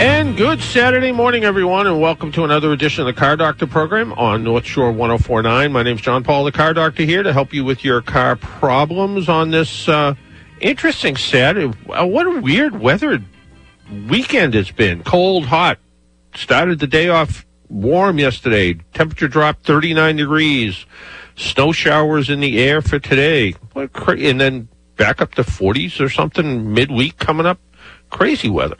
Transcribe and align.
And 0.00 0.34
good 0.34 0.62
Saturday 0.62 1.12
morning, 1.12 1.44
everyone, 1.44 1.86
and 1.86 2.00
welcome 2.00 2.32
to 2.32 2.42
another 2.42 2.72
edition 2.72 3.02
of 3.02 3.14
the 3.14 3.20
Car 3.20 3.36
Doctor 3.36 3.66
program 3.66 4.14
on 4.14 4.42
North 4.42 4.64
Shore 4.64 4.90
1049. 4.90 5.70
My 5.70 5.82
name 5.82 5.96
is 5.96 6.00
John 6.00 6.24
Paul, 6.24 6.44
the 6.44 6.52
Car 6.52 6.72
Doctor, 6.72 7.02
here 7.02 7.22
to 7.22 7.34
help 7.34 7.52
you 7.52 7.66
with 7.66 7.84
your 7.84 8.00
car 8.00 8.34
problems 8.34 9.28
on 9.28 9.50
this 9.50 9.90
uh, 9.90 10.14
interesting 10.58 11.18
Saturday. 11.18 11.76
Uh, 11.90 12.06
what 12.06 12.26
a 12.26 12.40
weird 12.40 12.80
weather 12.80 13.22
weekend 14.08 14.54
it's 14.54 14.70
been. 14.70 15.02
Cold, 15.02 15.44
hot. 15.44 15.78
Started 16.34 16.78
the 16.78 16.86
day 16.86 17.10
off 17.10 17.44
warm 17.68 18.18
yesterday. 18.18 18.72
Temperature 18.94 19.28
dropped 19.28 19.66
39 19.66 20.16
degrees. 20.16 20.86
Snow 21.36 21.72
showers 21.72 22.30
in 22.30 22.40
the 22.40 22.58
air 22.58 22.80
for 22.80 22.98
today. 22.98 23.54
What 23.74 23.92
cra- 23.92 24.18
and 24.18 24.40
then 24.40 24.68
back 24.96 25.20
up 25.20 25.34
to 25.34 25.42
40s 25.42 26.00
or 26.00 26.08
something 26.08 26.72
midweek 26.72 27.18
coming 27.18 27.44
up. 27.44 27.60
Crazy 28.08 28.48
weather. 28.48 28.78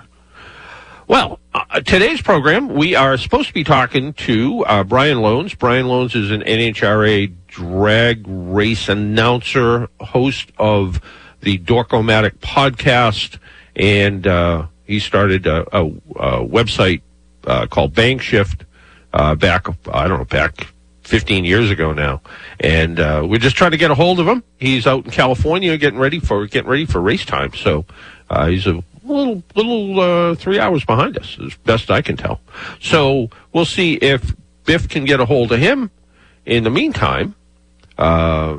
Well, 1.10 1.40
uh, 1.52 1.80
today's 1.80 2.22
program, 2.22 2.68
we 2.68 2.94
are 2.94 3.16
supposed 3.16 3.48
to 3.48 3.52
be 3.52 3.64
talking 3.64 4.12
to 4.12 4.64
uh, 4.64 4.84
Brian 4.84 5.18
Lohnes. 5.18 5.58
Brian 5.58 5.86
Lohnes 5.86 6.14
is 6.14 6.30
an 6.30 6.42
NHRA 6.42 7.34
drag 7.48 8.22
race 8.28 8.88
announcer, 8.88 9.88
host 9.98 10.52
of 10.56 11.00
the 11.40 11.58
Dork-O-Motive 11.58 12.38
podcast, 12.38 13.38
and 13.74 14.24
uh, 14.24 14.68
he 14.84 15.00
started 15.00 15.48
a, 15.48 15.66
a, 15.76 15.86
a 15.86 16.46
website 16.46 17.02
uh, 17.44 17.66
called 17.66 17.92
BangShift 17.92 18.60
uh, 19.12 19.34
back, 19.34 19.66
I 19.92 20.06
don't 20.06 20.18
know, 20.18 20.24
back 20.26 20.68
15 21.02 21.44
years 21.44 21.72
ago 21.72 21.92
now. 21.92 22.22
And 22.60 23.00
uh, 23.00 23.26
we're 23.28 23.40
just 23.40 23.56
trying 23.56 23.72
to 23.72 23.78
get 23.78 23.90
a 23.90 23.96
hold 23.96 24.20
of 24.20 24.28
him. 24.28 24.44
He's 24.58 24.86
out 24.86 25.06
in 25.06 25.10
California 25.10 25.76
getting 25.76 25.98
ready 25.98 26.20
for 26.20 26.46
getting 26.46 26.70
ready 26.70 26.86
for 26.86 27.00
race 27.00 27.24
time. 27.24 27.52
So 27.54 27.84
he's 28.46 28.68
a 28.68 28.84
little 29.04 29.42
little 29.54 30.00
uh, 30.00 30.34
three 30.34 30.58
hours 30.58 30.84
behind 30.84 31.18
us, 31.18 31.38
as 31.44 31.54
best 31.56 31.90
I 31.90 32.02
can 32.02 32.16
tell. 32.16 32.40
So 32.80 33.30
we'll 33.52 33.64
see 33.64 33.94
if 33.94 34.34
Biff 34.64 34.88
can 34.88 35.04
get 35.04 35.20
a 35.20 35.24
hold 35.24 35.52
of 35.52 35.60
him. 35.60 35.90
In 36.46 36.64
the 36.64 36.70
meantime, 36.70 37.34
uh, 37.98 38.56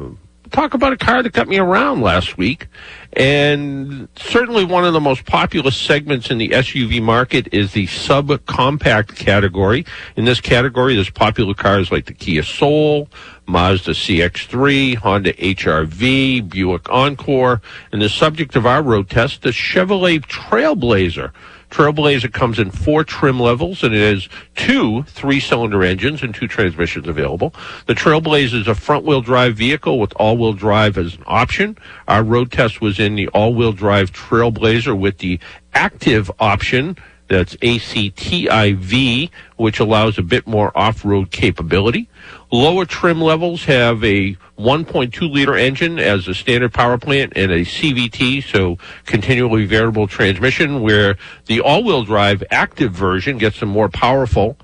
talk 0.51 0.73
about 0.73 0.93
a 0.93 0.97
car 0.97 1.23
that 1.23 1.33
got 1.33 1.47
me 1.47 1.57
around 1.57 2.01
last 2.01 2.37
week, 2.37 2.67
and 3.13 4.07
certainly 4.15 4.63
one 4.63 4.85
of 4.85 4.93
the 4.93 4.99
most 4.99 5.25
populous 5.25 5.75
segments 5.75 6.29
in 6.29 6.37
the 6.37 6.49
SUV 6.49 7.01
market 7.01 7.53
is 7.53 7.73
the 7.73 7.87
subcompact 7.87 9.15
category. 9.15 9.85
In 10.15 10.25
this 10.25 10.39
category, 10.39 10.95
there's 10.95 11.09
popular 11.09 11.53
cars 11.53 11.91
like 11.91 12.05
the 12.05 12.13
Kia 12.13 12.43
Soul, 12.43 13.09
Mazda 13.51 13.91
CX-3, 13.91 14.95
Honda 14.95 15.33
HRV, 15.33 16.49
Buick 16.49 16.89
Encore, 16.89 17.61
and 17.91 18.01
the 18.01 18.07
subject 18.07 18.55
of 18.55 18.65
our 18.65 18.81
road 18.81 19.09
test, 19.09 19.41
the 19.41 19.49
Chevrolet 19.49 20.21
Trailblazer. 20.21 21.33
Trailblazer 21.69 22.31
comes 22.31 22.59
in 22.59 22.71
four 22.71 23.03
trim 23.03 23.39
levels 23.39 23.83
and 23.83 23.93
it 23.93 24.13
has 24.13 24.29
two 24.55 25.03
three-cylinder 25.03 25.83
engines 25.83 26.23
and 26.23 26.33
two 26.33 26.47
transmissions 26.47 27.09
available. 27.09 27.53
The 27.87 27.93
Trailblazer 27.93 28.61
is 28.61 28.67
a 28.69 28.75
front-wheel 28.75 29.21
drive 29.21 29.55
vehicle 29.55 29.99
with 29.99 30.13
all-wheel 30.15 30.53
drive 30.53 30.97
as 30.97 31.15
an 31.15 31.23
option. 31.27 31.77
Our 32.07 32.23
road 32.23 32.53
test 32.53 32.79
was 32.79 32.99
in 32.99 33.15
the 33.15 33.27
all-wheel 33.29 33.73
drive 33.73 34.11
Trailblazer 34.11 34.97
with 34.97 35.17
the 35.17 35.39
active 35.73 36.31
option. 36.39 36.97
That's 37.27 37.55
ACTIV, 37.57 39.29
which 39.55 39.79
allows 39.79 40.17
a 40.17 40.21
bit 40.21 40.45
more 40.45 40.77
off-road 40.77 41.31
capability. 41.31 42.09
Lower 42.53 42.83
trim 42.85 43.21
levels 43.21 43.63
have 43.63 44.03
a 44.03 44.35
1.2 44.59 45.31
liter 45.31 45.55
engine 45.55 45.99
as 45.99 46.27
a 46.27 46.33
standard 46.33 46.73
power 46.73 46.97
plant 46.97 47.31
and 47.37 47.49
a 47.49 47.61
CVT, 47.61 48.43
so 48.43 48.77
continually 49.05 49.65
variable 49.65 50.05
transmission, 50.05 50.81
where 50.81 51.15
the 51.45 51.61
all-wheel 51.61 52.03
drive 52.03 52.43
active 52.51 52.91
version 52.91 53.37
gets 53.37 53.61
a 53.61 53.65
more 53.65 53.87
powerful 53.87 54.57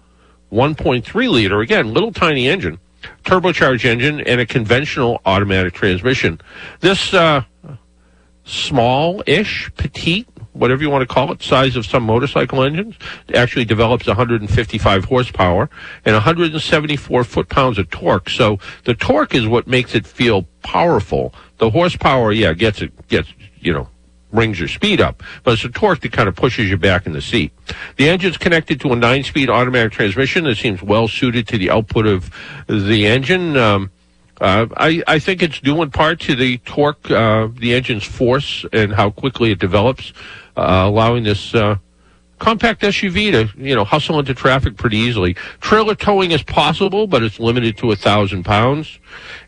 1.3 0.51 1.29
liter, 1.29 1.61
again, 1.61 1.93
little 1.93 2.11
tiny 2.11 2.49
engine, 2.49 2.77
turbocharged 3.23 3.85
engine, 3.85 4.19
and 4.19 4.41
a 4.41 4.45
conventional 4.45 5.21
automatic 5.25 5.73
transmission. 5.73 6.41
This 6.81 7.13
uh, 7.13 7.43
small-ish, 8.43 9.71
petite 9.77 10.27
whatever 10.57 10.81
you 10.81 10.89
want 10.89 11.07
to 11.07 11.13
call 11.13 11.31
it, 11.31 11.41
size 11.41 11.75
of 11.75 11.85
some 11.85 12.03
motorcycle 12.03 12.63
engines, 12.63 12.95
actually 13.33 13.65
develops 13.65 14.07
155 14.07 15.05
horsepower 15.05 15.69
and 16.05 16.13
174 16.13 17.23
foot-pounds 17.23 17.77
of 17.77 17.89
torque. 17.89 18.29
So 18.29 18.59
the 18.83 18.93
torque 18.93 19.35
is 19.35 19.47
what 19.47 19.67
makes 19.67 19.95
it 19.95 20.05
feel 20.05 20.43
powerful. 20.63 21.33
The 21.57 21.69
horsepower, 21.69 22.31
yeah, 22.31 22.53
gets 22.53 22.81
it, 22.81 23.07
gets, 23.07 23.33
you 23.59 23.73
know, 23.73 23.89
brings 24.31 24.59
your 24.59 24.67
speed 24.67 24.99
up, 24.99 25.23
but 25.43 25.53
it's 25.53 25.63
the 25.63 25.69
torque 25.69 26.01
that 26.01 26.11
kind 26.11 26.27
of 26.27 26.35
pushes 26.35 26.69
you 26.69 26.77
back 26.77 27.05
in 27.05 27.13
the 27.13 27.21
seat. 27.21 27.51
The 27.95 28.09
engine's 28.09 28.37
connected 28.37 28.79
to 28.81 28.91
a 28.91 28.95
nine-speed 28.95 29.49
automatic 29.49 29.93
transmission 29.93 30.43
that 30.45 30.57
seems 30.57 30.81
well 30.81 31.07
suited 31.07 31.47
to 31.49 31.57
the 31.57 31.69
output 31.69 32.05
of 32.05 32.29
the 32.67 33.07
engine. 33.07 33.55
Um, 33.55 33.91
uh, 34.39 34.67
I, 34.77 35.01
I 35.07 35.19
think 35.19 35.41
it's 35.41 35.59
due 35.59 35.81
in 35.81 35.89
part 35.91 36.19
to 36.21 36.35
the 36.35 36.59
torque, 36.59 37.09
uh, 37.09 37.47
the 37.51 37.73
engine's 37.73 38.03
force, 38.03 38.65
and 38.71 38.93
how 38.93 39.09
quickly 39.09 39.51
it 39.51 39.59
develops 39.59 40.13
allowing 40.57 41.23
this 41.23 41.53
uh, 41.53 41.77
compact 42.39 42.81
SUV 42.81 43.31
to 43.31 43.61
you 43.61 43.75
know 43.75 43.83
hustle 43.83 44.19
into 44.19 44.33
traffic 44.33 44.77
pretty 44.77 44.97
easily. 44.97 45.33
Trailer 45.61 45.95
towing 45.95 46.31
is 46.31 46.43
possible, 46.43 47.07
but 47.07 47.23
it's 47.23 47.39
limited 47.39 47.77
to 47.77 47.91
a 47.91 47.95
thousand 47.95 48.43
pounds, 48.43 48.99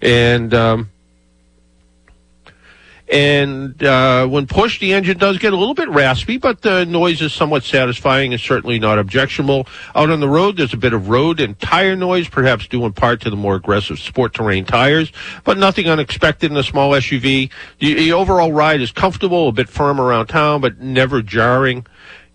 and 0.01 0.53
um, 0.53 0.89
and 3.09 3.81
uh, 3.83 4.27
when 4.27 4.45
pushed, 4.45 4.81
the 4.81 4.93
engine 4.93 5.17
does 5.17 5.39
get 5.39 5.51
a 5.51 5.57
little 5.57 5.73
bit 5.73 5.89
raspy, 5.89 6.37
but 6.37 6.61
the 6.61 6.85
noise 6.85 7.21
is 7.21 7.33
somewhat 7.33 7.63
satisfying 7.63 8.33
and 8.33 8.41
certainly 8.41 8.77
not 8.77 8.99
objectionable. 8.99 9.67
Out 9.95 10.11
on 10.11 10.19
the 10.19 10.29
road, 10.29 10.57
there's 10.57 10.73
a 10.73 10.77
bit 10.77 10.93
of 10.93 11.09
road 11.09 11.39
and 11.39 11.59
tire 11.59 11.95
noise, 11.95 12.29
perhaps 12.29 12.67
due 12.67 12.85
in 12.85 12.93
part 12.93 13.21
to 13.21 13.31
the 13.31 13.35
more 13.35 13.55
aggressive 13.55 13.97
sport 13.97 14.35
terrain 14.35 14.63
tires, 14.63 15.11
but 15.43 15.57
nothing 15.57 15.87
unexpected 15.87 16.51
in 16.51 16.57
a 16.57 16.63
small 16.63 16.91
SUV. 16.91 17.49
The, 17.79 17.93
the 17.95 18.13
overall 18.13 18.53
ride 18.53 18.81
is 18.81 18.91
comfortable, 18.91 19.47
a 19.47 19.51
bit 19.51 19.69
firm 19.69 19.99
around 19.99 20.27
town, 20.27 20.61
but 20.61 20.79
never 20.79 21.23
jarring 21.23 21.85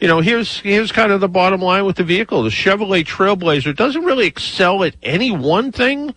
you 0.00 0.08
know, 0.08 0.20
here's 0.20 0.58
here's 0.58 0.92
kind 0.92 1.12
of 1.12 1.20
the 1.20 1.28
bottom 1.28 1.62
line 1.62 1.84
with 1.84 1.96
the 1.96 2.04
vehicle. 2.04 2.42
The 2.42 2.50
Chevrolet 2.50 3.06
Trailblazer 3.06 3.74
doesn't 3.74 4.04
really 4.04 4.26
excel 4.26 4.82
at 4.82 4.96
any 5.02 5.30
one 5.30 5.72
thing, 5.72 6.14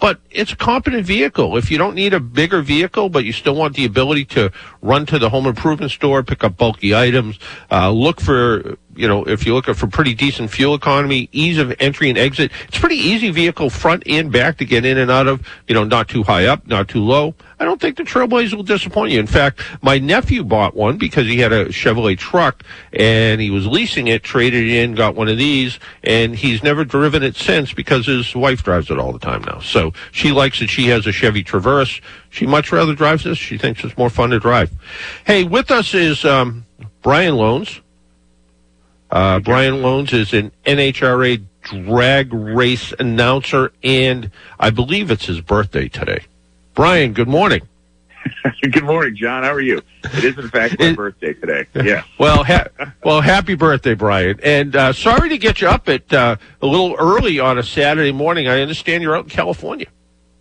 but 0.00 0.20
it's 0.30 0.52
a 0.52 0.56
competent 0.56 1.06
vehicle. 1.06 1.56
If 1.56 1.70
you 1.70 1.78
don't 1.78 1.94
need 1.94 2.14
a 2.14 2.20
bigger 2.20 2.62
vehicle, 2.62 3.08
but 3.08 3.24
you 3.24 3.32
still 3.32 3.54
want 3.54 3.74
the 3.74 3.84
ability 3.84 4.24
to 4.26 4.52
run 4.82 5.06
to 5.06 5.18
the 5.18 5.30
home 5.30 5.46
improvement 5.46 5.92
store, 5.92 6.22
pick 6.22 6.44
up 6.44 6.56
bulky 6.56 6.94
items, 6.94 7.38
uh, 7.70 7.90
look 7.90 8.20
for, 8.20 8.76
you 8.96 9.08
know, 9.08 9.24
if 9.24 9.44
you're 9.44 9.54
looking 9.54 9.74
for 9.74 9.86
pretty 9.86 10.14
decent 10.14 10.50
fuel 10.50 10.74
economy, 10.74 11.28
ease 11.32 11.58
of 11.58 11.74
entry 11.80 12.08
and 12.08 12.18
exit, 12.18 12.50
it's 12.68 12.78
pretty 12.78 12.96
easy 12.96 13.30
vehicle 13.30 13.70
front 13.70 14.02
and 14.06 14.30
back 14.30 14.58
to 14.58 14.64
get 14.64 14.84
in 14.84 14.98
and 14.98 15.10
out 15.10 15.26
of, 15.26 15.46
you 15.68 15.74
know, 15.74 15.84
not 15.84 16.08
too 16.08 16.22
high 16.22 16.46
up, 16.46 16.66
not 16.66 16.88
too 16.88 17.02
low. 17.02 17.34
I 17.58 17.64
don't 17.64 17.80
think 17.80 17.96
the 17.96 18.02
Trailblazer 18.02 18.54
will 18.54 18.62
disappoint 18.62 19.12
you. 19.12 19.20
In 19.20 19.26
fact, 19.26 19.60
my 19.80 19.98
nephew 19.98 20.44
bought 20.44 20.74
one 20.74 20.98
because 20.98 21.26
he 21.26 21.38
had 21.38 21.52
a 21.52 21.66
Chevrolet 21.66 22.18
truck 22.18 22.64
and 22.92 23.40
he 23.40 23.50
was 23.50 23.66
leasing 23.66 24.08
it, 24.08 24.22
traded 24.22 24.64
it 24.64 24.70
in, 24.70 24.94
got 24.94 25.14
one 25.14 25.28
of 25.28 25.38
these, 25.38 25.78
and 26.02 26.34
he's 26.34 26.62
never 26.62 26.84
driven 26.84 27.22
it 27.22 27.36
since 27.36 27.72
because 27.72 28.06
his 28.06 28.34
wife 28.34 28.62
drives 28.62 28.90
it 28.90 28.98
all 28.98 29.12
the 29.12 29.18
time 29.18 29.42
now. 29.42 29.60
So 29.60 29.92
she 30.10 30.32
likes 30.32 30.60
it. 30.60 30.68
She 30.68 30.88
has 30.88 31.06
a 31.06 31.12
Chevy 31.12 31.44
Traverse. 31.44 32.00
She 32.30 32.46
much 32.46 32.72
rather 32.72 32.94
drives 32.94 33.24
this. 33.24 33.38
She 33.38 33.56
thinks 33.56 33.84
it's 33.84 33.96
more 33.96 34.10
fun 34.10 34.30
to 34.30 34.40
drive. 34.40 34.72
Hey, 35.24 35.44
with 35.44 35.70
us 35.70 35.94
is 35.94 36.24
um, 36.24 36.66
Brian 37.02 37.34
Lohnes. 37.34 37.80
Uh, 39.14 39.38
Brian 39.38 39.74
Lohnes 39.74 40.12
is 40.12 40.32
an 40.32 40.50
NHRA 40.66 41.40
drag 41.62 42.34
race 42.34 42.92
announcer, 42.98 43.70
and 43.84 44.28
I 44.58 44.70
believe 44.70 45.12
it's 45.12 45.26
his 45.26 45.40
birthday 45.40 45.86
today. 45.88 46.24
Brian, 46.74 47.12
good 47.12 47.28
morning. 47.28 47.60
good 48.72 48.82
morning, 48.82 49.14
John. 49.14 49.44
How 49.44 49.52
are 49.52 49.60
you? 49.60 49.82
It 50.02 50.24
is, 50.24 50.36
in 50.36 50.48
fact, 50.48 50.80
my 50.80 50.86
it, 50.86 50.96
birthday 50.96 51.32
today. 51.32 51.66
Yeah. 51.88 52.02
well, 52.18 52.42
ha- 52.42 52.66
well, 53.04 53.20
happy 53.20 53.54
birthday, 53.54 53.94
Brian. 53.94 54.40
And 54.42 54.74
uh, 54.74 54.92
sorry 54.92 55.28
to 55.28 55.38
get 55.38 55.60
you 55.60 55.68
up 55.68 55.88
at 55.88 56.12
uh, 56.12 56.34
a 56.60 56.66
little 56.66 56.96
early 56.98 57.38
on 57.38 57.56
a 57.56 57.62
Saturday 57.62 58.10
morning. 58.10 58.48
I 58.48 58.62
understand 58.62 59.04
you're 59.04 59.16
out 59.16 59.26
in 59.26 59.30
California. 59.30 59.86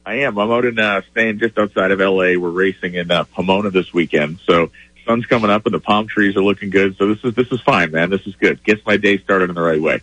I 0.04 0.16
am. 0.16 0.40
I'm 0.40 0.50
out 0.50 0.66
in 0.66 0.80
uh, 0.80 1.04
staying 1.12 1.38
just 1.38 1.60
outside 1.60 1.92
of 1.92 2.00
LA. 2.00 2.40
We're 2.40 2.50
racing 2.50 2.96
in 2.96 3.12
uh, 3.12 3.26
Pomona 3.26 3.70
this 3.70 3.94
weekend, 3.94 4.40
so 4.48 4.72
sun's 5.06 5.26
coming 5.26 5.50
up 5.52 5.66
and 5.66 5.74
the 5.74 5.80
palm 5.80 6.08
trees 6.08 6.36
are 6.36 6.44
looking 6.44 6.70
good. 6.70 6.98
So 6.98 7.14
this 7.14 7.24
is 7.24 7.34
this 7.36 7.52
is 7.52 7.62
fine, 7.62 7.92
man. 7.92 8.10
This 8.10 8.26
is 8.28 8.36
good. 8.36 8.64
Gets 8.64 8.86
my 8.86 8.98
day 8.98 9.18
started 9.18 9.50
in 9.50 9.56
the 9.56 9.62
right 9.62 9.82
way. 9.82 10.02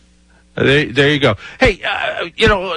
There, 0.54 0.86
there 0.86 1.10
you 1.10 1.18
go. 1.20 1.36
Hey, 1.58 1.80
uh, 1.82 2.28
you 2.36 2.48
know, 2.48 2.76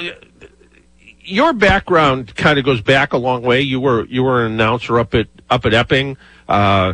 your 1.21 1.53
background 1.53 2.35
kind 2.35 2.59
of 2.59 2.65
goes 2.65 2.81
back 2.81 3.13
a 3.13 3.17
long 3.17 3.41
way. 3.41 3.61
You 3.61 3.79
were 3.79 4.05
you 4.05 4.23
were 4.23 4.45
an 4.45 4.51
announcer 4.53 4.99
up 4.99 5.13
at 5.15 5.27
up 5.49 5.65
at 5.65 5.73
Epping. 5.73 6.17
Uh, 6.47 6.93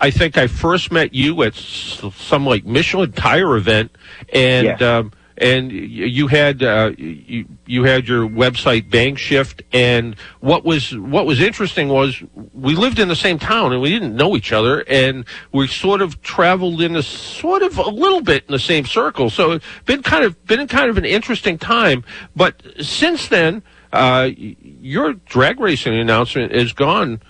I 0.00 0.10
think 0.10 0.36
I 0.36 0.46
first 0.46 0.90
met 0.90 1.14
you 1.14 1.42
at 1.42 1.54
some 1.54 2.46
like 2.46 2.64
Michelin 2.64 3.12
tire 3.12 3.56
event, 3.56 3.92
and 4.32 4.66
Yes. 4.66 4.82
um, 4.82 5.12
and 5.40 5.72
you 5.72 6.26
had 6.26 6.62
uh, 6.62 6.92
you, 6.96 7.46
you 7.66 7.84
had 7.84 8.06
your 8.06 8.28
website 8.28 8.90
BangShift. 8.90 9.62
And 9.72 10.14
what 10.40 10.64
was 10.64 10.96
what 10.96 11.26
was 11.26 11.40
interesting 11.40 11.88
was 11.88 12.22
we 12.52 12.76
lived 12.76 12.98
in 12.98 13.08
the 13.08 13.16
same 13.16 13.38
town 13.38 13.72
and 13.72 13.80
we 13.80 13.88
didn't 13.88 14.14
know 14.14 14.36
each 14.36 14.52
other, 14.52 14.80
and 14.86 15.24
we 15.50 15.66
sort 15.66 16.02
of 16.02 16.20
traveled 16.20 16.82
in 16.82 16.94
a 16.94 17.02
sort 17.02 17.62
of 17.62 17.78
a 17.78 17.88
little 17.88 18.20
bit 18.20 18.44
in 18.46 18.52
the 18.52 18.58
same 18.58 18.84
circle. 18.84 19.30
So 19.30 19.52
it's 19.52 19.64
been 19.86 20.02
kind 20.02 20.24
of 20.24 20.44
been 20.44 20.68
kind 20.68 20.90
of 20.90 20.98
an 20.98 21.06
interesting 21.06 21.56
time. 21.58 22.04
But 22.36 22.62
since 22.80 23.28
then, 23.28 23.62
uh, 23.92 24.30
your 24.36 25.14
drag 25.14 25.58
racing 25.58 25.94
announcement 25.98 26.52
is 26.52 26.74
gone 26.74 27.22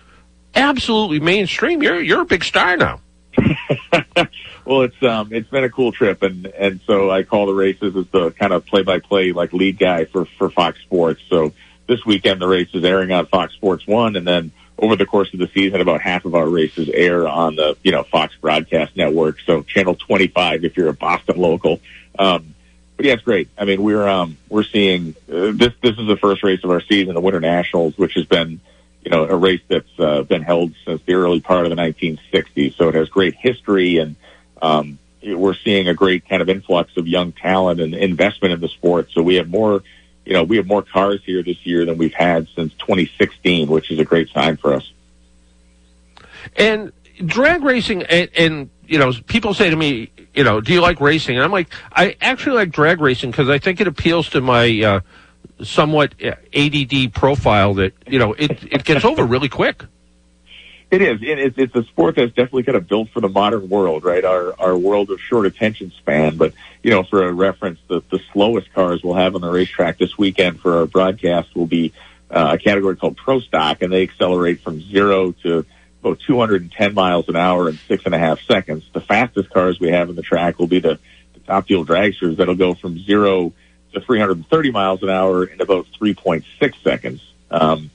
absolutely 0.56 1.20
mainstream. 1.20 1.80
You're 1.80 2.00
you're 2.00 2.22
a 2.22 2.26
big 2.26 2.42
star 2.42 2.76
now. 2.76 3.00
well, 4.64 4.82
it's 4.82 5.02
um, 5.02 5.32
it's 5.32 5.48
been 5.48 5.64
a 5.64 5.70
cool 5.70 5.92
trip, 5.92 6.22
and 6.22 6.46
and 6.46 6.80
so 6.86 7.10
I 7.10 7.22
call 7.22 7.46
the 7.46 7.54
races 7.54 7.94
as 7.96 8.06
the 8.08 8.30
kind 8.32 8.52
of 8.52 8.66
play 8.66 8.82
by 8.82 8.98
play 8.98 9.32
like 9.32 9.52
lead 9.52 9.78
guy 9.78 10.04
for 10.04 10.24
for 10.24 10.50
Fox 10.50 10.80
Sports. 10.80 11.22
So 11.28 11.52
this 11.86 12.04
weekend 12.04 12.40
the 12.40 12.48
race 12.48 12.68
is 12.74 12.84
airing 12.84 13.12
on 13.12 13.26
Fox 13.26 13.54
Sports 13.54 13.86
One, 13.86 14.16
and 14.16 14.26
then 14.26 14.52
over 14.78 14.96
the 14.96 15.06
course 15.06 15.32
of 15.32 15.38
the 15.38 15.48
season, 15.48 15.80
about 15.80 16.00
half 16.00 16.24
of 16.24 16.34
our 16.34 16.48
races 16.48 16.88
air 16.88 17.28
on 17.28 17.56
the 17.56 17.76
you 17.82 17.92
know 17.92 18.02
Fox 18.02 18.34
Broadcast 18.40 18.96
Network. 18.96 19.38
So 19.46 19.62
channel 19.62 19.94
25 19.94 20.64
if 20.64 20.76
you're 20.76 20.88
a 20.88 20.94
Boston 20.94 21.36
local. 21.38 21.80
Um, 22.18 22.54
but 22.96 23.06
yeah, 23.06 23.14
it's 23.14 23.22
great. 23.22 23.48
I 23.56 23.64
mean, 23.64 23.82
we're 23.82 24.06
um, 24.06 24.36
we're 24.48 24.64
seeing 24.64 25.14
uh, 25.32 25.52
this. 25.54 25.72
This 25.80 25.96
is 25.98 26.06
the 26.06 26.18
first 26.20 26.42
race 26.42 26.62
of 26.64 26.70
our 26.70 26.82
season, 26.82 27.14
the 27.14 27.20
Winter 27.20 27.40
Nationals, 27.40 27.96
which 27.96 28.14
has 28.14 28.26
been 28.26 28.60
you 29.04 29.10
know, 29.10 29.24
a 29.24 29.36
race 29.36 29.62
that's 29.68 29.98
uh, 29.98 30.22
been 30.22 30.42
held 30.42 30.74
since 30.84 31.00
the 31.06 31.14
early 31.14 31.40
part 31.40 31.64
of 31.64 31.70
the 31.70 31.76
1960s. 31.76 32.76
So 32.76 32.88
it 32.88 32.94
has 32.94 33.08
great 33.08 33.34
history, 33.34 33.98
and 33.98 34.16
um, 34.60 34.98
we're 35.22 35.54
seeing 35.54 35.88
a 35.88 35.94
great 35.94 36.28
kind 36.28 36.42
of 36.42 36.48
influx 36.48 36.96
of 36.96 37.06
young 37.06 37.32
talent 37.32 37.80
and 37.80 37.94
investment 37.94 38.52
in 38.54 38.60
the 38.60 38.68
sport. 38.68 39.08
So 39.12 39.22
we 39.22 39.36
have 39.36 39.48
more, 39.48 39.82
you 40.24 40.34
know, 40.34 40.44
we 40.44 40.56
have 40.56 40.66
more 40.66 40.82
cars 40.82 41.20
here 41.24 41.42
this 41.42 41.64
year 41.64 41.86
than 41.86 41.98
we've 41.98 42.14
had 42.14 42.48
since 42.54 42.72
2016, 42.74 43.68
which 43.68 43.90
is 43.90 43.98
a 43.98 44.04
great 44.04 44.28
sign 44.30 44.56
for 44.56 44.74
us. 44.74 44.92
And 46.56 46.92
drag 47.24 47.62
racing, 47.62 48.02
and, 48.04 48.30
and 48.36 48.70
you 48.86 48.98
know, 48.98 49.12
people 49.26 49.54
say 49.54 49.70
to 49.70 49.76
me, 49.76 50.10
you 50.34 50.44
know, 50.44 50.60
do 50.60 50.72
you 50.72 50.80
like 50.80 51.00
racing? 51.00 51.36
And 51.36 51.44
I'm 51.44 51.52
like, 51.52 51.72
I 51.92 52.16
actually 52.20 52.56
like 52.56 52.70
drag 52.70 53.00
racing 53.00 53.30
because 53.30 53.48
I 53.48 53.58
think 53.58 53.80
it 53.80 53.86
appeals 53.86 54.28
to 54.30 54.40
my 54.40 54.82
uh, 54.82 55.00
somewhat 55.62 56.14
uh, 56.22 56.34
ADD 56.54 57.12
profile 57.12 57.74
that 57.74 57.92
you 58.06 58.18
know 58.18 58.32
it 58.34 58.62
it 58.72 58.84
gets 58.84 59.04
over 59.04 59.24
really 59.24 59.48
quick. 59.48 59.84
It 60.90 61.02
is. 61.02 61.22
It, 61.22 61.38
it's, 61.38 61.56
it's 61.56 61.76
a 61.76 61.84
sport 61.84 62.16
that's 62.16 62.32
definitely 62.32 62.64
kind 62.64 62.76
of 62.76 62.88
built 62.88 63.10
for 63.10 63.20
the 63.20 63.28
modern 63.28 63.68
world, 63.68 64.02
right? 64.02 64.24
Our 64.24 64.54
our 64.60 64.76
world 64.76 65.10
of 65.10 65.20
short 65.20 65.46
attention 65.46 65.92
span. 65.98 66.36
But 66.36 66.52
you 66.82 66.90
know, 66.90 67.04
for 67.04 67.22
a 67.28 67.32
reference, 67.32 67.78
the 67.86 68.02
the 68.10 68.18
slowest 68.32 68.72
cars 68.72 69.00
we'll 69.00 69.14
have 69.14 69.36
on 69.36 69.40
the 69.40 69.50
racetrack 69.50 69.98
this 69.98 70.18
weekend 70.18 70.58
for 70.58 70.78
our 70.78 70.86
broadcast 70.86 71.54
will 71.54 71.68
be 71.68 71.92
uh, 72.28 72.56
a 72.56 72.58
category 72.58 72.96
called 72.96 73.16
Pro 73.16 73.38
Stock, 73.38 73.82
and 73.82 73.92
they 73.92 74.02
accelerate 74.02 74.62
from 74.62 74.80
zero 74.80 75.30
to 75.44 75.64
about 76.02 76.18
210 76.26 76.94
miles 76.94 77.28
an 77.28 77.36
hour 77.36 77.68
in 77.68 77.78
six 77.86 78.04
and 78.06 78.14
a 78.14 78.18
half 78.18 78.40
seconds. 78.42 78.84
The 78.92 79.00
fastest 79.00 79.50
cars 79.50 79.78
we 79.78 79.90
have 79.90 80.08
in 80.08 80.16
the 80.16 80.22
track 80.22 80.58
will 80.58 80.66
be 80.66 80.80
the, 80.80 80.98
the 81.34 81.40
Top 81.40 81.66
Fuel 81.66 81.84
dragsters 81.84 82.36
that'll 82.36 82.54
go 82.54 82.74
from 82.74 82.98
zero 82.98 83.52
to 83.92 84.00
330 84.00 84.70
miles 84.70 85.02
an 85.02 85.10
hour 85.10 85.44
in 85.44 85.60
about 85.60 85.86
3.6 86.00 86.82
seconds. 86.82 87.20
Um, 87.50 87.90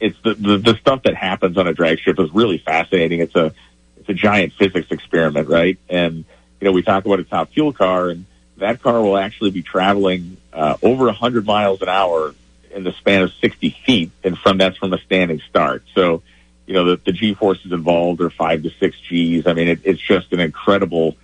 it's 0.00 0.18
the, 0.22 0.34
the 0.34 0.58
the 0.58 0.76
stuff 0.76 1.04
that 1.04 1.14
happens 1.14 1.56
on 1.56 1.66
a 1.66 1.72
drag 1.72 1.98
strip 1.98 2.20
is 2.20 2.32
really 2.34 2.58
fascinating. 2.58 3.20
It's 3.20 3.34
a 3.34 3.54
it's 3.96 4.08
a 4.08 4.14
giant 4.14 4.52
physics 4.52 4.88
experiment, 4.90 5.48
right? 5.48 5.78
And 5.88 6.24
you 6.60 6.64
know, 6.64 6.72
we 6.72 6.82
talk 6.82 7.04
about 7.06 7.20
a 7.20 7.24
top 7.24 7.52
fuel 7.52 7.72
car, 7.72 8.10
and 8.10 8.26
that 8.58 8.82
car 8.82 9.00
will 9.00 9.16
actually 9.16 9.50
be 9.50 9.62
traveling 9.62 10.36
uh, 10.52 10.76
over 10.82 11.06
100 11.06 11.46
miles 11.46 11.80
an 11.82 11.88
hour 11.88 12.34
in 12.70 12.84
the 12.84 12.92
span 12.92 13.22
of 13.22 13.32
60 13.40 13.70
feet, 13.86 14.10
and 14.22 14.36
from 14.36 14.58
that's 14.58 14.76
from 14.76 14.92
a 14.92 14.98
standing 14.98 15.40
start. 15.48 15.84
So, 15.94 16.22
you 16.66 16.74
know, 16.74 16.84
the, 16.84 17.00
the 17.04 17.12
G 17.12 17.34
forces 17.34 17.72
involved 17.72 18.20
are 18.20 18.30
five 18.30 18.62
to 18.64 18.70
six 18.80 18.96
Gs. 19.08 19.46
I 19.46 19.52
mean, 19.54 19.68
it, 19.68 19.80
it's 19.84 20.00
just 20.00 20.32
an 20.32 20.40
incredible. 20.40 21.16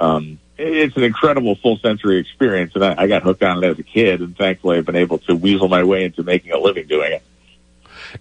Um, 0.00 0.38
it's 0.58 0.96
an 0.96 1.04
incredible 1.04 1.54
full 1.56 1.78
sensory 1.78 2.18
experience, 2.18 2.72
and 2.74 2.84
I, 2.84 2.94
I 3.02 3.06
got 3.06 3.22
hooked 3.22 3.42
on 3.42 3.62
it 3.62 3.66
as 3.68 3.78
a 3.78 3.82
kid, 3.82 4.20
and 4.20 4.36
thankfully 4.36 4.78
I've 4.78 4.86
been 4.86 4.96
able 4.96 5.18
to 5.20 5.34
weasel 5.36 5.68
my 5.68 5.84
way 5.84 6.04
into 6.04 6.22
making 6.22 6.52
a 6.52 6.58
living 6.58 6.86
doing 6.86 7.12
it. 7.12 7.22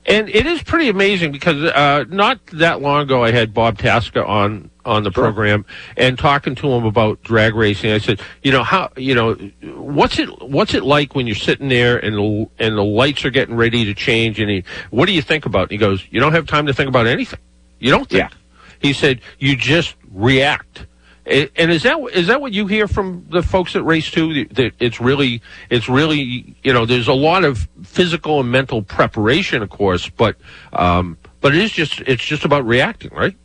And 0.06 0.28
it 0.28 0.45
is 0.45 0.62
pretty 0.63 0.89
amazing 0.89 1.31
because 1.31 1.63
uh, 1.63 2.04
not 2.10 2.45
that 2.48 2.81
long 2.81 3.04
ago 3.04 3.24
I 3.24 3.31
had 3.31 3.54
Bob 3.54 3.78
Tasca 3.78 4.28
on 4.28 4.69
on 4.86 5.04
the 5.04 5.12
Sure. 5.12 5.24
program 5.24 5.66
and 5.95 6.18
talking 6.19 6.56
to 6.56 6.68
him 6.72 6.86
about 6.86 7.22
drag 7.24 7.56
racing. 7.56 7.92
I 7.92 7.98
said, 8.00 8.19
you 8.44 8.51
know 8.51 8.63
how 8.63 8.92
you 8.98 9.16
know 9.16 9.36
what's 9.75 10.19
it 10.19 10.28
what's 10.42 10.74
it 10.74 10.84
like 10.84 11.16
when 11.16 11.25
you're 11.25 11.38
sitting 11.38 11.69
there 11.69 11.98
and 11.98 12.16
the, 12.16 12.50
and 12.60 12.78
the 12.78 12.84
lights 12.84 13.24
are 13.24 13.30
getting 13.30 13.56
ready 13.56 13.86
to 13.86 13.94
change 13.94 14.42
and 14.42 14.50
he 14.50 14.63
what 14.89 15.06
do 15.06 15.13
you 15.13 15.22
think 15.22 15.45
about? 15.45 15.63
And 15.63 15.72
he 15.72 15.78
goes, 15.78 16.04
you 16.12 16.19
don't 16.19 16.34
have 16.34 16.48
time 16.48 16.66
to 16.68 16.74
think 16.74 16.89
about 16.89 17.07
anything. 17.07 17.39
You 17.80 17.92
don't 17.92 18.10
think. 18.10 18.30
Yeah. 18.30 18.38
He 18.80 18.92
said 18.92 19.22
you 19.39 19.56
just 19.56 19.95
react. 20.12 20.86
A- 21.27 21.50
And 21.56 21.71
is 21.71 21.83
that 21.83 22.00
is 22.13 22.27
that 22.27 22.41
what 22.41 22.53
you 22.53 22.68
hear 22.68 22.88
from 22.88 23.25
the 23.29 23.44
folks 23.44 23.74
that 23.74 23.83
race 23.83 24.09
too? 24.09 24.45
That 24.45 24.74
it's 24.79 25.00
really 25.01 25.41
it's 25.69 25.89
really 25.89 26.56
you 26.63 26.74
know 26.74 26.85
there's 26.85 27.07
a 27.07 27.13
lot 27.13 27.44
of 27.44 27.68
physical 27.83 28.39
and 28.39 28.51
mental 28.51 28.81
preparation, 28.81 29.62
of 29.62 29.69
course, 29.69 30.09
but 30.09 30.38
um, 30.74 31.18
but 31.41 31.53
it 31.53 31.62
is 31.62 31.71
just 31.71 32.00
it's 32.01 32.24
just 32.24 32.45
about 32.45 32.65
reacting, 32.65 33.12
right? 33.13 33.35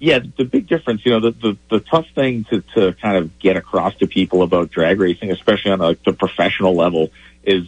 yeah, 0.00 0.18
the 0.36 0.44
big 0.44 0.66
difference, 0.66 1.00
you 1.06 1.12
know, 1.12 1.20
the, 1.20 1.30
the, 1.30 1.56
the 1.70 1.80
tough 1.80 2.06
thing 2.14 2.44
to, 2.50 2.60
to 2.74 2.92
kind 3.00 3.16
of 3.16 3.38
get 3.38 3.56
across 3.56 3.94
to 3.96 4.06
people 4.06 4.42
about 4.42 4.70
drag 4.70 5.00
racing, 5.00 5.30
especially 5.30 5.70
on 5.70 5.78
like 5.78 6.02
the 6.04 6.12
professional 6.12 6.74
level, 6.74 7.08
is 7.42 7.64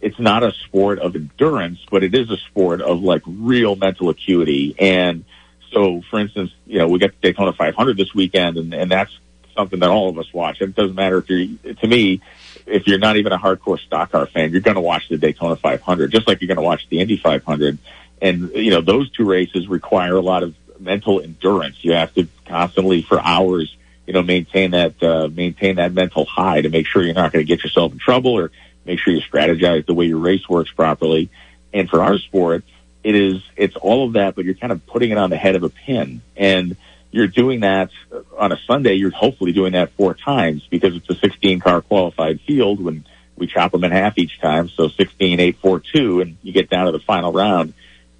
it's 0.00 0.18
not 0.18 0.42
a 0.42 0.50
sport 0.64 0.98
of 0.98 1.14
endurance, 1.14 1.78
but 1.88 2.02
it 2.02 2.12
is 2.12 2.28
a 2.30 2.38
sport 2.38 2.80
of 2.80 3.02
like 3.02 3.22
real 3.26 3.76
mental 3.76 4.08
acuity. 4.08 4.74
And 4.80 5.24
so, 5.72 6.02
for 6.10 6.18
instance, 6.18 6.52
you 6.66 6.78
know, 6.78 6.88
we 6.88 6.98
got 6.98 7.10
the 7.10 7.28
Daytona 7.28 7.52
500 7.52 7.96
this 7.96 8.14
weekend, 8.14 8.56
and, 8.56 8.72
and 8.74 8.90
that's 8.90 9.16
something 9.54 9.80
that 9.80 9.90
all 9.90 10.08
of 10.08 10.18
us 10.18 10.32
watch. 10.32 10.60
It 10.60 10.74
doesn't 10.74 10.94
matter 10.94 11.18
if 11.18 11.30
you're, 11.30 11.74
to 11.74 11.86
me, 11.86 12.20
if 12.66 12.86
you're 12.86 12.98
not 12.98 13.16
even 13.16 13.32
a 13.32 13.38
hardcore 13.38 13.78
stock 13.78 14.12
car 14.12 14.26
fan, 14.26 14.52
you're 14.52 14.60
going 14.60 14.76
to 14.76 14.80
watch 14.80 15.08
the 15.08 15.16
Daytona 15.16 15.56
500, 15.56 16.10
just 16.10 16.28
like 16.28 16.40
you're 16.40 16.48
going 16.48 16.56
to 16.56 16.62
watch 16.62 16.88
the 16.88 17.00
Indy 17.00 17.16
500. 17.16 17.78
And, 18.20 18.50
you 18.54 18.70
know, 18.70 18.80
those 18.80 19.10
two 19.10 19.24
races 19.24 19.68
require 19.68 20.16
a 20.16 20.20
lot 20.20 20.42
of 20.42 20.54
mental 20.78 21.20
endurance. 21.20 21.76
You 21.82 21.92
have 21.92 22.14
to 22.14 22.28
constantly, 22.44 23.02
for 23.02 23.20
hours, 23.20 23.74
you 24.06 24.12
know, 24.12 24.22
maintain 24.22 24.72
that, 24.72 25.02
uh, 25.02 25.28
maintain 25.28 25.76
that 25.76 25.92
mental 25.92 26.24
high 26.24 26.60
to 26.60 26.68
make 26.68 26.86
sure 26.86 27.02
you're 27.02 27.14
not 27.14 27.32
going 27.32 27.44
to 27.44 27.48
get 27.48 27.64
yourself 27.64 27.92
in 27.92 27.98
trouble 27.98 28.32
or 28.32 28.50
make 28.84 28.98
sure 29.00 29.12
you 29.12 29.20
strategize 29.20 29.86
the 29.86 29.94
way 29.94 30.06
your 30.06 30.18
race 30.18 30.48
works 30.48 30.70
properly. 30.70 31.30
And 31.72 31.88
for 31.90 32.02
our 32.02 32.18
sport, 32.18 32.64
it 33.06 33.14
is, 33.14 33.40
it's 33.54 33.76
all 33.76 34.08
of 34.08 34.14
that, 34.14 34.34
but 34.34 34.44
you're 34.44 34.54
kind 34.54 34.72
of 34.72 34.84
putting 34.84 35.12
it 35.12 35.16
on 35.16 35.30
the 35.30 35.36
head 35.36 35.54
of 35.54 35.62
a 35.62 35.68
pin. 35.68 36.22
And 36.36 36.76
you're 37.12 37.28
doing 37.28 37.60
that 37.60 37.90
on 38.36 38.50
a 38.50 38.58
Sunday. 38.66 38.94
You're 38.94 39.12
hopefully 39.12 39.52
doing 39.52 39.74
that 39.74 39.92
four 39.92 40.14
times 40.14 40.66
because 40.68 40.96
it's 40.96 41.08
a 41.08 41.14
16 41.14 41.60
car 41.60 41.82
qualified 41.82 42.40
field 42.40 42.82
when 42.82 43.04
we 43.36 43.46
chop 43.46 43.70
them 43.70 43.84
in 43.84 43.92
half 43.92 44.18
each 44.18 44.40
time. 44.40 44.68
So 44.70 44.88
16, 44.88 45.38
8, 45.38 45.56
4, 45.58 45.82
2, 45.94 46.20
and 46.20 46.36
you 46.42 46.52
get 46.52 46.68
down 46.68 46.86
to 46.86 46.92
the 46.92 46.98
final 46.98 47.32
round. 47.32 47.74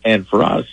And 0.04 0.24
for 0.24 0.44
us, 0.44 0.66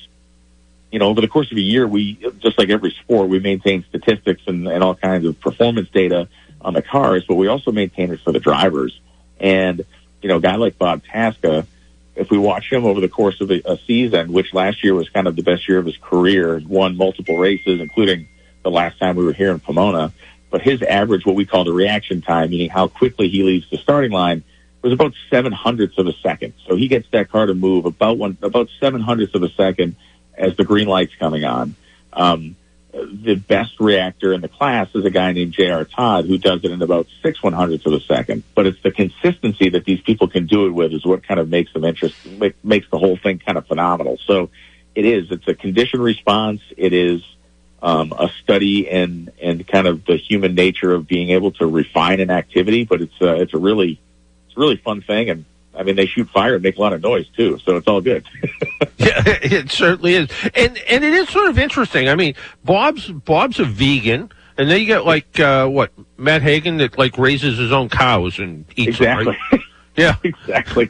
you 0.91 0.99
know, 0.99 1.07
over 1.07 1.19
the 1.19 1.27
course 1.27 1.51
of 1.51 1.57
a 1.57 1.61
year, 1.61 1.87
we, 1.87 2.13
just 2.37 2.59
like 2.59 2.69
every 2.69 2.91
sport, 2.91 3.29
we 3.29 3.39
maintain 3.39 3.83
statistics 3.89 4.43
and, 4.45 4.67
and 4.67 4.83
all 4.83 4.93
kinds 4.93 5.25
of 5.25 5.39
performance 5.39 5.89
data 5.89 6.27
on 6.61 6.75
the 6.75 6.83
cars, 6.83 7.25
but 7.27 7.33
we 7.33 7.47
also 7.47 7.71
maintain 7.71 8.11
it 8.11 8.19
for 8.19 8.31
the 8.31 8.39
drivers. 8.39 8.95
And, 9.39 9.83
you 10.21 10.29
know, 10.29 10.37
a 10.37 10.41
guy 10.41 10.55
like 10.57 10.77
Bob 10.77 11.01
Tasca, 11.03 11.65
if 12.15 12.29
we 12.29 12.37
watch 12.37 12.71
him 12.71 12.85
over 12.85 13.01
the 13.01 13.09
course 13.09 13.41
of 13.41 13.49
a, 13.51 13.77
season, 13.87 14.31
which 14.31 14.53
last 14.53 14.83
year 14.83 14.93
was 14.93 15.09
kind 15.09 15.27
of 15.27 15.35
the 15.35 15.41
best 15.41 15.67
year 15.67 15.79
of 15.79 15.85
his 15.85 15.97
career, 15.97 16.61
won 16.67 16.95
multiple 16.95 17.37
races, 17.37 17.81
including 17.81 18.27
the 18.63 18.71
last 18.71 18.99
time 18.99 19.15
we 19.15 19.25
were 19.25 19.33
here 19.33 19.51
in 19.51 19.59
Pomona. 19.59 20.13
But 20.51 20.61
his 20.61 20.83
average, 20.83 21.25
what 21.25 21.35
we 21.35 21.45
call 21.45 21.63
the 21.63 21.73
reaction 21.73 22.21
time, 22.21 22.51
meaning 22.51 22.69
how 22.69 22.87
quickly 22.87 23.29
he 23.29 23.41
leaves 23.43 23.67
the 23.69 23.77
starting 23.77 24.11
line, 24.11 24.43
was 24.83 24.93
about 24.93 25.13
seven 25.29 25.51
hundredths 25.51 25.97
of 25.97 26.07
a 26.07 26.13
second. 26.21 26.53
So 26.67 26.75
he 26.75 26.87
gets 26.87 27.07
that 27.11 27.31
car 27.31 27.47
to 27.47 27.55
move 27.55 27.85
about 27.85 28.17
one, 28.17 28.37
about 28.41 28.69
seven 28.79 29.01
hundredths 29.01 29.33
of 29.33 29.41
a 29.41 29.49
second 29.49 29.95
as 30.37 30.55
the 30.55 30.63
green 30.63 30.87
light's 30.87 31.15
coming 31.15 31.43
on. 31.45 31.75
Um, 32.11 32.55
the 32.93 33.35
best 33.35 33.79
reactor 33.79 34.33
in 34.33 34.41
the 34.41 34.47
class 34.47 34.87
is 34.93 35.03
a 35.03 35.09
guy 35.09 35.31
named 35.31 35.53
J.R. 35.53 35.83
Todd 35.83 36.25
who 36.25 36.37
does 36.37 36.63
it 36.63 36.71
in 36.71 36.81
about 36.81 37.07
six 37.23 37.41
one 37.41 37.53
hundredths 37.53 37.85
of 37.85 37.93
a 37.93 37.99
second. 37.99 38.43
But 38.53 38.67
it's 38.67 38.81
the 38.83 38.91
consistency 38.91 39.69
that 39.69 39.83
these 39.83 40.01
people 40.01 40.27
can 40.27 40.45
do 40.45 40.67
it 40.67 40.71
with 40.71 40.93
is 40.93 41.03
what 41.03 41.23
kind 41.23 41.39
of 41.39 41.49
makes 41.49 41.73
them 41.73 41.83
interesting, 41.83 42.37
make, 42.37 42.63
makes 42.63 42.87
the 42.91 42.99
whole 42.99 43.17
thing 43.17 43.39
kind 43.39 43.57
of 43.57 43.65
phenomenal. 43.65 44.19
So 44.25 44.51
it 44.93 45.05
is, 45.05 45.31
it's 45.31 45.47
a 45.47 45.55
condition 45.55 46.01
response. 46.01 46.61
It 46.77 46.93
is, 46.93 47.23
um, 47.81 48.13
a 48.13 48.29
study 48.41 48.89
in 48.89 49.29
and 49.41 49.67
kind 49.67 49.87
of 49.87 50.05
the 50.05 50.15
human 50.15 50.55
nature 50.55 50.93
of 50.93 51.05
being 51.05 51.31
able 51.31 51.51
to 51.53 51.67
refine 51.67 52.21
an 52.21 52.29
activity. 52.29 52.85
But 52.85 53.01
it's 53.01 53.21
uh, 53.21 53.33
it's 53.33 53.53
a 53.53 53.57
really 53.57 53.99
it's 54.47 54.55
a 54.55 54.59
really 54.59 54.77
fun 54.77 55.01
thing, 55.01 55.29
and 55.29 55.45
I 55.75 55.83
mean 55.83 55.95
they 55.95 56.05
shoot 56.05 56.29
fire 56.29 56.55
and 56.55 56.63
make 56.63 56.77
a 56.77 56.81
lot 56.81 56.93
of 56.93 57.01
noise 57.01 57.27
too, 57.35 57.59
so 57.63 57.75
it's 57.77 57.87
all 57.87 58.01
good. 58.01 58.25
yeah, 58.97 59.21
it 59.25 59.69
certainly 59.71 60.15
is, 60.15 60.29
and 60.55 60.77
and 60.77 61.03
it 61.03 61.13
is 61.13 61.29
sort 61.29 61.49
of 61.49 61.57
interesting. 61.59 62.09
I 62.09 62.15
mean, 62.15 62.35
Bob's 62.63 63.09
Bob's 63.09 63.59
a 63.59 63.65
vegan. 63.65 64.31
And 64.55 64.69
then 64.69 64.79
you 64.81 64.85
get 64.85 65.03
like 65.03 65.39
uh, 65.39 65.67
what 65.67 65.91
Matt 66.15 66.43
Hagan 66.43 66.77
that 66.77 66.95
like 66.95 67.17
raises 67.17 67.57
his 67.57 67.71
own 67.71 67.89
cows 67.89 68.37
and 68.37 68.65
eats 68.75 68.99
exactly. 68.99 69.25
them. 69.25 69.35
Right? 69.51 69.61
Yeah, 69.95 70.15
exactly. 70.23 70.89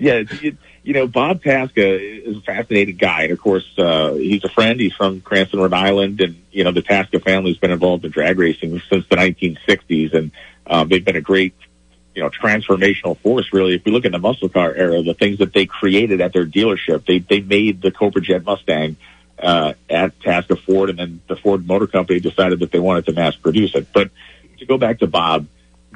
Yeah, 0.00 0.24
it, 0.28 0.56
you 0.86 0.92
know, 0.92 1.08
Bob 1.08 1.42
Tasca 1.42 2.26
is 2.28 2.36
a 2.36 2.40
fascinating 2.42 2.96
guy, 2.96 3.22
and 3.22 3.32
of 3.32 3.40
course, 3.40 3.66
uh, 3.76 4.14
he's 4.14 4.44
a 4.44 4.48
friend. 4.48 4.78
He's 4.78 4.94
from 4.94 5.20
Cranston, 5.20 5.58
Rhode 5.58 5.72
Island, 5.72 6.20
and 6.20 6.40
you 6.52 6.62
know, 6.62 6.70
the 6.70 6.80
Tasca 6.80 7.22
family's 7.22 7.56
been 7.56 7.72
involved 7.72 8.04
in 8.04 8.12
drag 8.12 8.38
racing 8.38 8.80
since 8.88 9.04
the 9.08 9.16
1960s, 9.16 10.14
and 10.14 10.30
um, 10.68 10.88
they've 10.88 11.04
been 11.04 11.16
a 11.16 11.20
great, 11.20 11.54
you 12.16 12.22
know, 12.22 12.30
transformational 12.30 13.18
force. 13.18 13.52
Really, 13.52 13.74
if 13.74 13.84
we 13.84 13.92
look 13.92 14.06
at 14.06 14.12
the 14.12 14.18
muscle 14.18 14.48
car 14.48 14.74
era, 14.74 15.02
the 15.02 15.14
things 15.14 15.38
that 15.38 15.52
they 15.52 15.66
created 15.66 16.22
at 16.22 16.32
their 16.32 16.46
dealership, 16.46 17.04
they 17.06 17.18
they 17.18 17.40
made 17.40 17.82
the 17.82 17.90
Cobra 17.90 18.22
Jet 18.22 18.42
Mustang 18.42 18.96
uh, 19.38 19.74
at 19.90 20.18
Tasca 20.20 20.58
Ford, 20.58 20.88
and 20.88 20.98
then 20.98 21.20
the 21.28 21.36
Ford 21.36 21.66
Motor 21.66 21.86
Company 21.86 22.18
decided 22.18 22.60
that 22.60 22.72
they 22.72 22.78
wanted 22.78 23.04
to 23.06 23.12
mass 23.12 23.36
produce 23.36 23.74
it. 23.74 23.88
But 23.92 24.10
to 24.58 24.64
go 24.64 24.78
back 24.78 25.00
to 25.00 25.06
Bob, 25.06 25.46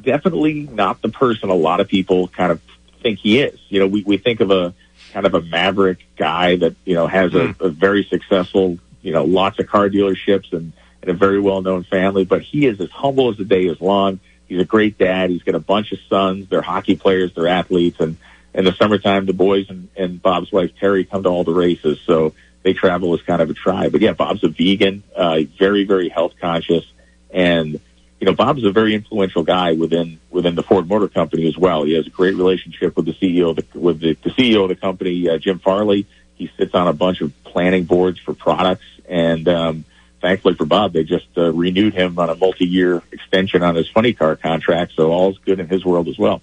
definitely 0.02 0.68
not 0.70 1.00
the 1.00 1.08
person 1.08 1.48
a 1.48 1.54
lot 1.54 1.80
of 1.80 1.88
people 1.88 2.28
kind 2.28 2.52
of 2.52 2.60
think 3.02 3.18
he 3.18 3.40
is. 3.40 3.58
You 3.70 3.80
know, 3.80 3.86
we, 3.86 4.02
we 4.02 4.18
think 4.18 4.40
of 4.40 4.50
a 4.50 4.74
kind 5.14 5.24
of 5.24 5.34
a 5.34 5.40
maverick 5.40 6.06
guy 6.16 6.56
that, 6.56 6.76
you 6.84 6.94
know, 6.94 7.06
has 7.06 7.34
a, 7.34 7.54
a 7.60 7.70
very 7.70 8.04
successful, 8.04 8.78
you 9.00 9.12
know, 9.12 9.24
lots 9.24 9.58
of 9.58 9.66
car 9.66 9.88
dealerships 9.88 10.52
and, 10.52 10.72
and 11.00 11.10
a 11.10 11.14
very 11.14 11.40
well 11.40 11.62
known 11.62 11.84
family, 11.84 12.26
but 12.26 12.42
he 12.42 12.66
is 12.66 12.78
as 12.78 12.90
humble 12.90 13.30
as 13.30 13.38
the 13.38 13.44
day 13.44 13.64
is 13.64 13.80
long. 13.80 14.20
He's 14.50 14.60
a 14.60 14.64
great 14.64 14.98
dad. 14.98 15.30
He's 15.30 15.44
got 15.44 15.54
a 15.54 15.60
bunch 15.60 15.92
of 15.92 16.00
sons. 16.08 16.48
They're 16.48 16.60
hockey 16.60 16.96
players. 16.96 17.32
They're 17.32 17.46
athletes. 17.46 18.00
And 18.00 18.16
in 18.52 18.64
the 18.64 18.72
summertime, 18.72 19.24
the 19.26 19.32
boys 19.32 19.70
and, 19.70 19.88
and 19.96 20.20
Bob's 20.20 20.50
wife, 20.50 20.72
Terry, 20.80 21.04
come 21.04 21.22
to 21.22 21.28
all 21.28 21.44
the 21.44 21.54
races. 21.54 22.00
So 22.04 22.34
they 22.64 22.72
travel 22.72 23.14
as 23.14 23.22
kind 23.22 23.40
of 23.40 23.48
a 23.48 23.54
tribe. 23.54 23.92
But 23.92 24.00
yeah, 24.00 24.12
Bob's 24.12 24.42
a 24.42 24.48
vegan, 24.48 25.04
uh, 25.14 25.42
very, 25.56 25.84
very 25.84 26.08
health 26.08 26.32
conscious. 26.40 26.84
And 27.32 27.74
you 28.18 28.26
know, 28.26 28.34
Bob's 28.34 28.64
a 28.64 28.72
very 28.72 28.92
influential 28.92 29.44
guy 29.44 29.74
within 29.74 30.18
within 30.30 30.56
the 30.56 30.64
Ford 30.64 30.88
Motor 30.88 31.06
Company 31.06 31.46
as 31.46 31.56
well. 31.56 31.84
He 31.84 31.94
has 31.94 32.08
a 32.08 32.10
great 32.10 32.34
relationship 32.34 32.96
with 32.96 33.06
the 33.06 33.14
CEO 33.14 33.54
the, 33.54 33.78
with 33.78 34.00
the, 34.00 34.14
the 34.14 34.30
CEO 34.30 34.64
of 34.64 34.68
the 34.68 34.74
company, 34.74 35.28
uh, 35.28 35.38
Jim 35.38 35.60
Farley. 35.60 36.06
He 36.34 36.50
sits 36.58 36.74
on 36.74 36.88
a 36.88 36.92
bunch 36.92 37.20
of 37.20 37.32
planning 37.44 37.84
boards 37.84 38.18
for 38.18 38.34
products, 38.34 38.84
and 39.08 39.46
um, 39.48 39.84
thankfully 40.20 40.54
for 40.54 40.64
Bob, 40.64 40.92
they 40.92 41.04
just 41.04 41.26
uh, 41.36 41.52
renewed 41.52 41.94
him 41.94 42.18
on 42.18 42.30
a 42.30 42.34
multi-year 42.34 43.02
extension 43.12 43.62
on 43.62 43.74
his 43.74 43.88
funny 43.88 44.12
car 44.12 44.36
contract. 44.36 44.92
So 44.94 45.10
all's 45.10 45.38
good 45.38 45.60
in 45.60 45.68
his 45.68 45.84
world 45.84 46.08
as 46.08 46.18
well. 46.18 46.42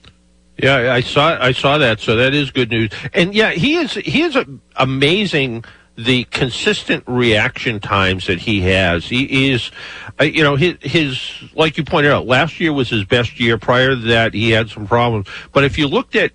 Yeah, 0.58 0.92
I 0.92 1.02
saw 1.02 1.38
I 1.40 1.52
saw 1.52 1.78
that. 1.78 2.00
So 2.00 2.16
that 2.16 2.34
is 2.34 2.50
good 2.52 2.72
news. 2.72 2.92
And 3.14 3.36
yeah, 3.36 3.52
he 3.52 3.76
is 3.76 3.94
he 3.94 4.24
is 4.24 4.38
amazing 4.76 5.64
the 5.98 6.26
consistent 6.26 7.04
reaction 7.08 7.80
times 7.80 8.28
that 8.28 8.40
he 8.40 8.62
has. 8.62 9.06
He 9.06 9.50
is, 9.50 9.72
uh, 10.20 10.26
you 10.26 10.44
know, 10.44 10.56
his, 10.56 10.76
his, 10.82 11.34
like 11.56 11.76
you 11.78 11.84
pointed 11.84 12.12
out, 12.12 12.28
last 12.28 12.60
year 12.60 12.72
was 12.72 12.90
his 12.90 13.04
best 13.04 13.40
year. 13.40 13.58
Prior 13.58 13.90
to 13.90 13.96
that, 13.96 14.36
he 14.36 14.52
had 14.52 14.70
some 14.70 14.86
problems. 14.86 15.28
But 15.52 15.64
if 15.64 15.78
you 15.80 15.88
looked 15.88 16.16
at, 16.16 16.34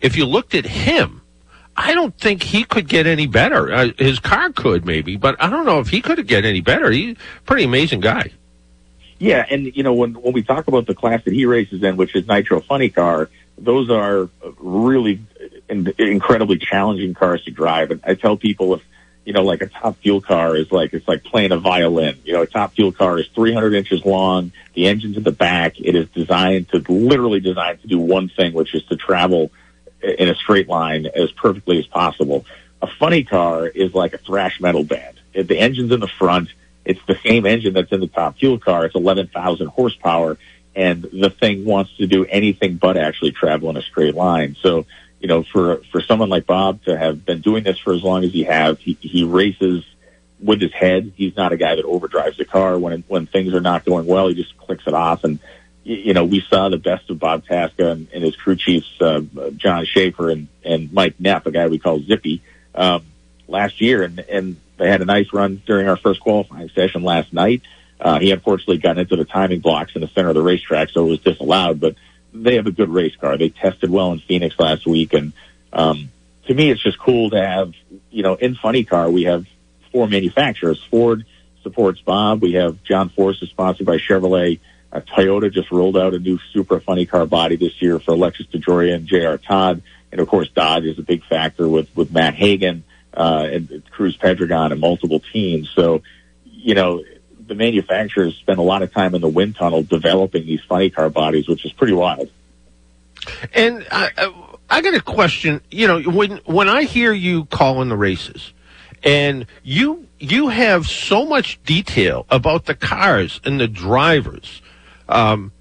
if 0.00 0.16
you 0.16 0.26
looked 0.26 0.54
at 0.54 0.64
him, 0.64 1.19
I 1.80 1.94
don't 1.94 2.16
think 2.18 2.42
he 2.42 2.64
could 2.64 2.88
get 2.88 3.06
any 3.06 3.26
better. 3.26 3.72
Uh, 3.72 3.88
his 3.96 4.18
car 4.18 4.52
could 4.52 4.84
maybe, 4.84 5.16
but 5.16 5.42
I 5.42 5.48
don't 5.48 5.64
know 5.64 5.80
if 5.80 5.88
he 5.88 6.02
could 6.02 6.26
get 6.26 6.44
any 6.44 6.60
better. 6.60 6.90
He's 6.90 7.16
a 7.16 7.42
pretty 7.46 7.64
amazing 7.64 8.00
guy. 8.00 8.32
Yeah, 9.18 9.46
and 9.50 9.74
you 9.74 9.82
know 9.82 9.94
when 9.94 10.12
when 10.14 10.34
we 10.34 10.42
talk 10.42 10.68
about 10.68 10.86
the 10.86 10.94
class 10.94 11.24
that 11.24 11.32
he 11.32 11.46
races 11.46 11.82
in, 11.82 11.96
which 11.96 12.14
is 12.14 12.26
Nitro 12.26 12.60
Funny 12.60 12.90
Car, 12.90 13.30
those 13.56 13.90
are 13.90 14.28
really 14.58 15.20
incredibly 15.68 16.58
challenging 16.58 17.14
cars 17.14 17.42
to 17.44 17.50
drive. 17.50 17.90
And 17.90 18.00
I 18.04 18.14
tell 18.14 18.36
people 18.36 18.74
if 18.74 18.82
you 19.24 19.32
know, 19.32 19.42
like 19.42 19.62
a 19.62 19.66
top 19.66 19.96
fuel 19.98 20.20
car 20.20 20.56
is 20.56 20.72
like, 20.72 20.92
it's 20.92 21.06
like 21.06 21.22
playing 21.24 21.52
a 21.52 21.58
violin. 21.58 22.18
You 22.24 22.32
know, 22.32 22.42
a 22.42 22.46
top 22.46 22.74
fuel 22.74 22.92
car 22.92 23.18
is 23.18 23.28
300 23.28 23.74
inches 23.74 24.04
long. 24.04 24.52
The 24.74 24.86
engine's 24.86 25.16
in 25.16 25.22
the 25.22 25.32
back. 25.32 25.78
It 25.78 25.94
is 25.94 26.08
designed 26.08 26.70
to 26.70 26.78
literally 26.88 27.40
designed 27.40 27.80
to 27.82 27.88
do 27.88 27.98
one 27.98 28.28
thing, 28.28 28.54
which 28.54 28.74
is 28.74 28.82
to 28.84 28.96
travel 28.96 29.50
in 30.02 30.28
a 30.28 30.34
straight 30.34 30.68
line 30.68 31.06
as 31.06 31.30
perfectly 31.32 31.78
as 31.78 31.86
possible. 31.86 32.44
A 32.82 32.86
funny 32.86 33.24
car 33.24 33.66
is 33.66 33.94
like 33.94 34.14
a 34.14 34.18
thrash 34.18 34.60
metal 34.60 34.84
band. 34.84 35.20
The 35.34 35.58
engine's 35.58 35.92
in 35.92 36.00
the 36.00 36.08
front. 36.08 36.48
It's 36.84 37.00
the 37.06 37.18
same 37.22 37.46
engine 37.46 37.74
that's 37.74 37.92
in 37.92 38.00
the 38.00 38.06
top 38.06 38.38
fuel 38.38 38.58
car. 38.58 38.86
It's 38.86 38.94
11,000 38.94 39.66
horsepower 39.68 40.38
and 40.74 41.02
the 41.02 41.30
thing 41.30 41.64
wants 41.64 41.96
to 41.96 42.06
do 42.06 42.24
anything 42.26 42.76
but 42.76 42.96
actually 42.96 43.32
travel 43.32 43.70
in 43.70 43.76
a 43.76 43.82
straight 43.82 44.14
line. 44.14 44.56
So 44.62 44.86
you 45.20 45.28
know, 45.28 45.42
for 45.42 45.82
for 45.92 46.00
someone 46.00 46.30
like 46.30 46.46
Bob 46.46 46.82
to 46.84 46.96
have 46.96 47.24
been 47.24 47.40
doing 47.40 47.62
this 47.62 47.78
for 47.78 47.92
as 47.92 48.02
long 48.02 48.24
as 48.24 48.32
he 48.32 48.44
has, 48.44 48.78
he, 48.78 48.96
he 49.00 49.24
races 49.24 49.84
with 50.42 50.62
his 50.62 50.72
head. 50.72 51.12
He's 51.16 51.36
not 51.36 51.52
a 51.52 51.58
guy 51.58 51.74
that 51.74 51.84
overdrives 51.84 52.38
the 52.38 52.46
car 52.46 52.78
when 52.78 53.04
when 53.06 53.26
things 53.26 53.52
are 53.52 53.60
not 53.60 53.84
going 53.84 54.06
well. 54.06 54.28
He 54.28 54.34
just 54.34 54.56
clicks 54.56 54.86
it 54.86 54.94
off. 54.94 55.24
And 55.24 55.38
you 55.82 56.12
know, 56.12 56.24
we 56.24 56.40
saw 56.42 56.68
the 56.68 56.76
best 56.76 57.08
of 57.10 57.18
Bob 57.18 57.44
Tasca 57.44 57.90
and, 57.92 58.08
and 58.12 58.22
his 58.22 58.36
crew 58.36 58.56
chiefs, 58.56 58.88
uh, 59.00 59.22
John 59.56 59.86
Schaffer 59.86 60.30
and 60.30 60.48
and 60.64 60.92
Mike 60.92 61.18
Neff, 61.18 61.46
a 61.46 61.50
guy 61.50 61.68
we 61.68 61.78
call 61.78 62.00
Zippy, 62.00 62.42
um, 62.74 63.04
last 63.48 63.80
year, 63.80 64.02
and 64.02 64.18
and 64.20 64.56
they 64.76 64.88
had 64.88 65.02
a 65.02 65.06
nice 65.06 65.32
run 65.32 65.62
during 65.66 65.88
our 65.88 65.96
first 65.96 66.20
qualifying 66.20 66.70
session 66.70 67.02
last 67.02 67.32
night. 67.32 67.62
Uh, 68.00 68.18
he 68.18 68.30
unfortunately 68.30 68.78
got 68.78 68.98
into 68.98 69.16
the 69.16 69.24
timing 69.24 69.60
blocks 69.60 69.92
in 69.94 70.00
the 70.00 70.08
center 70.08 70.30
of 70.30 70.34
the 70.34 70.42
racetrack, 70.42 70.90
so 70.90 71.06
it 71.06 71.10
was 71.10 71.20
disallowed. 71.20 71.80
But 71.80 71.96
they 72.32 72.54
have 72.56 72.66
a 72.66 72.72
good 72.72 72.88
race 72.88 73.16
car. 73.16 73.36
They 73.36 73.50
tested 73.50 73.90
well 73.90 74.12
in 74.12 74.20
Phoenix 74.20 74.58
last 74.58 74.86
week, 74.86 75.12
and 75.12 75.32
um, 75.72 76.10
to 76.46 76.54
me, 76.54 76.70
it's 76.70 76.82
just 76.82 76.98
cool 76.98 77.30
to 77.30 77.40
have 77.40 77.72
you 78.10 78.22
know 78.22 78.34
in 78.34 78.54
Funny 78.54 78.84
Car 78.84 79.10
we 79.10 79.24
have 79.24 79.46
four 79.92 80.06
manufacturers. 80.06 80.82
Ford 80.90 81.24
supports 81.62 82.00
Bob. 82.00 82.42
We 82.42 82.52
have 82.52 82.82
John 82.84 83.08
Force 83.10 83.42
is 83.42 83.50
sponsored 83.50 83.86
by 83.86 83.96
Chevrolet. 83.96 84.60
Uh, 84.92 85.00
Toyota 85.00 85.52
just 85.52 85.70
rolled 85.70 85.96
out 85.96 86.14
a 86.14 86.18
new 86.18 86.38
super 86.52 86.80
funny 86.80 87.06
car 87.06 87.26
body 87.26 87.56
this 87.56 87.80
year 87.80 88.00
for 88.00 88.12
Alexis 88.12 88.46
DeJoria 88.46 88.94
and 88.94 89.06
J.R. 89.06 89.38
Todd, 89.38 89.82
and 90.10 90.20
of 90.20 90.28
course 90.28 90.48
Dodge 90.48 90.84
is 90.84 90.98
a 90.98 91.02
big 91.02 91.24
factor 91.24 91.68
with 91.68 91.88
with 91.96 92.10
Matt 92.10 92.34
Hagan 92.34 92.82
uh, 93.14 93.48
and 93.50 93.82
Cruz 93.90 94.16
Pedregon 94.16 94.72
and 94.72 94.80
multiple 94.80 95.20
teams. 95.32 95.70
So 95.74 96.02
you 96.44 96.74
know 96.74 97.04
the 97.46 97.54
manufacturers 97.54 98.36
spend 98.36 98.58
a 98.58 98.62
lot 98.62 98.82
of 98.82 98.92
time 98.92 99.14
in 99.14 99.20
the 99.20 99.28
wind 99.28 99.56
tunnel 99.56 99.82
developing 99.82 100.46
these 100.46 100.60
funny 100.68 100.90
car 100.90 101.10
bodies, 101.10 101.48
which 101.48 101.64
is 101.64 101.72
pretty 101.72 101.92
wild. 101.92 102.30
And 103.52 103.86
I, 103.90 104.32
I 104.70 104.80
got 104.80 104.94
a 104.94 105.00
question. 105.00 105.60
You 105.70 105.88
know, 105.88 106.00
when 106.10 106.40
when 106.46 106.68
I 106.68 106.84
hear 106.84 107.12
you 107.12 107.44
calling 107.46 107.88
the 107.88 107.96
races, 107.96 108.52
and 109.02 109.46
you 109.62 110.06
you 110.18 110.48
have 110.48 110.86
so 110.86 111.26
much 111.26 111.62
detail 111.64 112.24
about 112.30 112.66
the 112.66 112.74
cars 112.74 113.40
and 113.44 113.60
the 113.60 113.68
drivers, 113.68 114.62
um, 115.10 115.52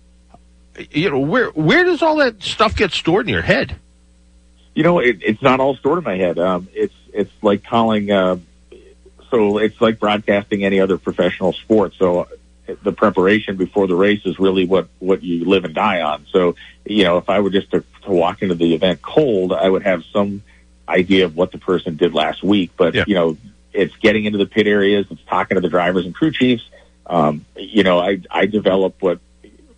you 0.91 1.09
know, 1.09 1.19
where 1.19 1.49
where 1.49 1.83
does 1.83 2.01
all 2.01 2.17
that 2.17 2.41
stuff 2.41 2.75
get 2.75 2.91
stored 2.91 3.27
in 3.27 3.33
your 3.33 3.41
head? 3.41 3.75
You 4.75 4.83
know, 4.83 4.99
it, 4.99 5.19
it's 5.21 5.41
not 5.41 5.59
all 5.59 5.75
stored 5.75 5.97
in 5.97 6.03
my 6.03 6.15
head. 6.15 6.39
Um, 6.39 6.69
it's 6.73 6.93
it's 7.13 7.31
like 7.41 7.63
calling 7.63 8.11
uh, 8.11 8.37
so 9.29 9.57
it's 9.57 9.79
like 9.81 9.99
broadcasting 9.99 10.63
any 10.63 10.79
other 10.79 10.97
professional 10.97 11.53
sport. 11.53 11.93
So 11.97 12.27
the 12.83 12.91
preparation 12.91 13.57
before 13.57 13.87
the 13.87 13.95
race 13.95 14.21
is 14.25 14.39
really 14.39 14.65
what 14.65 14.87
what 14.99 15.23
you 15.23 15.45
live 15.45 15.65
and 15.65 15.73
die 15.73 16.01
on. 16.01 16.25
So 16.31 16.55
you 16.85 17.03
know, 17.03 17.17
if 17.17 17.29
I 17.29 17.39
were 17.39 17.49
just 17.49 17.71
to, 17.71 17.83
to 18.03 18.11
walk 18.11 18.41
into 18.41 18.55
the 18.55 18.73
event 18.73 19.01
cold, 19.01 19.53
I 19.53 19.69
would 19.69 19.83
have 19.83 20.03
some 20.13 20.43
idea 20.87 21.25
of 21.25 21.35
what 21.35 21.51
the 21.51 21.57
person 21.57 21.97
did 21.97 22.13
last 22.13 22.43
week. 22.43 22.71
But 22.77 22.95
yeah. 22.95 23.03
you 23.07 23.15
know, 23.15 23.37
it's 23.73 23.95
getting 23.97 24.25
into 24.25 24.37
the 24.37 24.45
pit 24.45 24.67
areas, 24.67 25.07
it's 25.09 25.21
talking 25.23 25.55
to 25.55 25.61
the 25.61 25.69
drivers 25.69 26.05
and 26.05 26.15
crew 26.15 26.31
chiefs. 26.31 26.63
Um, 27.05 27.45
you 27.55 27.83
know, 27.83 27.99
I 27.99 28.21
I 28.29 28.45
develop 28.45 29.01
what 29.01 29.19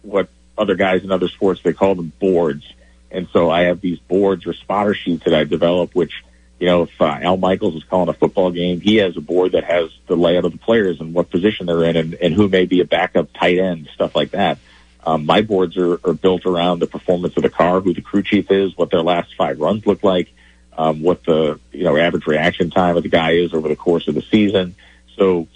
what 0.01 0.29
other 0.58 0.75
guys 0.75 1.03
in 1.03 1.12
other 1.12 1.29
sports 1.29 1.62
they 1.63 1.74
call 1.74 1.96
them 1.96 2.12
boards, 2.20 2.72
and 3.10 3.27
so 3.34 3.50
I 3.50 3.62
have 3.63 3.81
these 3.81 4.00
boards 4.00 4.46
or 4.46 4.53
spotter 4.53 4.93
sheets 4.93 5.25
that 5.25 5.34
I 5.34 5.43
develop, 5.43 5.96
which 5.96 6.13
you 6.62 6.67
know, 6.67 6.84
if 6.84 7.01
uh, 7.01 7.17
Al 7.20 7.38
Michaels 7.38 7.74
is 7.74 7.84
calling 7.86 8.08
a 8.08 8.13
football 8.13 8.51
game, 8.51 8.81
he 8.81 8.98
has 8.98 9.17
a 9.17 9.20
board 9.20 9.53
that 9.53 9.63
has 9.63 9.89
the 10.05 10.15
layout 10.15 10.46
of 10.46 10.51
the 10.51 10.60
players 10.60 11.01
and 11.01 11.12
what 11.12 11.31
position 11.31 11.65
they're 11.65 11.84
in 11.86 11.96
and, 11.96 12.13
and 12.13 12.36
who 12.36 12.48
may 12.48 12.65
be 12.65 12.81
a 12.81 12.86
backup 12.86 13.34
tight 13.34 13.58
end, 13.58 13.89
stuff 13.96 14.15
like 14.15 14.29
that. 14.31 14.60
Um, 15.03 15.25
my 15.25 15.41
boards 15.41 15.75
are, 15.75 16.00
are 16.08 16.13
built 16.13 16.46
around 16.46 16.77
the 16.77 16.86
performance 16.86 17.36
of 17.36 17.41
the 17.41 17.50
car, 17.50 17.81
who 17.81 17.96
the 17.96 18.01
crew 18.01 18.22
chief 18.22 18.51
is, 18.51 18.77
what 18.77 18.91
their 18.91 19.01
last 19.01 19.34
five 19.36 19.60
runs 19.60 19.88
look 19.88 20.03
like, 20.03 20.31
um, 20.77 21.01
what 21.01 21.24
the, 21.24 21.60
you 21.72 21.84
know, 21.84 21.98
average 21.98 22.27
reaction 22.27 22.70
time 22.70 22.96
of 22.96 23.01
the 23.01 23.10
guy 23.10 23.31
is 23.31 23.55
over 23.55 23.67
the 23.67 23.75
course 23.75 24.08
of 24.08 24.13
the 24.13 24.22
season. 24.22 24.75
So 25.17 25.48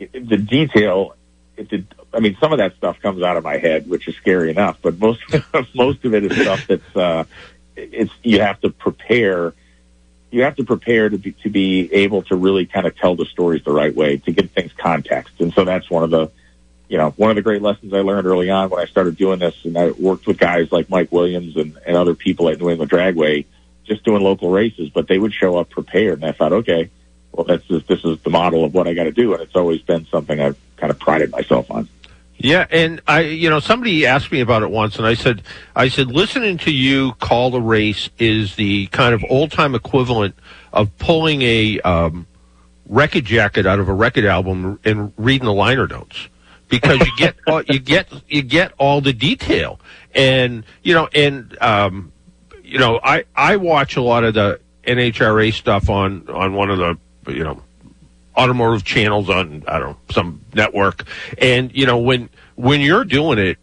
the 0.00 0.36
detail, 0.36 1.14
it 1.56 1.68
did, 1.68 1.94
I 2.12 2.20
mean, 2.20 2.36
some 2.40 2.52
of 2.52 2.58
that 2.58 2.76
stuff 2.76 2.98
comes 3.00 3.22
out 3.22 3.36
of 3.36 3.44
my 3.44 3.58
head, 3.58 3.88
which 3.88 4.08
is 4.08 4.16
scary 4.16 4.50
enough, 4.50 4.78
but 4.82 4.98
most, 4.98 5.20
most 5.74 6.04
of 6.04 6.14
it 6.14 6.24
is 6.24 6.40
stuff 6.40 6.66
that's, 6.66 6.96
uh, 6.96 7.24
it's, 7.76 8.12
you 8.22 8.40
have 8.40 8.60
to 8.60 8.70
prepare 8.70 9.54
you 10.30 10.42
have 10.42 10.56
to 10.56 10.64
prepare 10.64 11.08
to 11.08 11.18
be, 11.18 11.32
to 11.32 11.50
be 11.50 11.92
able 11.92 12.22
to 12.22 12.36
really 12.36 12.66
kind 12.66 12.86
of 12.86 12.96
tell 12.96 13.16
the 13.16 13.24
stories 13.26 13.64
the 13.64 13.72
right 13.72 13.94
way 13.94 14.18
to 14.18 14.32
give 14.32 14.50
things 14.50 14.72
context. 14.76 15.40
And 15.40 15.52
so 15.52 15.64
that's 15.64 15.90
one 15.90 16.04
of 16.04 16.10
the, 16.10 16.30
you 16.88 16.98
know, 16.98 17.10
one 17.16 17.30
of 17.30 17.36
the 17.36 17.42
great 17.42 17.62
lessons 17.62 17.92
I 17.92 18.00
learned 18.00 18.26
early 18.26 18.50
on 18.50 18.70
when 18.70 18.80
I 18.80 18.86
started 18.86 19.16
doing 19.16 19.40
this. 19.40 19.56
And 19.64 19.76
I 19.76 19.90
worked 19.90 20.26
with 20.26 20.38
guys 20.38 20.70
like 20.70 20.88
Mike 20.88 21.10
Williams 21.10 21.56
and, 21.56 21.76
and 21.84 21.96
other 21.96 22.14
people 22.14 22.48
at 22.48 22.60
New 22.60 22.70
England 22.70 22.90
Dragway 22.90 23.44
just 23.84 24.04
doing 24.04 24.22
local 24.22 24.50
races, 24.50 24.90
but 24.90 25.08
they 25.08 25.18
would 25.18 25.34
show 25.34 25.56
up 25.56 25.70
prepared. 25.70 26.20
And 26.20 26.24
I 26.24 26.32
thought, 26.32 26.52
okay, 26.52 26.90
well, 27.32 27.44
that's 27.44 27.66
just, 27.66 27.88
this 27.88 28.04
is 28.04 28.20
the 28.20 28.30
model 28.30 28.64
of 28.64 28.72
what 28.72 28.86
I 28.86 28.94
got 28.94 29.04
to 29.04 29.12
do. 29.12 29.32
And 29.32 29.42
it's 29.42 29.56
always 29.56 29.82
been 29.82 30.06
something 30.06 30.40
I've 30.40 30.58
kind 30.76 30.90
of 30.90 30.98
prided 30.98 31.30
myself 31.32 31.70
on. 31.70 31.88
Yeah, 32.42 32.66
and 32.70 33.02
I, 33.06 33.20
you 33.20 33.50
know, 33.50 33.60
somebody 33.60 34.06
asked 34.06 34.32
me 34.32 34.40
about 34.40 34.62
it 34.62 34.70
once, 34.70 34.96
and 34.96 35.06
I 35.06 35.12
said, 35.12 35.42
I 35.76 35.88
said, 35.88 36.06
listening 36.06 36.56
to 36.58 36.72
you 36.72 37.12
call 37.20 37.50
the 37.50 37.60
race 37.60 38.08
is 38.18 38.56
the 38.56 38.86
kind 38.86 39.12
of 39.14 39.22
old 39.28 39.52
time 39.52 39.74
equivalent 39.74 40.34
of 40.72 40.96
pulling 40.96 41.42
a 41.42 41.80
um, 41.80 42.26
record 42.86 43.26
jacket 43.26 43.66
out 43.66 43.78
of 43.78 43.90
a 43.90 43.92
record 43.92 44.24
album 44.24 44.80
and 44.84 45.12
reading 45.18 45.44
the 45.44 45.52
liner 45.52 45.86
notes. 45.86 46.28
Because 46.70 47.00
you 47.00 47.12
get 47.18 47.36
all, 47.46 47.62
you 47.62 47.78
get 47.78 48.08
you 48.26 48.40
get 48.40 48.72
all 48.78 49.02
the 49.02 49.12
detail, 49.12 49.78
and 50.14 50.64
you 50.82 50.94
know, 50.94 51.10
and 51.14 51.58
um, 51.60 52.10
you 52.62 52.78
know, 52.78 53.00
I 53.02 53.24
I 53.36 53.56
watch 53.56 53.96
a 53.96 54.02
lot 54.02 54.24
of 54.24 54.32
the 54.32 54.60
NHRA 54.84 55.52
stuff 55.52 55.90
on 55.90 56.26
on 56.30 56.54
one 56.54 56.70
of 56.70 56.78
the 56.78 57.34
you 57.34 57.44
know 57.44 57.62
automotive 58.40 58.84
channels 58.84 59.28
on 59.28 59.62
I 59.68 59.78
don't 59.78 59.90
know 59.90 59.96
some 60.10 60.40
network, 60.54 61.04
and 61.38 61.74
you 61.74 61.86
know 61.86 61.98
when 61.98 62.30
when 62.56 62.80
you're 62.80 63.04
doing 63.04 63.38
it, 63.38 63.58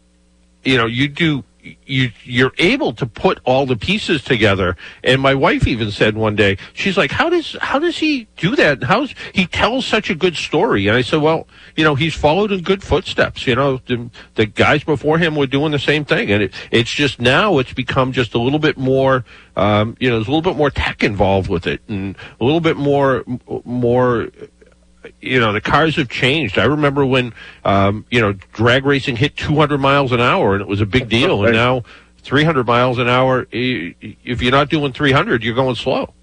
you 0.63 0.77
know 0.77 0.86
you 0.86 1.07
do 1.07 1.43
you 1.86 2.12
you're 2.24 2.53
able 2.57 2.93
to 2.93 3.05
put 3.05 3.39
all 3.43 3.65
the 3.65 3.75
pieces 3.75 4.24
together. 4.24 4.77
And 5.03 5.22
my 5.22 5.34
wife 5.34 5.67
even 5.67 5.91
said 5.91 6.15
one 6.15 6.36
day, 6.36 6.57
she's 6.74 6.98
like, 6.98 7.12
"How 7.12 7.29
does 7.29 7.55
how 7.62 7.79
does 7.79 7.98
he 7.98 8.27
do 8.38 8.55
that? 8.55 8.84
How's 8.84 9.13
he 9.34 9.46
tells 9.46 9.86
such 9.86 10.10
a 10.10 10.15
good 10.15 10.36
story?" 10.36 10.88
And 10.88 10.96
I 10.96 11.01
said, 11.01 11.22
"Well, 11.22 11.48
you 11.75 11.84
know, 11.84 11.96
he's 11.96 12.13
followed 12.13 12.51
in 12.51 12.62
good 12.62 12.84
footsteps. 12.84 13.48
You 13.48 13.55
know, 13.55 13.77
the, 13.86 14.10
the 14.36 14.46
guys 14.46 14.84
before 14.84 15.17
him 15.17 15.36
were 15.36 15.48
doing 15.48 15.72
the 15.72 15.79
same 15.79 16.05
thing, 16.05 16.31
and 16.31 16.43
it, 16.43 16.53
it's 16.72 16.91
just 16.91 17.19
now 17.19 17.57
it's 17.60 17.74
become 17.74 18.12
just 18.12 18.34
a 18.34 18.39
little 18.39 18.60
bit 18.60 18.77
more." 18.77 19.25
Um, 19.55 19.98
you 20.00 20.10
know, 20.10 20.17
there's 20.17 20.27
a 20.27 20.31
little 20.31 20.43
bit 20.43 20.57
more 20.57 20.69
tech 20.69 21.03
involved 21.03 21.50
with 21.50 21.65
it, 21.67 21.81
and 21.88 22.15
a 22.39 22.43
little 22.43 22.62
bit 22.62 22.77
more 22.77 23.24
more 23.65 24.29
you 25.21 25.39
know 25.39 25.53
the 25.53 25.61
cars 25.61 25.95
have 25.95 26.09
changed. 26.09 26.57
I 26.57 26.65
remember 26.65 27.05
when 27.05 27.33
um, 27.65 28.05
you 28.09 28.21
know 28.21 28.33
drag 28.33 28.85
racing 28.85 29.15
hit 29.15 29.35
200 29.37 29.77
miles 29.77 30.11
an 30.11 30.21
hour 30.21 30.53
and 30.53 30.61
it 30.61 30.67
was 30.67 30.81
a 30.81 30.85
big 30.85 31.09
deal, 31.09 31.43
and 31.43 31.53
now 31.53 31.83
300 32.23 32.65
miles 32.65 32.97
an 32.99 33.07
hour. 33.07 33.47
If 33.51 34.41
you're 34.41 34.51
not 34.51 34.69
doing 34.69 34.93
300, 34.93 35.43
you're 35.43 35.55
going 35.55 35.75
slow. 35.75 36.13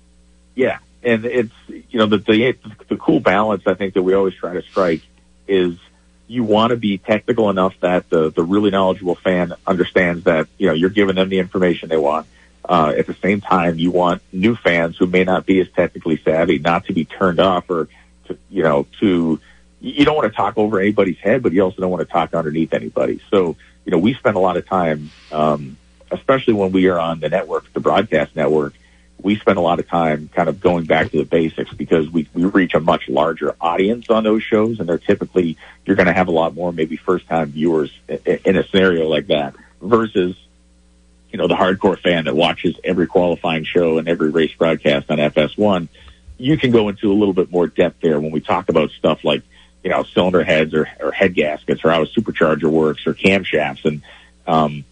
Yeah, 0.54 0.78
and 1.02 1.24
it's 1.24 1.52
you 1.68 1.98
know 1.98 2.06
the 2.06 2.18
the, 2.18 2.56
the 2.88 2.96
cool 2.96 3.20
balance 3.20 3.62
I 3.66 3.74
think 3.74 3.94
that 3.94 4.02
we 4.02 4.14
always 4.14 4.34
try 4.34 4.54
to 4.54 4.62
strike 4.62 5.02
is 5.48 5.76
you 6.26 6.42
want 6.42 6.70
to 6.70 6.76
be 6.76 6.98
technical 6.98 7.50
enough 7.50 7.74
that 7.80 8.08
the 8.10 8.30
the 8.30 8.42
really 8.42 8.70
knowledgeable 8.70 9.14
fan 9.14 9.54
understands 9.66 10.24
that 10.24 10.48
you 10.58 10.66
know 10.66 10.72
you're 10.72 10.90
giving 10.90 11.16
them 11.16 11.28
the 11.28 11.38
information 11.38 11.88
they 11.88 11.96
want. 11.96 12.26
Uh, 12.66 12.94
at 12.96 13.06
the 13.06 13.14
same 13.14 13.42
time, 13.42 13.78
you 13.78 13.90
want 13.90 14.22
new 14.32 14.56
fans 14.56 14.96
who 14.96 15.06
may 15.06 15.22
not 15.22 15.44
be 15.44 15.60
as 15.60 15.68
technically 15.76 16.18
savvy 16.24 16.58
not 16.58 16.86
to 16.86 16.94
be 16.94 17.04
turned 17.04 17.38
off 17.38 17.68
or 17.68 17.88
to, 18.26 18.38
you 18.50 18.62
know, 18.62 18.86
to, 19.00 19.40
you 19.80 20.04
don't 20.04 20.16
want 20.16 20.30
to 20.30 20.36
talk 20.36 20.56
over 20.56 20.80
anybody's 20.80 21.18
head, 21.18 21.42
but 21.42 21.52
you 21.52 21.62
also 21.62 21.80
don't 21.80 21.90
want 21.90 22.06
to 22.06 22.12
talk 22.12 22.34
underneath 22.34 22.72
anybody. 22.72 23.20
So, 23.30 23.56
you 23.84 23.92
know, 23.92 23.98
we 23.98 24.14
spend 24.14 24.36
a 24.36 24.40
lot 24.40 24.56
of 24.56 24.66
time, 24.66 25.10
um, 25.30 25.76
especially 26.10 26.54
when 26.54 26.72
we 26.72 26.88
are 26.88 26.98
on 26.98 27.20
the 27.20 27.28
network, 27.28 27.72
the 27.72 27.80
broadcast 27.80 28.34
network, 28.34 28.74
we 29.24 29.36
spend 29.36 29.56
a 29.56 29.60
lot 29.60 29.78
of 29.78 29.88
time 29.88 30.28
kind 30.34 30.48
of 30.48 30.60
going 30.60 30.84
back 30.84 31.10
to 31.10 31.16
the 31.16 31.24
basics 31.24 31.72
because 31.72 32.10
we, 32.10 32.28
we 32.34 32.44
reach 32.44 32.74
a 32.74 32.80
much 32.80 33.08
larger 33.08 33.56
audience 33.60 34.10
on 34.10 34.22
those 34.22 34.42
shows 34.42 34.80
and 34.80 34.88
they're 34.88 34.98
typically, 34.98 35.56
you're 35.86 35.96
going 35.96 36.06
to 36.06 36.12
have 36.12 36.28
a 36.28 36.32
lot 36.32 36.54
more 36.54 36.72
maybe 36.72 36.96
first 36.96 37.26
time 37.26 37.50
viewers 37.50 37.90
in 38.08 38.56
a 38.56 38.66
scenario 38.68 39.08
like 39.08 39.28
that 39.28 39.54
versus, 39.80 40.36
you 41.30 41.38
know, 41.38 41.48
the 41.48 41.54
hardcore 41.54 41.98
fan 41.98 42.26
that 42.26 42.36
watches 42.36 42.76
every 42.84 43.06
qualifying 43.06 43.64
show 43.64 43.96
and 43.98 44.08
every 44.08 44.30
race 44.30 44.52
broadcast 44.52 45.10
on 45.10 45.18
FS1 45.18 45.88
you 46.44 46.58
can 46.58 46.70
go 46.70 46.90
into 46.90 47.10
a 47.10 47.14
little 47.14 47.32
bit 47.32 47.50
more 47.50 47.66
depth 47.66 48.02
there 48.02 48.20
when 48.20 48.30
we 48.30 48.38
talk 48.38 48.68
about 48.68 48.90
stuff 48.90 49.24
like, 49.24 49.42
you 49.82 49.88
know, 49.88 50.02
cylinder 50.02 50.44
heads 50.44 50.74
or, 50.74 50.86
or 51.00 51.10
head 51.10 51.34
gaskets 51.34 51.82
or 51.82 51.90
how 51.90 52.02
a 52.02 52.06
supercharger 52.06 52.70
works 52.70 53.06
or 53.06 53.14
camshafts. 53.14 53.86
And, 53.86 54.02
um, 54.46 54.84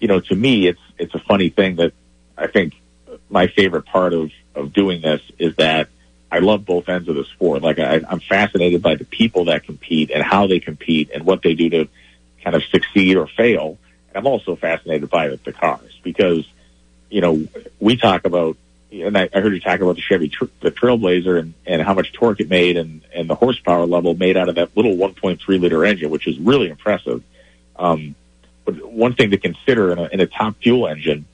you 0.00 0.06
know, 0.06 0.20
to 0.20 0.34
me, 0.34 0.66
it's, 0.66 0.80
it's 0.98 1.14
a 1.14 1.18
funny 1.18 1.48
thing 1.48 1.76
that 1.76 1.94
I 2.36 2.46
think 2.46 2.74
my 3.30 3.46
favorite 3.46 3.86
part 3.86 4.12
of, 4.12 4.30
of 4.54 4.74
doing 4.74 5.00
this 5.00 5.22
is 5.38 5.56
that 5.56 5.88
I 6.30 6.40
love 6.40 6.66
both 6.66 6.90
ends 6.90 7.08
of 7.08 7.14
the 7.14 7.24
sport. 7.24 7.62
Like 7.62 7.78
I, 7.78 8.02
I'm 8.06 8.20
fascinated 8.20 8.82
by 8.82 8.96
the 8.96 9.06
people 9.06 9.46
that 9.46 9.64
compete 9.64 10.10
and 10.10 10.22
how 10.22 10.46
they 10.46 10.60
compete 10.60 11.10
and 11.14 11.24
what 11.24 11.42
they 11.42 11.54
do 11.54 11.70
to 11.70 11.88
kind 12.44 12.54
of 12.54 12.62
succeed 12.64 13.16
or 13.16 13.28
fail. 13.28 13.78
And 14.08 14.18
I'm 14.18 14.26
also 14.26 14.56
fascinated 14.56 15.08
by 15.08 15.28
the, 15.28 15.36
the 15.42 15.54
cars 15.54 15.98
because, 16.02 16.46
you 17.08 17.22
know, 17.22 17.46
we 17.80 17.96
talk 17.96 18.26
about 18.26 18.58
and 18.90 19.16
I, 19.16 19.28
I 19.34 19.40
heard 19.40 19.52
you 19.52 19.60
talk 19.60 19.80
about 19.80 19.96
the 19.96 20.02
Chevy, 20.02 20.28
tr- 20.28 20.46
the 20.60 20.70
Trailblazer, 20.70 21.38
and, 21.38 21.54
and 21.66 21.82
how 21.82 21.94
much 21.94 22.12
torque 22.12 22.40
it 22.40 22.48
made, 22.48 22.76
and, 22.76 23.02
and 23.14 23.28
the 23.28 23.34
horsepower 23.34 23.86
level 23.86 24.14
made 24.14 24.36
out 24.36 24.48
of 24.48 24.54
that 24.56 24.76
little 24.76 24.96
1.3 24.96 25.40
liter 25.60 25.84
engine, 25.84 26.10
which 26.10 26.26
is 26.26 26.38
really 26.38 26.68
impressive. 26.68 27.22
Um, 27.76 28.14
but 28.64 28.84
one 28.90 29.14
thing 29.14 29.30
to 29.30 29.38
consider 29.38 29.92
in 29.92 29.98
a, 29.98 30.04
in 30.08 30.20
a 30.20 30.26
top 30.26 30.56
fuel 30.62 30.88
engine, 30.88 31.26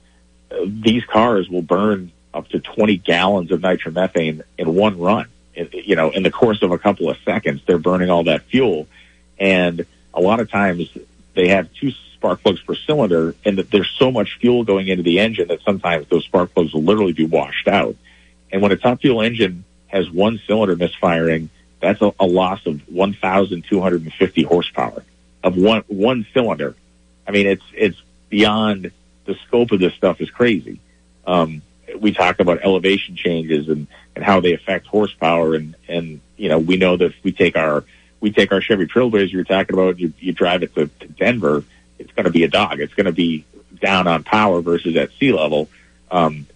uh, 0.51 0.57
these 0.65 1.03
cars 1.05 1.49
will 1.49 1.61
burn 1.61 2.11
up 2.33 2.49
to 2.49 2.59
20 2.59 2.97
gallons 2.97 3.51
of 3.51 3.61
nitromethane 3.61 4.41
in 4.57 4.75
one 4.75 4.99
run. 4.99 5.27
In, 5.53 5.69
you 5.71 5.95
know, 5.95 6.11
in 6.11 6.23
the 6.23 6.31
course 6.31 6.61
of 6.61 6.71
a 6.71 6.77
couple 6.77 7.09
of 7.09 7.17
seconds, 7.23 7.61
they're 7.65 7.77
burning 7.77 8.09
all 8.09 8.25
that 8.25 8.43
fuel, 8.43 8.87
and 9.39 9.85
a 10.13 10.21
lot 10.21 10.39
of 10.39 10.51
times 10.51 10.89
they 11.33 11.47
have 11.49 11.71
two 11.73 11.91
spark 12.25 12.41
plugs 12.41 12.61
per 12.61 12.73
cylinder 12.73 13.35
and 13.45 13.59
that 13.59 13.69
there's 13.69 13.89
so 13.99 14.11
much 14.11 14.39
fuel 14.39 14.63
going 14.63 14.87
into 14.87 15.03
the 15.03 15.19
engine 15.19 15.47
that 15.49 15.61
sometimes 15.61 16.07
those 16.07 16.25
spark 16.25 16.51
plugs 16.55 16.73
will 16.73 16.81
literally 16.81 17.13
be 17.13 17.25
washed 17.25 17.67
out. 17.67 17.95
And 18.51 18.63
when 18.63 18.71
a 18.71 18.77
top 18.77 19.01
fuel 19.01 19.21
engine 19.21 19.63
has 19.87 20.09
one 20.09 20.41
cylinder 20.47 20.75
misfiring, 20.75 21.51
that's 21.79 22.01
a, 22.01 22.15
a 22.19 22.25
loss 22.25 22.65
of 22.65 22.81
1,250 22.89 24.43
horsepower 24.43 25.03
of 25.43 25.55
one, 25.55 25.83
one 25.85 26.25
cylinder. 26.33 26.75
I 27.27 27.31
mean, 27.31 27.45
it's, 27.45 27.65
it's 27.75 28.01
beyond 28.29 28.91
the 29.25 29.35
scope 29.47 29.71
of 29.71 29.79
this 29.79 29.93
stuff 29.93 30.19
is 30.19 30.31
crazy. 30.31 30.79
Um, 31.27 31.61
we 31.99 32.11
talk 32.11 32.39
about 32.39 32.63
elevation 32.63 33.15
changes 33.15 33.69
and, 33.69 33.85
and 34.15 34.25
how 34.25 34.39
they 34.39 34.53
affect 34.53 34.87
horsepower 34.87 35.53
and, 35.53 35.75
and, 35.87 36.21
you 36.37 36.49
know, 36.49 36.57
we 36.57 36.77
know 36.77 36.97
that 36.97 37.05
if 37.05 37.23
we 37.23 37.31
take 37.31 37.55
our, 37.55 37.83
we 38.19 38.31
take 38.31 38.51
our 38.51 38.61
Chevy 38.61 38.87
Trailblazer 38.87 39.31
you're 39.31 39.43
talking 39.43 39.75
about, 39.75 39.99
you, 39.99 40.11
you 40.17 40.33
drive 40.33 40.63
it 40.63 40.73
to, 40.73 40.87
to 40.87 41.07
Denver, 41.07 41.63
it's 41.99 42.11
going 42.11 42.25
to 42.25 42.31
be 42.31 42.43
a 42.43 42.47
dog. 42.47 42.79
It's 42.79 42.93
going 42.93 43.05
to 43.05 43.11
be 43.11 43.45
down 43.81 44.07
on 44.07 44.23
power 44.23 44.61
versus 44.61 44.95
at 44.95 45.11
sea 45.19 45.31
level. 45.31 45.69
Um, 46.11 46.47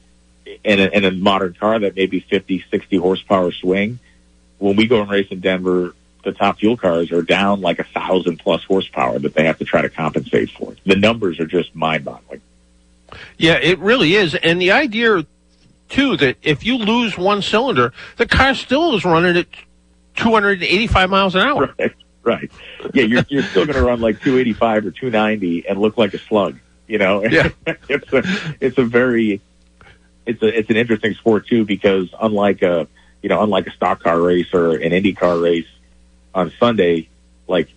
in 0.63 0.79
a, 0.79 0.87
in 0.87 1.05
a 1.05 1.11
modern 1.11 1.53
car 1.53 1.79
that 1.79 1.95
may 1.95 2.05
be 2.05 2.19
50, 2.19 2.65
60 2.69 2.97
horsepower 2.97 3.51
swing, 3.51 3.99
when 4.57 4.75
we 4.75 4.87
go 4.87 5.01
and 5.01 5.09
race 5.09 5.27
in 5.29 5.39
Denver, 5.39 5.93
the 6.23 6.31
top 6.31 6.59
fuel 6.59 6.75
cars 6.75 7.11
are 7.11 7.21
down 7.21 7.61
like 7.61 7.79
a 7.79 7.83
thousand 7.83 8.37
plus 8.37 8.63
horsepower 8.63 9.19
that 9.19 9.33
they 9.33 9.45
have 9.45 9.57
to 9.59 9.65
try 9.65 9.81
to 9.81 9.89
compensate 9.89 10.49
for. 10.51 10.75
The 10.85 10.95
numbers 10.95 11.39
are 11.39 11.45
just 11.45 11.73
mind 11.75 12.05
boggling. 12.05 12.41
Yeah, 13.37 13.55
it 13.55 13.79
really 13.79 14.15
is. 14.15 14.35
And 14.35 14.61
the 14.61 14.71
idea 14.71 15.25
too 15.87 16.17
that 16.17 16.37
if 16.43 16.65
you 16.65 16.77
lose 16.77 17.17
one 17.17 17.41
cylinder, 17.41 17.93
the 18.17 18.27
car 18.27 18.53
still 18.53 18.95
is 18.95 19.05
running 19.05 19.37
at 19.37 19.47
285 20.17 21.09
miles 21.09 21.35
an 21.35 21.41
hour. 21.41 21.73
Right 21.79 21.93
right. 22.23 22.51
Yeah, 22.93 23.03
you're 23.03 23.25
you're 23.29 23.43
still 23.43 23.65
going 23.65 23.77
to 23.77 23.83
run 23.83 24.01
like 24.01 24.21
285 24.21 24.87
or 24.87 24.91
290 24.91 25.67
and 25.67 25.79
look 25.79 25.97
like 25.97 26.13
a 26.13 26.19
slug. 26.19 26.59
You 26.87 26.97
know, 26.97 27.23
yeah. 27.29 27.49
it's 27.87 28.11
a 28.13 28.23
it's 28.59 28.77
a 28.77 28.83
very 28.83 29.41
it's 30.25 30.41
a 30.41 30.57
it's 30.57 30.69
an 30.69 30.77
interesting 30.77 31.13
sport 31.15 31.47
too 31.47 31.65
because 31.65 32.09
unlike 32.19 32.61
a 32.61 32.87
you 33.21 33.29
know 33.29 33.41
unlike 33.41 33.67
a 33.67 33.71
stock 33.71 34.01
car 34.03 34.19
race 34.19 34.53
or 34.53 34.75
an 34.75 34.93
Indy 34.93 35.13
car 35.13 35.37
race 35.37 35.67
on 36.33 36.51
Sunday, 36.59 37.09
like 37.47 37.69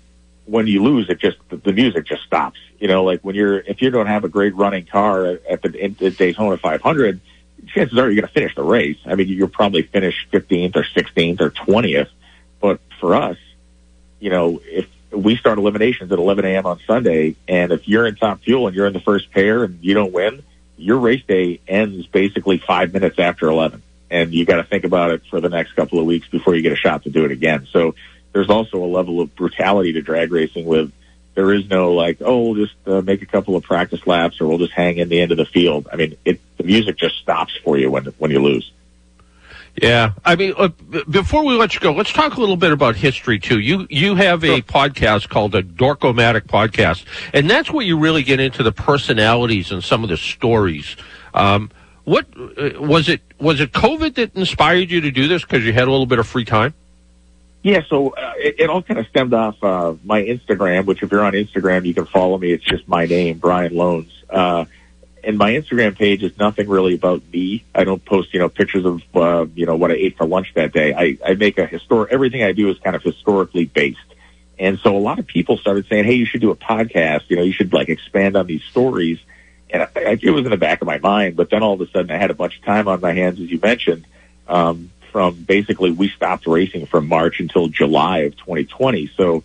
when 0.46 0.66
you 0.66 0.82
lose, 0.82 1.08
it 1.08 1.18
just 1.18 1.38
the, 1.48 1.72
music 1.72 2.06
just 2.06 2.22
stops. 2.24 2.58
You 2.78 2.88
know, 2.88 3.04
like 3.04 3.20
when 3.20 3.34
you're 3.34 3.58
if 3.58 3.80
you 3.80 3.90
don't 3.90 4.06
have 4.06 4.24
a 4.24 4.28
great 4.28 4.54
running 4.54 4.86
car 4.86 5.26
at, 5.26 5.46
at 5.46 5.62
the, 5.62 5.82
at 5.82 5.98
the 5.98 6.10
Daytona 6.10 6.56
500, 6.56 7.20
chances 7.68 7.98
are 7.98 8.10
you're 8.10 8.20
going 8.20 8.26
to 8.26 8.32
finish 8.32 8.54
the 8.54 8.62
race. 8.62 8.98
I 9.06 9.14
mean, 9.14 9.28
you'll 9.28 9.48
probably 9.48 9.82
finish 9.82 10.26
15th 10.32 10.76
or 10.76 10.82
16th 10.82 11.40
or 11.40 11.50
20th. 11.50 12.08
But 12.60 12.80
for 13.00 13.14
us, 13.14 13.36
you 14.22 14.30
know, 14.30 14.60
if 14.64 14.86
we 15.10 15.36
start 15.36 15.58
eliminations 15.58 16.12
at 16.12 16.18
11 16.18 16.44
a.m. 16.44 16.64
on 16.64 16.78
Sunday, 16.86 17.34
and 17.48 17.72
if 17.72 17.88
you're 17.88 18.06
in 18.06 18.14
top 18.14 18.40
fuel 18.42 18.68
and 18.68 18.76
you're 18.76 18.86
in 18.86 18.92
the 18.92 19.00
first 19.00 19.32
pair 19.32 19.64
and 19.64 19.80
you 19.82 19.94
don't 19.94 20.12
win, 20.12 20.44
your 20.76 20.98
race 20.98 21.24
day 21.26 21.60
ends 21.66 22.06
basically 22.06 22.58
five 22.58 22.92
minutes 22.92 23.18
after 23.18 23.48
11. 23.48 23.82
And 24.10 24.32
you 24.32 24.44
got 24.44 24.56
to 24.56 24.64
think 24.64 24.84
about 24.84 25.10
it 25.10 25.22
for 25.28 25.40
the 25.40 25.48
next 25.48 25.72
couple 25.72 25.98
of 25.98 26.06
weeks 26.06 26.28
before 26.28 26.54
you 26.54 26.62
get 26.62 26.70
a 26.70 26.76
shot 26.76 27.02
to 27.02 27.10
do 27.10 27.24
it 27.24 27.32
again. 27.32 27.66
So 27.72 27.96
there's 28.32 28.48
also 28.48 28.84
a 28.84 28.86
level 28.86 29.20
of 29.20 29.34
brutality 29.34 29.94
to 29.94 30.02
drag 30.02 30.30
racing 30.30 30.66
with 30.66 30.92
there 31.34 31.52
is 31.52 31.68
no 31.68 31.94
like, 31.94 32.18
oh, 32.20 32.42
we'll 32.42 32.66
just 32.66 32.76
uh, 32.86 33.00
make 33.00 33.22
a 33.22 33.26
couple 33.26 33.56
of 33.56 33.64
practice 33.64 34.06
laps 34.06 34.40
or 34.40 34.46
we'll 34.46 34.58
just 34.58 34.72
hang 34.72 34.98
in 34.98 35.08
the 35.08 35.20
end 35.20 35.32
of 35.32 35.38
the 35.38 35.46
field. 35.46 35.88
I 35.92 35.96
mean, 35.96 36.16
it, 36.24 36.40
the 36.58 36.64
music 36.64 36.96
just 36.96 37.16
stops 37.16 37.56
for 37.64 37.76
you 37.76 37.90
when, 37.90 38.04
when 38.18 38.30
you 38.30 38.40
lose. 38.40 38.70
Yeah, 39.80 40.12
I 40.24 40.36
mean, 40.36 40.52
uh, 40.58 40.68
before 41.08 41.44
we 41.44 41.54
let 41.54 41.74
you 41.74 41.80
go, 41.80 41.92
let's 41.92 42.12
talk 42.12 42.36
a 42.36 42.40
little 42.40 42.58
bit 42.58 42.72
about 42.72 42.94
history 42.94 43.38
too. 43.38 43.58
You 43.58 43.86
you 43.88 44.14
have 44.16 44.44
a 44.44 44.46
sure. 44.46 44.62
podcast 44.62 45.30
called 45.30 45.52
the 45.52 45.62
Dork-O-Motive 45.62 46.44
Podcast, 46.44 47.04
and 47.32 47.48
that's 47.48 47.70
where 47.70 47.84
you 47.84 47.98
really 47.98 48.22
get 48.22 48.38
into 48.38 48.62
the 48.62 48.72
personalities 48.72 49.72
and 49.72 49.82
some 49.82 50.04
of 50.04 50.10
the 50.10 50.18
stories. 50.18 50.96
Um, 51.32 51.70
what 52.04 52.26
uh, 52.36 52.82
was 52.82 53.08
it? 53.08 53.22
Was 53.40 53.60
it 53.60 53.72
COVID 53.72 54.14
that 54.16 54.36
inspired 54.36 54.90
you 54.90 55.00
to 55.00 55.10
do 55.10 55.26
this 55.26 55.42
because 55.42 55.64
you 55.64 55.72
had 55.72 55.88
a 55.88 55.90
little 55.90 56.06
bit 56.06 56.18
of 56.18 56.26
free 56.26 56.44
time? 56.44 56.74
Yeah, 57.62 57.80
so 57.88 58.10
uh, 58.10 58.32
it, 58.36 58.56
it, 58.58 58.70
all 58.70 58.82
kind 58.82 58.98
of 58.98 59.06
stemmed 59.06 59.32
off 59.32 59.62
uh, 59.62 59.94
my 60.04 60.22
Instagram, 60.22 60.84
which 60.84 61.02
if 61.02 61.12
you're 61.12 61.24
on 61.24 61.32
Instagram, 61.32 61.86
you 61.86 61.94
can 61.94 62.06
follow 62.06 62.36
me. 62.36 62.52
It's 62.52 62.64
just 62.64 62.88
my 62.88 63.06
name, 63.06 63.38
Brian 63.38 63.72
Lohnes. 63.72 64.10
Uh, 64.28 64.64
and 65.24 65.38
my 65.38 65.52
Instagram 65.52 65.96
page 65.96 66.22
is 66.22 66.36
nothing 66.38 66.68
really 66.68 66.94
about 66.94 67.22
me. 67.32 67.64
I 67.74 67.84
don't 67.84 68.04
post, 68.04 68.34
you 68.34 68.40
know, 68.40 68.48
pictures 68.48 68.84
of, 68.84 69.02
uh, 69.14 69.46
you 69.54 69.66
know, 69.66 69.76
what 69.76 69.90
I 69.90 69.94
ate 69.94 70.16
for 70.16 70.26
lunch 70.26 70.52
that 70.54 70.72
day. 70.72 70.92
I, 70.94 71.18
I 71.24 71.34
make 71.34 71.58
a 71.58 71.66
historic, 71.66 72.12
everything 72.12 72.42
I 72.42 72.52
do 72.52 72.68
is 72.70 72.78
kind 72.78 72.96
of 72.96 73.02
historically 73.02 73.66
based. 73.66 73.98
And 74.58 74.78
so 74.80 74.96
a 74.96 74.98
lot 74.98 75.18
of 75.18 75.26
people 75.26 75.58
started 75.58 75.86
saying, 75.88 76.04
Hey, 76.04 76.14
you 76.14 76.26
should 76.26 76.40
do 76.40 76.50
a 76.50 76.56
podcast. 76.56 77.22
You 77.28 77.36
know, 77.36 77.42
you 77.42 77.52
should 77.52 77.72
like 77.72 77.88
expand 77.88 78.36
on 78.36 78.46
these 78.46 78.62
stories. 78.64 79.18
And 79.70 79.82
I, 79.82 79.88
I, 79.96 80.18
it 80.20 80.30
was 80.30 80.44
in 80.44 80.50
the 80.50 80.56
back 80.56 80.82
of 80.82 80.86
my 80.86 80.98
mind, 80.98 81.36
but 81.36 81.50
then 81.50 81.62
all 81.62 81.74
of 81.74 81.80
a 81.80 81.90
sudden 81.90 82.10
I 82.10 82.18
had 82.18 82.30
a 82.30 82.34
bunch 82.34 82.58
of 82.58 82.64
time 82.64 82.88
on 82.88 83.00
my 83.00 83.12
hands, 83.12 83.40
as 83.40 83.50
you 83.50 83.60
mentioned. 83.62 84.06
Um, 84.48 84.90
from 85.12 85.34
basically 85.34 85.90
we 85.90 86.08
stopped 86.08 86.46
racing 86.46 86.86
from 86.86 87.06
March 87.06 87.38
until 87.38 87.68
July 87.68 88.20
of 88.20 88.36
2020. 88.36 89.10
So 89.16 89.44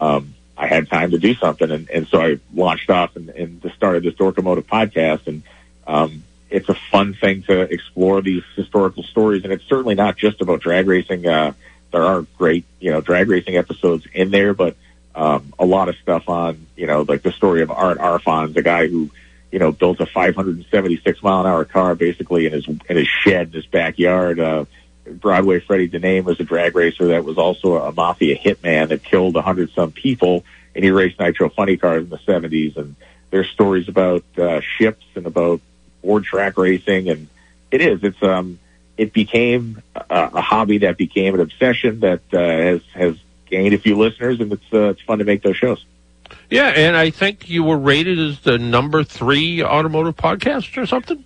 um, 0.00 0.34
I 0.58 0.66
had 0.66 0.90
time 0.90 1.12
to 1.12 1.18
do 1.18 1.34
something, 1.34 1.70
and, 1.70 1.88
and 1.88 2.08
so 2.08 2.20
I 2.20 2.38
launched 2.52 2.90
off 2.90 3.16
and, 3.16 3.28
and 3.30 3.72
started 3.76 4.02
this 4.02 4.14
Dork-O-Motive 4.14 4.66
podcast. 4.66 5.26
And 5.26 5.42
um, 5.86 6.24
it's 6.50 6.68
a 6.68 6.74
fun 6.74 7.14
thing 7.14 7.44
to 7.44 7.60
explore 7.60 8.20
these 8.20 8.42
historical 8.56 9.04
stories, 9.04 9.44
and 9.44 9.52
it's 9.52 9.64
certainly 9.64 9.94
not 9.94 10.16
just 10.16 10.40
about 10.40 10.60
drag 10.60 10.88
racing. 10.88 11.26
Uh, 11.26 11.52
there 11.92 12.02
are 12.02 12.26
great, 12.36 12.64
you 12.80 12.90
know, 12.90 13.00
drag 13.00 13.28
racing 13.28 13.56
episodes 13.56 14.06
in 14.12 14.30
there, 14.30 14.52
but 14.52 14.76
um, 15.14 15.54
a 15.58 15.64
lot 15.64 15.88
of 15.88 15.96
stuff 16.02 16.28
on, 16.28 16.66
you 16.76 16.86
know, 16.86 17.02
like 17.02 17.22
the 17.22 17.32
story 17.32 17.62
of 17.62 17.70
Art 17.70 17.98
Arfons, 17.98 18.52
the 18.52 18.62
guy 18.62 18.88
who 18.88 19.10
you 19.50 19.58
know, 19.58 19.72
built 19.72 20.00
a 20.00 20.06
576 20.06 21.22
mile 21.22 21.40
an 21.40 21.46
hour 21.46 21.64
car 21.64 21.94
basically 21.94 22.46
in 22.46 22.52
his 22.52 22.66
in 22.68 22.96
his 22.96 23.06
shed 23.06 23.48
in 23.48 23.52
his 23.54 23.66
backyard. 23.66 24.38
Uh, 24.38 24.64
Broadway 25.12 25.60
Freddie 25.60 25.88
Dename 25.88 26.24
was 26.24 26.40
a 26.40 26.44
drag 26.44 26.74
racer 26.74 27.06
that 27.08 27.24
was 27.24 27.38
also 27.38 27.76
a 27.76 27.92
mafia 27.92 28.36
hitman 28.36 28.88
that 28.88 29.02
killed 29.02 29.36
a 29.36 29.42
hundred 29.42 29.70
some 29.72 29.92
people, 29.92 30.44
and 30.74 30.84
he 30.84 30.90
raced 30.90 31.18
nitro 31.18 31.48
funny 31.48 31.76
cars 31.76 32.04
in 32.04 32.10
the 32.10 32.18
seventies. 32.18 32.76
And 32.76 32.96
there's 33.30 33.48
stories 33.50 33.88
about 33.88 34.24
uh, 34.36 34.60
ships 34.60 35.04
and 35.14 35.26
about 35.26 35.60
board 36.02 36.24
track 36.24 36.56
racing, 36.56 37.08
and 37.08 37.28
it 37.70 37.80
is. 37.80 38.02
It's 38.02 38.22
um, 38.22 38.58
it 38.96 39.12
became 39.12 39.82
a, 39.94 40.30
a 40.34 40.40
hobby 40.40 40.78
that 40.78 40.96
became 40.96 41.34
an 41.34 41.40
obsession 41.40 42.00
that 42.00 42.22
uh, 42.32 42.38
has 42.38 42.82
has 42.94 43.16
gained 43.46 43.74
a 43.74 43.78
few 43.78 43.96
listeners, 43.96 44.40
and 44.40 44.52
it's 44.52 44.72
uh, 44.72 44.90
it's 44.90 45.02
fun 45.02 45.18
to 45.18 45.24
make 45.24 45.42
those 45.42 45.56
shows. 45.56 45.84
Yeah, 46.50 46.68
and 46.68 46.96
I 46.96 47.10
think 47.10 47.48
you 47.48 47.62
were 47.62 47.78
rated 47.78 48.18
as 48.18 48.40
the 48.40 48.58
number 48.58 49.04
three 49.04 49.62
automotive 49.62 50.16
podcast 50.16 50.76
or 50.76 50.86
something. 50.86 51.24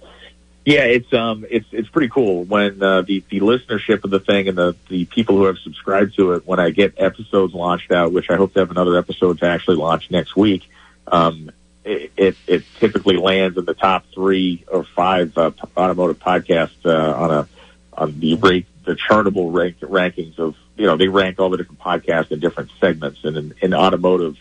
Yeah, 0.65 0.85
it's 0.85 1.13
um, 1.13 1.45
it's 1.51 1.67
it's 1.73 1.89
pretty 1.89 2.09
cool 2.09 2.45
when 2.45 2.81
uh, 2.81 3.03
the 3.03 3.25
the 3.29 3.41
listenership 3.41 4.05
of 4.05 4.11
the 4.11 4.21
thing 4.21 4.47
and 4.49 4.57
the 4.57 4.77
the 4.89 5.07
people 5.07 5.37
who 5.37 5.45
have 5.45 5.59
subscribed 5.59 6.15
to 6.17 6.33
it. 6.33 6.47
When 6.47 6.61
I 6.61 6.71
get 6.71 6.95
episodes 6.99 7.53
launched 7.53 7.91
out, 7.91 8.13
which 8.13 8.31
I 8.31 8.37
hope 8.37 8.55
to 8.55 8.61
have 8.61 8.71
another 8.71 8.97
episode 8.97 9.41
to 9.41 9.47
actually 9.47 9.77
launch 9.77 10.11
next 10.11 10.37
week, 10.37 10.71
um, 11.09 11.51
it, 11.85 12.13
it, 12.17 12.37
it 12.47 12.65
typically 12.79 13.17
lands 13.17 13.59
in 13.59 13.65
the 13.65 13.75
top 13.75 14.05
three 14.15 14.65
or 14.69 14.85
five 14.85 15.37
uh, 15.37 15.51
automotive 15.77 16.21
podcasts 16.21 16.85
uh, 16.85 17.13
on 17.13 17.31
a 17.33 17.49
on 17.95 18.21
the 18.21 18.37
rate 18.37 18.67
the 18.85 18.95
chartable 18.95 19.53
rank, 19.53 19.79
rankings 19.81 20.39
of 20.39 20.57
you 20.77 20.87
know 20.87 20.97
they 20.97 21.09
rank 21.09 21.41
all 21.41 21.51
the 21.51 21.57
different 21.57 21.81
podcasts 21.81 22.31
in 22.31 22.41
different 22.41 22.71
segments 22.81 23.25
and 23.25 23.37
in, 23.37 23.55
in 23.61 23.75
automotive 23.75 24.37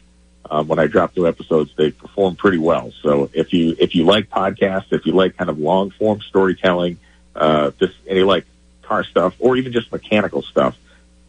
um, 0.51 0.67
when 0.67 0.79
I 0.79 0.87
drop 0.87 1.15
new 1.15 1.25
episodes, 1.25 1.71
they 1.77 1.91
perform 1.91 2.35
pretty 2.35 2.57
well. 2.57 2.91
So 3.01 3.29
if 3.33 3.53
you 3.53 3.73
if 3.79 3.95
you 3.95 4.03
like 4.03 4.29
podcasts, 4.29 4.91
if 4.91 5.05
you 5.05 5.13
like 5.13 5.37
kind 5.37 5.49
of 5.49 5.57
long 5.57 5.91
form 5.91 6.19
storytelling, 6.19 6.99
uh, 7.33 7.71
just 7.79 7.93
and 8.05 8.17
you 8.17 8.25
like 8.25 8.45
car 8.81 9.05
stuff 9.05 9.33
or 9.39 9.55
even 9.55 9.71
just 9.71 9.89
mechanical 9.93 10.41
stuff, 10.41 10.77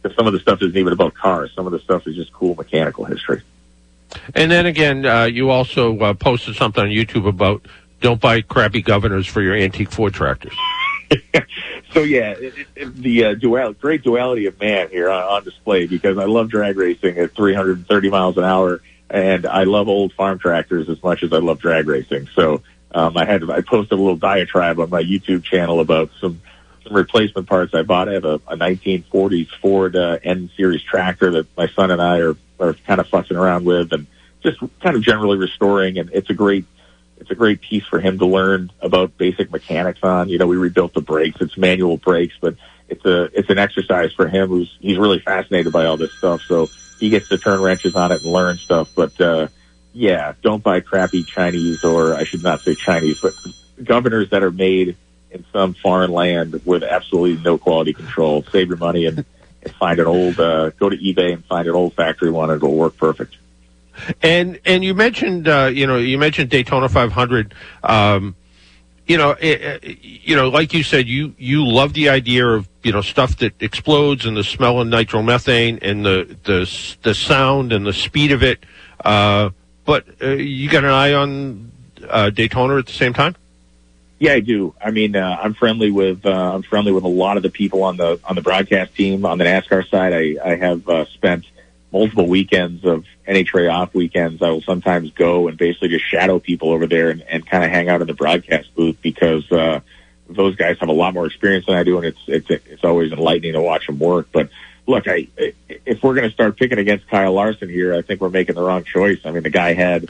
because 0.01 0.15
some 0.17 0.27
of 0.27 0.33
the 0.33 0.39
stuff 0.41 0.61
isn't 0.61 0.77
even 0.77 0.91
about 0.91 1.13
cars. 1.13 1.53
Some 1.55 1.65
of 1.65 1.71
the 1.71 1.79
stuff 1.79 2.05
is 2.05 2.15
just 2.15 2.33
cool 2.33 2.55
mechanical 2.55 3.05
history. 3.05 3.41
And 4.35 4.51
then 4.51 4.65
again, 4.65 5.05
uh, 5.05 5.23
you 5.23 5.49
also 5.49 5.97
uh, 5.99 6.13
posted 6.13 6.57
something 6.57 6.83
on 6.83 6.89
YouTube 6.89 7.25
about 7.25 7.65
don't 8.01 8.19
buy 8.19 8.41
crappy 8.41 8.81
governors 8.81 9.25
for 9.25 9.41
your 9.41 9.55
antique 9.55 9.89
Ford 9.89 10.13
tractors. 10.13 10.53
so 11.93 12.01
yeah, 12.01 12.31
it, 12.31 12.53
it, 12.75 12.95
the 12.97 13.23
uh, 13.23 13.33
dual, 13.35 13.71
great 13.71 14.03
duality 14.03 14.47
of 14.47 14.59
man 14.59 14.89
here 14.89 15.09
on, 15.09 15.23
on 15.23 15.43
display 15.45 15.87
because 15.87 16.17
I 16.17 16.25
love 16.25 16.49
drag 16.49 16.75
racing 16.75 17.17
at 17.17 17.31
330 17.31 18.09
miles 18.09 18.37
an 18.37 18.43
hour 18.43 18.81
and 19.13 19.45
I 19.45 19.63
love 19.63 19.87
old 19.87 20.11
farm 20.13 20.39
tractors 20.39 20.89
as 20.89 21.01
much 21.03 21.21
as 21.21 21.31
I 21.31 21.37
love 21.37 21.59
drag 21.59 21.87
racing. 21.87 22.27
So 22.33 22.63
um, 22.93 23.15
I 23.15 23.25
had 23.25 23.49
I 23.49 23.61
posted 23.61 23.97
a 23.97 24.01
little 24.01 24.17
diatribe 24.17 24.79
on 24.79 24.89
my 24.89 25.03
YouTube 25.03 25.43
channel 25.43 25.79
about 25.79 26.09
some 26.19 26.41
some 26.83 26.93
replacement 26.93 27.47
parts 27.47 27.73
I 27.73 27.83
bought. 27.83 28.09
I 28.09 28.13
have 28.13 28.25
a, 28.25 28.35
a 28.47 28.57
1940s 28.57 29.49
Ford 29.61 29.95
uh, 29.95 30.17
N 30.23 30.49
series 30.57 30.81
tractor 30.81 31.31
that 31.31 31.55
my 31.55 31.67
son 31.67 31.91
and 31.91 32.01
I 32.01 32.19
are 32.19 32.35
are 32.59 32.73
kind 32.73 32.99
of 32.99 33.07
fussing 33.07 33.37
around 33.37 33.65
with, 33.65 33.93
and 33.93 34.07
just 34.41 34.59
kind 34.81 34.95
of 34.95 35.03
generally 35.03 35.37
restoring. 35.37 35.99
And 35.99 36.09
it's 36.11 36.31
a 36.31 36.33
great 36.33 36.65
it's 37.17 37.29
a 37.29 37.35
great 37.35 37.61
piece 37.61 37.85
for 37.85 37.99
him 37.99 38.17
to 38.17 38.25
learn 38.25 38.71
about 38.81 39.15
basic 39.15 39.51
mechanics 39.51 39.99
on. 40.01 40.27
You 40.27 40.39
know, 40.39 40.47
we 40.47 40.57
rebuilt 40.57 40.95
the 40.95 41.01
brakes. 41.01 41.39
It's 41.39 41.55
manual 41.55 41.97
brakes, 41.97 42.33
but 42.41 42.55
it's 42.89 43.05
a 43.05 43.25
it's 43.37 43.51
an 43.51 43.59
exercise 43.59 44.11
for 44.13 44.27
him 44.27 44.49
who's 44.49 44.75
he's 44.79 44.97
really 44.97 45.19
fascinated 45.19 45.71
by 45.71 45.85
all 45.85 45.97
this 45.97 46.13
stuff. 46.13 46.41
So 46.47 46.71
he 47.03 47.09
gets 47.09 47.27
to 47.27 47.37
turn 47.37 47.59
wrenches 47.59 47.97
on 47.97 48.13
it 48.13 48.23
and 48.23 48.31
learn 48.31 48.55
stuff. 48.57 48.89
But 48.95 49.19
uh, 49.19 49.47
yeah, 49.91 50.35
don't 50.41 50.63
buy 50.63 50.79
crappy 50.79 51.23
Chinese, 51.23 51.83
or 51.83 52.15
I 52.15 52.23
should 52.23 52.41
not 52.41 52.61
say 52.61 52.75
Chinese, 52.75 53.19
but 53.19 53.33
governors 53.83 54.29
that 54.29 54.41
are 54.41 54.51
made 54.51 54.95
in 55.29 55.43
some 55.51 55.73
foreign 55.73 56.11
land 56.11 56.61
with 56.63 56.81
absolutely 56.81 57.43
no 57.43 57.57
quality 57.57 57.91
control. 57.91 58.45
Save 58.53 58.69
your 58.69 58.77
money 58.77 59.05
and, 59.05 59.25
and 59.63 59.75
find 59.75 59.99
an 59.99 60.07
old. 60.07 60.39
Uh, 60.39 60.69
go 60.69 60.87
to 60.87 60.95
eBay 60.95 61.33
and 61.33 61.43
find 61.43 61.67
an 61.67 61.75
old 61.75 61.93
factory 61.93 62.31
one, 62.31 62.49
it'll 62.49 62.73
work 62.73 62.95
perfect. 62.95 63.35
And 64.21 64.61
and 64.63 64.81
you 64.81 64.93
mentioned 64.93 65.49
uh, 65.49 65.71
you 65.73 65.85
know 65.87 65.97
you 65.97 66.17
mentioned 66.17 66.51
Daytona 66.51 66.87
500. 66.87 67.53
Um, 67.83 68.33
you 69.07 69.17
know, 69.17 69.31
it, 69.31 69.61
it, 69.83 69.99
you 70.01 70.35
know, 70.35 70.49
like 70.49 70.73
you 70.73 70.83
said, 70.83 71.07
you 71.07 71.35
you 71.37 71.67
love 71.67 71.93
the 71.93 72.09
idea 72.09 72.47
of 72.47 72.67
you 72.83 72.91
know 72.91 73.01
stuff 73.01 73.37
that 73.37 73.53
explodes 73.61 74.25
and 74.25 74.37
the 74.37 74.43
smell 74.43 74.79
of 74.79 74.87
nitromethane 74.87 75.79
and 75.81 76.05
the 76.05 76.37
the 76.43 76.95
the 77.03 77.13
sound 77.13 77.73
and 77.73 77.85
the 77.85 77.93
speed 77.93 78.31
of 78.31 78.43
it. 78.43 78.65
Uh, 79.03 79.49
but 79.85 80.05
uh, 80.21 80.29
you 80.29 80.69
got 80.69 80.83
an 80.83 80.91
eye 80.91 81.13
on 81.13 81.71
uh, 82.09 82.29
Daytona 82.29 82.77
at 82.77 82.85
the 82.85 82.93
same 82.93 83.13
time. 83.13 83.35
Yeah, 84.19 84.33
I 84.33 84.39
do. 84.39 84.73
I 84.81 84.91
mean, 84.91 85.17
uh, 85.17 85.37
I'm 85.41 85.53
friendly 85.53 85.91
with 85.91 86.25
uh, 86.25 86.53
I'm 86.55 86.63
friendly 86.63 86.93
with 86.93 87.03
a 87.03 87.09
lot 87.09 87.35
of 87.35 87.43
the 87.43 87.49
people 87.49 87.83
on 87.83 87.97
the 87.97 88.21
on 88.23 88.35
the 88.35 88.41
broadcast 88.41 88.95
team 88.95 89.25
on 89.25 89.37
the 89.37 89.43
NASCAR 89.43 89.89
side. 89.89 90.13
I 90.13 90.51
I 90.51 90.55
have 90.55 90.87
uh, 90.87 91.05
spent 91.07 91.45
multiple 91.93 92.27
weekends 92.27 92.83
of 92.83 93.05
NHRA 93.27 93.71
off 93.71 93.93
weekends, 93.93 94.41
I 94.41 94.49
will 94.49 94.63
sometimes 94.63 95.11
go 95.11 95.47
and 95.47 95.57
basically 95.57 95.89
just 95.89 96.05
shadow 96.05 96.39
people 96.39 96.71
over 96.71 96.87
there 96.87 97.11
and, 97.11 97.21
and 97.21 97.45
kind 97.45 97.63
of 97.63 97.69
hang 97.69 97.87
out 97.87 98.01
in 98.01 98.07
the 98.07 98.15
broadcast 98.15 98.73
booth 98.75 98.97
because 99.01 99.49
uh, 99.51 99.79
those 100.27 100.55
guys 100.55 100.77
have 100.79 100.89
a 100.89 100.93
lot 100.93 101.13
more 101.13 101.27
experience 101.27 101.67
than 101.67 101.75
I 101.75 101.83
do, 101.83 101.97
and 101.97 102.07
it's 102.07 102.19
it's 102.27 102.49
it's 102.49 102.83
always 102.83 103.11
enlightening 103.11 103.53
to 103.53 103.61
watch 103.61 103.85
them 103.85 103.99
work. 103.99 104.27
But 104.33 104.49
look, 104.87 105.07
I 105.07 105.27
if 105.37 106.03
we're 106.03 106.15
going 106.15 106.27
to 106.27 106.33
start 106.33 106.57
picking 106.57 106.79
against 106.79 107.07
Kyle 107.07 107.31
Larson 107.31 107.69
here, 107.69 107.93
I 107.93 108.01
think 108.01 108.19
we're 108.19 108.29
making 108.29 108.55
the 108.55 108.63
wrong 108.63 108.83
choice. 108.83 109.19
I 109.23 109.31
mean, 109.31 109.43
the 109.43 109.51
guy 109.51 109.73
had 109.73 110.09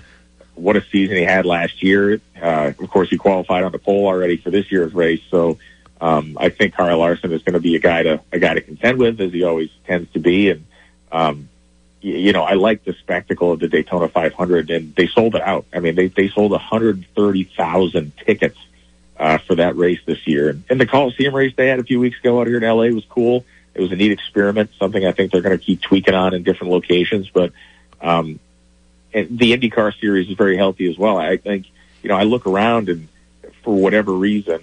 what 0.55 0.77
a 0.77 0.85
season 0.85 1.17
he 1.17 1.23
had 1.23 1.45
last 1.45 1.83
year. 1.83 2.21
Uh, 2.41 2.71
of 2.79 2.89
course, 2.89 3.09
he 3.09 3.17
qualified 3.17 3.63
on 3.63 3.73
the 3.73 3.79
pole 3.79 4.07
already 4.07 4.37
for 4.37 4.49
this 4.49 4.71
year's 4.71 4.93
race, 4.93 5.21
so. 5.29 5.59
Um, 6.01 6.37
I 6.37 6.49
think 6.49 6.73
Kyle 6.73 6.97
Larson 6.97 7.31
is 7.31 7.43
going 7.43 7.53
to 7.53 7.61
be 7.61 7.77
a 7.77 7.79
guy 7.79 8.03
to 8.03 8.19
a 8.29 8.37
guy 8.37 8.55
to 8.55 8.59
contend 8.59 8.97
with, 8.97 9.21
as 9.21 9.31
he 9.31 9.43
always 9.43 9.69
tends 9.87 10.11
to 10.11 10.19
be, 10.19 10.49
and 10.49 10.65
um, 11.13 11.47
you 12.03 12.33
know, 12.33 12.43
I 12.43 12.53
like 12.53 12.83
the 12.83 12.93
spectacle 12.93 13.53
of 13.53 13.59
the 13.59 13.67
Daytona 13.69 14.09
500, 14.09 14.69
and 14.69 14.93
they 14.93 15.07
sold 15.07 15.35
it 15.35 15.41
out. 15.41 15.65
I 15.73 15.79
mean, 15.79 15.95
they 15.95 16.07
they 16.07 16.29
sold 16.29 16.51
130,000 16.51 18.13
tickets 18.17 18.57
uh, 19.17 19.37
for 19.37 19.55
that 19.55 19.77
race 19.77 19.99
this 20.05 20.27
year, 20.27 20.49
and, 20.49 20.79
the 20.79 20.85
Coliseum 20.85 21.33
race 21.33 21.53
they 21.55 21.67
had 21.67 21.79
a 21.79 21.83
few 21.83 21.99
weeks 21.99 22.19
ago 22.19 22.41
out 22.41 22.47
here 22.47 22.57
in 22.57 22.63
LA 22.63 22.87
was 22.87 23.05
cool. 23.05 23.45
It 23.73 23.81
was 23.81 23.91
a 23.91 23.95
neat 23.95 24.11
experiment, 24.11 24.71
something 24.77 25.03
I 25.05 25.13
think 25.13 25.31
they're 25.31 25.41
going 25.41 25.57
to 25.57 25.63
keep 25.63 25.81
tweaking 25.81 26.13
on 26.13 26.33
in 26.33 26.43
different 26.43 26.73
locations. 26.73 27.29
But 27.29 27.53
um, 28.01 28.39
and 29.13 29.39
the 29.39 29.55
IndyCar 29.55 29.97
series 29.99 30.29
is 30.29 30.35
very 30.35 30.57
healthy 30.57 30.89
as 30.89 30.97
well. 30.97 31.17
I 31.17 31.37
think, 31.37 31.67
you 32.01 32.09
know, 32.09 32.17
I 32.17 32.23
look 32.23 32.45
around 32.45 32.89
and 32.89 33.07
for 33.63 33.75
whatever 33.75 34.11
reason, 34.11 34.59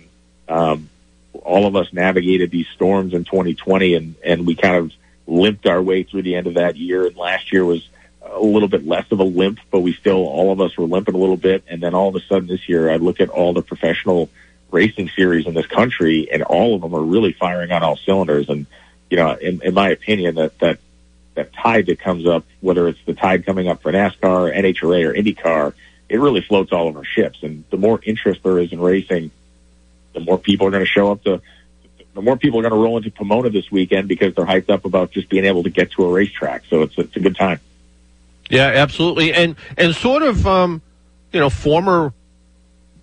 um, 0.48 0.90
all 1.32 1.66
of 1.66 1.74
us 1.74 1.92
navigated 1.92 2.50
these 2.50 2.66
storms 2.74 3.14
in 3.14 3.24
2020, 3.24 3.94
and 3.94 4.14
and 4.24 4.46
we 4.46 4.54
kind 4.54 4.76
of 4.76 4.92
limped 5.30 5.66
our 5.66 5.80
way 5.80 6.02
through 6.02 6.22
the 6.22 6.34
end 6.34 6.46
of 6.46 6.54
that 6.54 6.76
year. 6.76 7.06
And 7.06 7.16
last 7.16 7.52
year 7.52 7.64
was 7.64 7.88
a 8.22 8.40
little 8.40 8.68
bit 8.68 8.86
less 8.86 9.10
of 9.10 9.20
a 9.20 9.24
limp, 9.24 9.60
but 9.70 9.80
we 9.80 9.94
still, 9.94 10.26
all 10.26 10.52
of 10.52 10.60
us 10.60 10.76
were 10.76 10.86
limping 10.86 11.14
a 11.14 11.18
little 11.18 11.36
bit. 11.36 11.64
And 11.68 11.82
then 11.82 11.94
all 11.94 12.08
of 12.08 12.16
a 12.16 12.20
sudden 12.20 12.48
this 12.48 12.68
year, 12.68 12.90
I 12.90 12.96
look 12.96 13.20
at 13.20 13.28
all 13.28 13.52
the 13.52 13.62
professional 13.62 14.28
racing 14.70 15.10
series 15.10 15.46
in 15.46 15.54
this 15.54 15.66
country, 15.66 16.28
and 16.32 16.42
all 16.42 16.74
of 16.74 16.82
them 16.82 16.94
are 16.94 17.02
really 17.02 17.32
firing 17.32 17.72
on 17.72 17.82
all 17.82 17.96
cylinders. 17.96 18.48
And 18.48 18.66
you 19.08 19.16
know, 19.16 19.32
in, 19.32 19.60
in 19.62 19.74
my 19.74 19.90
opinion, 19.90 20.36
that 20.36 20.58
that 20.60 20.78
that 21.34 21.52
tide 21.52 21.86
that 21.86 21.98
comes 22.00 22.26
up, 22.26 22.44
whether 22.60 22.88
it's 22.88 22.98
the 23.06 23.14
tide 23.14 23.46
coming 23.46 23.68
up 23.68 23.82
for 23.82 23.92
NASCAR, 23.92 24.54
NHRA, 24.54 25.06
or 25.06 25.14
IndyCar, 25.14 25.74
it 26.08 26.20
really 26.20 26.40
floats 26.40 26.72
all 26.72 26.88
of 26.88 26.96
our 26.96 27.04
ships. 27.04 27.42
And 27.42 27.64
the 27.70 27.76
more 27.76 28.00
interest 28.02 28.42
there 28.42 28.58
is 28.58 28.72
in 28.72 28.80
racing, 28.80 29.30
the 30.12 30.20
more 30.20 30.38
people 30.38 30.66
are 30.66 30.70
going 30.70 30.84
to 30.84 30.90
show 30.90 31.12
up 31.12 31.24
to. 31.24 31.40
More 32.20 32.36
people 32.36 32.58
are 32.58 32.62
going 32.62 32.72
to 32.72 32.78
roll 32.78 32.96
into 32.96 33.10
Pomona 33.10 33.50
this 33.50 33.70
weekend 33.70 34.08
because 34.08 34.34
they're 34.34 34.46
hyped 34.46 34.70
up 34.70 34.84
about 34.84 35.10
just 35.10 35.28
being 35.28 35.44
able 35.44 35.62
to 35.62 35.70
get 35.70 35.92
to 35.92 36.04
a 36.04 36.10
racetrack. 36.10 36.64
So 36.68 36.82
it's 36.82 36.96
it's 36.98 37.16
a 37.16 37.20
good 37.20 37.36
time. 37.36 37.60
Yeah, 38.48 38.66
absolutely. 38.66 39.32
And 39.32 39.56
and 39.76 39.94
sort 39.94 40.22
of 40.22 40.46
um, 40.46 40.82
you 41.32 41.40
know, 41.40 41.50
former 41.50 42.12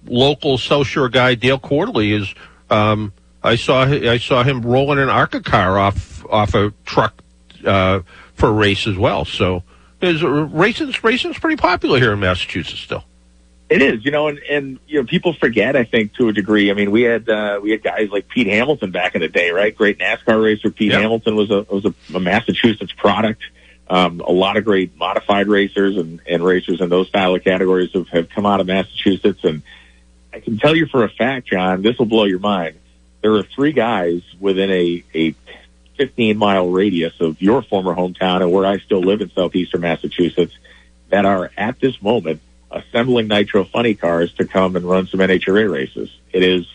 local 0.06 0.58
South 0.58 0.88
Shore 0.88 1.10
guy 1.10 1.36
Dale 1.36 1.60
Quarterley 1.60 2.20
is 2.20 2.34
um, 2.70 3.14
I 3.44 3.56
saw 3.56 3.84
I 3.84 4.18
saw 4.18 4.44
him 4.44 4.62
rolling 4.62 5.00
an 5.00 5.10
ARCA 5.10 5.42
car 5.42 5.78
off 5.80 6.26
off 6.26 6.54
a 6.54 6.74
truck 6.86 7.22
uh, 7.66 8.02
for 8.34 8.50
a 8.50 8.54
race 8.54 8.88
as 8.88 8.98
well. 8.98 9.26
So 9.26 9.64
is 10.02 10.22
racing's 10.24 11.04
racing's 11.04 11.40
pretty 11.40 11.56
popular 11.56 12.00
here 12.00 12.14
in 12.14 12.20
Massachusetts 12.20 12.82
still. 12.82 13.04
It 13.70 13.82
is, 13.82 14.06
you 14.06 14.12
know, 14.12 14.30
and, 14.30 14.40
and 14.50 14.80
you 14.88 15.02
know, 15.02 15.06
people 15.06 15.34
forget. 15.34 15.76
I 15.76 15.84
think 15.84 16.14
to 16.16 16.30
a 16.30 16.34
degree. 16.34 16.72
I 16.72 16.74
mean, 16.74 16.90
we 16.90 17.02
had 17.02 17.28
uh, 17.28 17.60
we 17.62 17.72
had 17.72 17.84
guys 17.84 18.10
like 18.10 18.30
Pete 18.30 18.48
Hamilton 18.48 18.92
back 18.92 19.14
in 19.16 19.22
the 19.22 19.28
day, 19.28 19.52
right? 19.52 19.76
Great 19.76 20.00
NASCAR 20.00 20.42
racer. 20.42 20.70
Pete 20.70 20.92
yep. 20.92 21.02
Hamilton 21.02 21.36
was 21.36 21.52
a 21.52 21.64
was 21.70 21.86
a, 21.86 21.94
a 22.16 22.20
Massachusetts 22.20 22.94
product. 22.94 23.42
Um, 23.90 24.22
a 24.22 24.32
lot 24.32 24.58
of 24.58 24.66
great 24.66 24.98
modified 24.98 25.48
racers 25.48 25.98
and, 25.98 26.20
and 26.28 26.44
racers 26.44 26.82
in 26.82 26.90
those 26.90 27.08
style 27.08 27.36
of 27.36 27.44
categories 27.44 27.90
have, 27.94 28.10
have 28.10 28.30
come 28.30 28.46
out 28.46 28.60
of 28.60 28.68
Massachusetts. 28.68 29.40
And 29.44 29.64
I 30.34 30.40
can 30.40 30.58
tell 30.58 30.76
you 30.76 30.88
for 30.88 31.06
a 31.06 31.10
fact, 31.10 31.48
John, 31.48 31.82
this 31.82 31.98
will 31.98 32.06
blow 32.06 32.26
your 32.26 32.40
mind. 32.40 32.76
There 33.22 33.34
are 33.36 33.44
three 33.44 33.72
guys 33.72 34.22
within 34.40 34.70
a, 34.72 35.04
a 35.16 35.36
15 35.98 36.38
mile 36.38 36.70
radius 36.70 37.14
of 37.22 37.42
your 37.42 37.62
former 37.62 37.96
hometown 37.96 38.42
and 38.42 38.52
where 38.52 38.66
I 38.66 38.80
still 38.80 39.02
live 39.02 39.22
in 39.22 39.32
southeastern 39.32 39.82
Massachusetts 39.82 40.54
that 41.10 41.26
are 41.26 41.50
at 41.58 41.80
this 41.80 42.02
moment 42.02 42.42
assembling 42.72 43.28
nitro 43.28 43.64
funny 43.64 43.94
cars 43.94 44.34
to 44.34 44.46
come 44.46 44.76
and 44.76 44.86
run 44.86 45.08
some 45.08 45.20
NHRA 45.20 45.72
races. 45.72 46.10
It 46.32 46.44
is, 46.44 46.68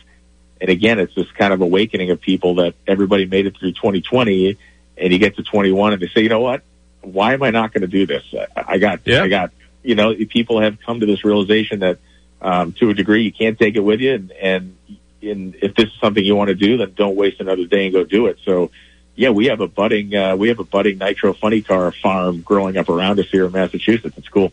and 0.61 0.71
again, 0.71 0.99
it's 0.99 1.15
this 1.15 1.31
kind 1.33 1.53
of 1.53 1.61
awakening 1.61 2.11
of 2.11 2.21
people 2.21 2.57
that 2.57 2.75
everybody 2.87 3.27
made 3.27 3.47
it 3.47 3.57
through 3.59 3.73
2020 3.73 4.57
and 4.97 5.13
you 5.13 5.19
get 5.19 5.37
to 5.37 5.43
21 5.43 5.95
and 5.95 6.03
they 6.03 6.09
say, 6.09 6.23
you 6.23 6.29
know 6.29 6.41
what? 6.41 6.63
why 7.03 7.35
am 7.35 7.43
I 7.43 7.51
not 7.51 7.73
going 7.73 7.83
to 7.83 7.89
do 7.89 8.07
this? 8.07 8.25
I 8.57 8.79
got, 8.79 9.01
yeah. 9.05 9.23
I 9.23 9.29
got, 9.29 9.51
you 9.83 9.95
know, 9.95 10.15
people 10.15 10.61
have 10.61 10.81
come 10.81 11.01
to 11.01 11.07
this 11.07 11.25
realization 11.25 11.81
that, 11.81 11.99
um, 12.41 12.73
to 12.75 12.91
a 12.91 12.95
degree, 12.95 13.23
you 13.23 13.33
can't 13.33 13.59
take 13.59 13.77
it 13.77 13.81
with 13.81 14.01
you. 14.01 14.15
And, 14.15 14.33
and, 14.33 14.77
and 15.23 15.55
if 15.57 15.75
this 15.75 15.87
is 15.87 16.01
something 16.01 16.25
you 16.25 16.35
want 16.35 16.49
to 16.49 16.55
do, 16.55 16.77
then 16.77 16.95
don't 16.95 17.17
waste 17.17 17.41
another 17.41 17.67
day 17.67 17.87
and 17.87 17.93
go 17.93 18.05
do 18.05 18.27
it. 18.27 18.39
So, 18.45 18.71
yeah, 19.15 19.31
we 19.31 19.47
have 19.47 19.61
a 19.61 19.69
budding, 19.69 20.15
uh, 20.15 20.37
we 20.37 20.49
have 20.49 20.59
a 20.59 20.65
budding 20.65 20.99
nitro 20.99 21.35
funny 21.35 21.63
car 21.63 21.93
farm 21.93 22.41
growing 22.41 22.77
up 22.77 22.89
around 22.89 23.21
us 23.21 23.29
here 23.31 23.47
in 23.47 23.53
Massachusetts. 23.53 24.17
It's 24.17 24.29
cool. 24.29 24.53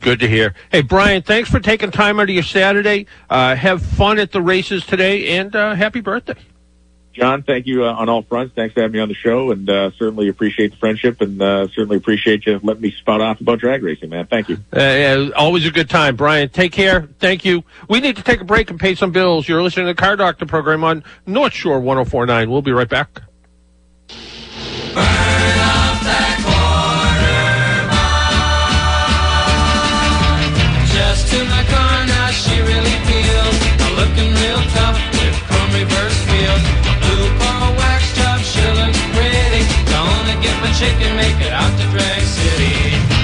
Good 0.00 0.20
to 0.20 0.28
hear. 0.28 0.54
Hey, 0.70 0.80
Brian, 0.82 1.22
thanks 1.22 1.50
for 1.50 1.60
taking 1.60 1.90
time 1.90 2.18
out 2.18 2.24
of 2.24 2.30
your 2.30 2.42
Saturday. 2.42 3.06
Uh, 3.28 3.54
have 3.54 3.82
fun 3.82 4.18
at 4.18 4.32
the 4.32 4.40
races 4.40 4.86
today 4.86 5.38
and, 5.38 5.54
uh, 5.54 5.74
happy 5.74 6.00
birthday. 6.00 6.36
John, 7.12 7.42
thank 7.42 7.66
you 7.66 7.84
uh, 7.84 7.92
on 7.92 8.08
all 8.08 8.22
fronts. 8.22 8.54
Thanks 8.54 8.72
for 8.72 8.82
having 8.82 8.92
me 8.92 9.00
on 9.00 9.08
the 9.08 9.14
show, 9.14 9.50
and 9.50 9.68
uh, 9.68 9.90
certainly 9.98 10.28
appreciate 10.28 10.70
the 10.70 10.76
friendship, 10.76 11.20
and 11.20 11.42
uh, 11.42 11.66
certainly 11.68 11.96
appreciate 11.96 12.46
you 12.46 12.60
letting 12.62 12.82
me 12.82 12.92
spout 12.92 13.20
off 13.20 13.40
about 13.40 13.58
drag 13.58 13.82
racing, 13.82 14.10
man. 14.10 14.26
Thank 14.26 14.48
you. 14.48 14.58
Uh, 14.72 14.78
yeah, 14.78 15.28
always 15.36 15.66
a 15.66 15.72
good 15.72 15.90
time, 15.90 16.14
Brian. 16.14 16.48
Take 16.48 16.72
care. 16.72 17.08
Thank 17.18 17.44
you. 17.44 17.64
We 17.88 18.00
need 18.00 18.16
to 18.16 18.22
take 18.22 18.40
a 18.40 18.44
break 18.44 18.70
and 18.70 18.78
pay 18.78 18.94
some 18.94 19.10
bills. 19.10 19.48
You're 19.48 19.62
listening 19.62 19.86
to 19.86 19.92
the 19.92 20.00
Car 20.00 20.14
Doctor 20.16 20.46
program 20.46 20.84
on 20.84 21.02
North 21.26 21.52
Shore 21.52 21.80
104.9. 21.80 22.48
We'll 22.48 22.62
be 22.62 22.72
right 22.72 22.88
back. 22.88 23.22
chicken 40.78 41.16
make 41.16 41.40
it 41.40 41.52
out 41.52 41.72
to 41.78 41.84
Drag 41.90 42.22
City. 42.22 43.20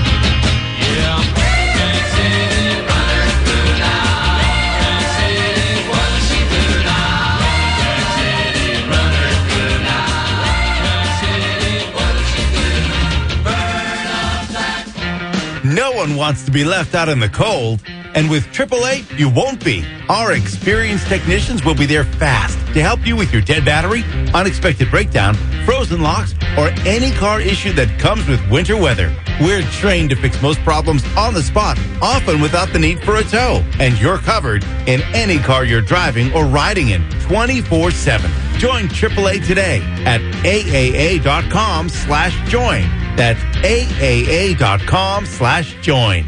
No 15.64 15.92
one 15.92 16.16
wants 16.16 16.44
to 16.44 16.50
be 16.50 16.64
left 16.64 16.94
out 16.94 17.08
in 17.08 17.18
the 17.18 17.28
cold. 17.28 17.82
And 18.16 18.30
with 18.30 18.46
AAA, 18.46 19.18
you 19.18 19.28
won't 19.28 19.62
be. 19.62 19.84
Our 20.08 20.32
experienced 20.32 21.06
technicians 21.06 21.64
will 21.66 21.74
be 21.74 21.84
there 21.84 22.04
fast 22.04 22.58
to 22.72 22.80
help 22.80 23.06
you 23.06 23.14
with 23.14 23.30
your 23.30 23.42
dead 23.42 23.64
battery, 23.64 24.04
unexpected 24.32 24.90
breakdown, 24.90 25.34
frozen 25.66 26.00
locks, 26.00 26.34
or 26.56 26.68
any 26.86 27.10
car 27.12 27.42
issue 27.42 27.72
that 27.74 28.00
comes 28.00 28.26
with 28.26 28.40
winter 28.50 28.76
weather. 28.76 29.14
We're 29.38 29.60
trained 29.64 30.08
to 30.10 30.16
fix 30.16 30.40
most 30.40 30.60
problems 30.60 31.04
on 31.14 31.34
the 31.34 31.42
spot, 31.42 31.78
often 32.00 32.40
without 32.40 32.72
the 32.72 32.78
need 32.78 33.04
for 33.04 33.16
a 33.16 33.22
tow. 33.22 33.62
And 33.78 34.00
you're 34.00 34.18
covered 34.18 34.64
in 34.86 35.02
any 35.14 35.38
car 35.38 35.66
you're 35.66 35.82
driving 35.82 36.32
or 36.32 36.46
riding 36.46 36.88
in 36.88 37.06
24 37.20 37.90
7. 37.90 38.30
Join 38.58 38.84
AAA 38.88 39.46
today 39.46 39.82
at 40.06 40.22
AAA.com 40.42 41.90
slash 41.90 42.50
join. 42.50 42.82
That's 43.16 43.40
AAA.com 43.60 45.26
slash 45.26 45.74
join. 45.82 46.24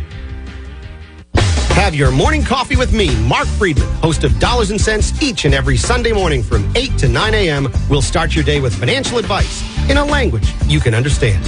Have 1.79 1.95
your 1.95 2.11
morning 2.11 2.43
coffee 2.43 2.75
with 2.75 2.93
me, 2.93 3.17
Mark 3.29 3.47
Friedman, 3.47 3.87
host 4.03 4.25
of 4.25 4.37
Dollars 4.41 4.73
and 4.73 4.81
Cents, 4.81 5.23
each 5.23 5.45
and 5.45 5.55
every 5.55 5.77
Sunday 5.77 6.11
morning 6.11 6.43
from 6.43 6.69
8 6.75 6.99
to 6.99 7.09
9 7.09 7.35
a.m. 7.35 7.69
We'll 7.89 8.03
start 8.03 8.35
your 8.35 8.43
day 8.43 8.61
with 8.61 8.75
financial 8.75 9.17
advice 9.17 9.63
in 9.89 9.97
a 9.97 10.05
language 10.05 10.53
you 10.67 10.81
can 10.81 10.93
understand. 10.93 11.43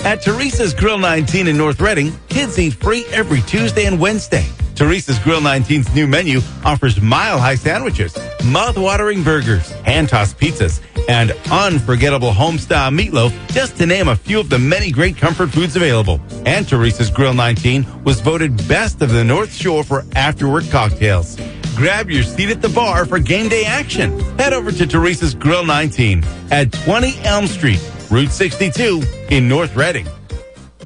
At 0.00 0.22
Teresa's 0.22 0.72
Grill 0.72 0.96
19 0.96 1.46
in 1.46 1.58
North 1.58 1.78
Reading, 1.78 2.10
kids 2.30 2.58
eat 2.58 2.72
free 2.72 3.04
every 3.12 3.42
Tuesday 3.42 3.84
and 3.84 4.00
Wednesday. 4.00 4.46
Teresa's 4.78 5.18
Grill 5.18 5.40
19's 5.40 5.92
new 5.92 6.06
menu 6.06 6.38
offers 6.64 7.00
mile 7.00 7.40
high 7.40 7.56
sandwiches, 7.56 8.16
mouth-watering 8.44 9.24
burgers, 9.24 9.72
hand-tossed 9.82 10.38
pizzas, 10.38 10.80
and 11.08 11.32
unforgettable 11.50 12.32
home-style 12.32 12.92
meatloaf, 12.92 13.32
just 13.50 13.76
to 13.78 13.86
name 13.86 14.06
a 14.06 14.14
few 14.14 14.38
of 14.38 14.48
the 14.48 14.58
many 14.60 14.92
great 14.92 15.16
comfort 15.16 15.50
foods 15.50 15.74
available. 15.74 16.20
And 16.46 16.64
Teresa's 16.64 17.10
Grill 17.10 17.34
19 17.34 18.04
was 18.04 18.20
voted 18.20 18.56
best 18.68 19.02
of 19.02 19.10
the 19.10 19.24
North 19.24 19.52
Shore 19.52 19.82
for 19.82 20.04
after-work 20.14 20.70
cocktails. 20.70 21.36
Grab 21.74 22.08
your 22.08 22.22
seat 22.22 22.50
at 22.50 22.62
the 22.62 22.68
bar 22.68 23.04
for 23.04 23.18
game 23.18 23.48
day 23.48 23.64
action. 23.64 24.16
Head 24.38 24.52
over 24.52 24.70
to 24.70 24.86
Teresa's 24.86 25.34
Grill 25.34 25.66
19 25.66 26.22
at 26.52 26.70
20 26.70 27.18
Elm 27.24 27.48
Street, 27.48 27.80
Route 28.12 28.30
62 28.30 29.02
in 29.30 29.48
North 29.48 29.74
Reading. 29.74 30.06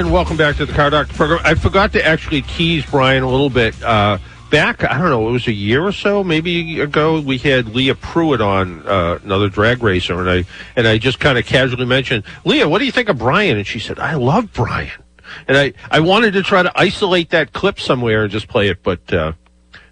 And 0.00 0.10
welcome 0.10 0.38
back 0.38 0.56
to 0.56 0.64
the 0.64 0.72
Car 0.72 0.88
Doctor 0.88 1.12
program. 1.12 1.42
I 1.44 1.52
forgot 1.52 1.92
to 1.92 2.02
actually 2.02 2.40
tease 2.40 2.86
Brian 2.86 3.22
a 3.22 3.28
little 3.28 3.50
bit. 3.50 3.80
Uh, 3.82 4.16
back, 4.50 4.82
I 4.82 4.96
don't 4.96 5.10
know, 5.10 5.28
it 5.28 5.32
was 5.32 5.46
a 5.46 5.52
year 5.52 5.84
or 5.84 5.92
so, 5.92 6.24
maybe 6.24 6.80
ago, 6.80 7.20
we 7.20 7.36
had 7.36 7.74
Leah 7.74 7.96
Pruett 7.96 8.40
on, 8.40 8.86
uh, 8.88 9.18
another 9.22 9.50
drag 9.50 9.82
racer, 9.82 10.18
and 10.18 10.30
I 10.30 10.44
and 10.74 10.88
I 10.88 10.96
just 10.96 11.20
kind 11.20 11.36
of 11.36 11.44
casually 11.44 11.84
mentioned, 11.84 12.24
Leah, 12.46 12.66
what 12.66 12.78
do 12.78 12.86
you 12.86 12.92
think 12.92 13.10
of 13.10 13.18
Brian? 13.18 13.58
And 13.58 13.66
she 13.66 13.78
said, 13.78 13.98
I 13.98 14.14
love 14.14 14.50
Brian. 14.54 15.02
And 15.46 15.58
I, 15.58 15.74
I 15.90 16.00
wanted 16.00 16.32
to 16.32 16.42
try 16.42 16.62
to 16.62 16.72
isolate 16.74 17.28
that 17.30 17.52
clip 17.52 17.78
somewhere 17.78 18.22
and 18.22 18.32
just 18.32 18.48
play 18.48 18.70
it, 18.70 18.82
but 18.82 19.12
uh, 19.12 19.32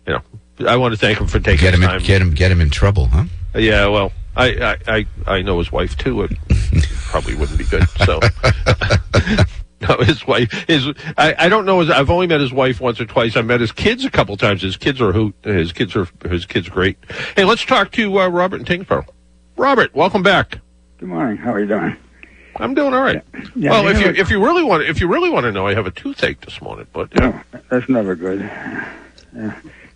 you 0.06 0.14
know, 0.14 0.22
I 0.66 0.78
want 0.78 0.94
to 0.94 0.98
thank 0.98 1.18
him 1.18 1.26
for 1.26 1.38
taking 1.38 1.60
Get 1.60 1.74
him, 1.74 1.82
his 1.82 1.92
in, 1.92 2.06
get 2.06 2.22
him, 2.22 2.30
get 2.32 2.50
him 2.50 2.62
in 2.62 2.70
trouble, 2.70 3.08
huh? 3.08 3.24
Yeah, 3.54 3.88
well, 3.88 4.12
I, 4.34 4.46
I, 4.46 4.76
I, 4.86 5.06
I 5.26 5.42
know 5.42 5.58
his 5.58 5.70
wife 5.70 5.98
too. 5.98 6.22
It 6.22 6.30
probably 7.10 7.34
wouldn't 7.34 7.58
be 7.58 7.64
good. 7.64 7.86
So, 8.06 8.20
no, 9.88 9.96
his 9.98 10.26
wife 10.26 10.68
is. 10.68 10.86
I, 11.16 11.34
I 11.38 11.48
don't 11.48 11.64
know. 11.64 11.80
His, 11.80 11.90
I've 11.90 12.10
only 12.10 12.26
met 12.26 12.40
his 12.40 12.52
wife 12.52 12.80
once 12.80 13.00
or 13.00 13.04
twice. 13.04 13.36
I 13.36 13.42
met 13.42 13.60
his 13.60 13.70
kids 13.72 14.04
a 14.04 14.10
couple 14.10 14.36
times. 14.36 14.62
His 14.62 14.76
kids 14.76 15.00
are 15.00 15.12
hoot. 15.12 15.34
His 15.42 15.72
kids 15.72 15.94
are 15.94 16.08
his 16.28 16.46
kids 16.46 16.68
are 16.68 16.72
great. 16.72 16.98
Hey, 17.36 17.44
let's 17.44 17.64
talk 17.64 17.92
to 17.92 18.18
uh, 18.20 18.28
Robert 18.28 18.60
in 18.60 18.64
Tyngsboro. 18.64 19.06
Robert, 19.56 19.94
welcome 19.94 20.22
back. 20.22 20.58
Good 20.98 21.08
morning. 21.08 21.36
How 21.36 21.52
are 21.52 21.60
you 21.60 21.66
doing? 21.66 21.96
I'm 22.56 22.74
doing 22.74 22.92
all 22.92 23.02
right. 23.02 23.22
Yeah, 23.54 23.70
well, 23.70 23.88
if 23.88 24.00
you 24.00 24.08
if 24.20 24.30
you 24.30 24.44
really 24.44 24.64
want 24.64 24.82
if 24.82 25.00
you 25.00 25.06
really 25.06 25.30
want 25.30 25.44
to 25.44 25.52
know, 25.52 25.66
I 25.66 25.74
have 25.74 25.86
a 25.86 25.92
toothache 25.92 26.40
this 26.40 26.60
morning. 26.60 26.88
But 26.92 27.14
you 27.14 27.20
know, 27.20 27.30
No, 27.30 27.60
that's 27.68 27.88
never 27.88 28.16
good. 28.16 28.40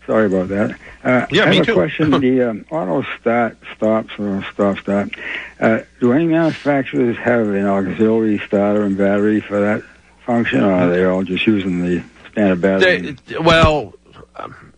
Sorry 0.07 0.27
about 0.27 0.49
that. 0.49 0.71
Uh, 1.05 1.27
Yeah, 1.31 1.45
I 1.45 1.51
me 1.51 1.57
have 1.59 1.67
too. 1.67 1.73
a 1.73 1.75
question. 1.75 2.11
the 2.21 2.43
um, 2.43 2.65
auto 2.71 3.03
start 3.21 3.57
stops 3.77 4.13
or 4.19 4.45
stop 4.53 4.79
start. 4.79 5.15
Uh, 5.61 5.81
do 6.01 6.13
any 6.13 6.27
manufacturers 6.27 7.17
have 7.19 7.49
an 7.49 7.67
auxiliary 7.67 8.41
starter 8.47 8.83
and 8.83 8.99
battery 8.99 9.41
for 9.41 9.61
that 9.61 9.83
function, 10.27 10.63
or 10.63 10.73
are 10.73 10.91
they 10.91 11.05
all 11.05 11.23
just 11.23 11.47
using 11.47 11.83
the 11.85 12.03
standard 12.33 12.61
battery? 12.61 13.17
They, 13.27 13.39
well, 13.39 13.95
um, 14.37 14.73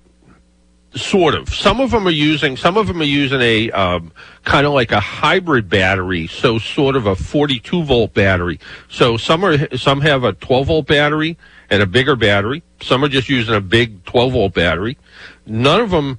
sort 0.94 1.34
of. 1.34 1.48
Some 1.54 1.80
of 1.80 1.90
them 1.90 2.06
are 2.06 2.10
using. 2.10 2.56
Some 2.56 2.76
of 2.76 2.86
them 2.86 3.00
are 3.00 3.04
using 3.04 3.40
a 3.40 3.70
um, 3.70 4.12
kind 4.44 4.66
of 4.66 4.72
like 4.72 4.92
a 4.92 5.00
hybrid 5.00 5.68
battery. 5.68 6.26
So 6.26 6.58
sort 6.58 6.96
of 6.96 7.06
a 7.06 7.16
42 7.16 7.82
volt 7.82 8.14
battery. 8.14 8.60
So 8.88 9.16
some 9.16 9.44
are 9.44 9.74
some 9.76 10.00
have 10.02 10.24
a 10.24 10.32
12 10.34 10.66
volt 10.66 10.86
battery 10.86 11.36
and 11.70 11.82
a 11.82 11.86
bigger 11.86 12.16
battery. 12.16 12.62
Some 12.80 13.04
are 13.04 13.08
just 13.08 13.28
using 13.28 13.54
a 13.54 13.60
big 13.60 14.04
12 14.04 14.32
volt 14.32 14.54
battery. 14.54 14.98
None 15.46 15.80
of 15.80 15.90
them. 15.90 16.18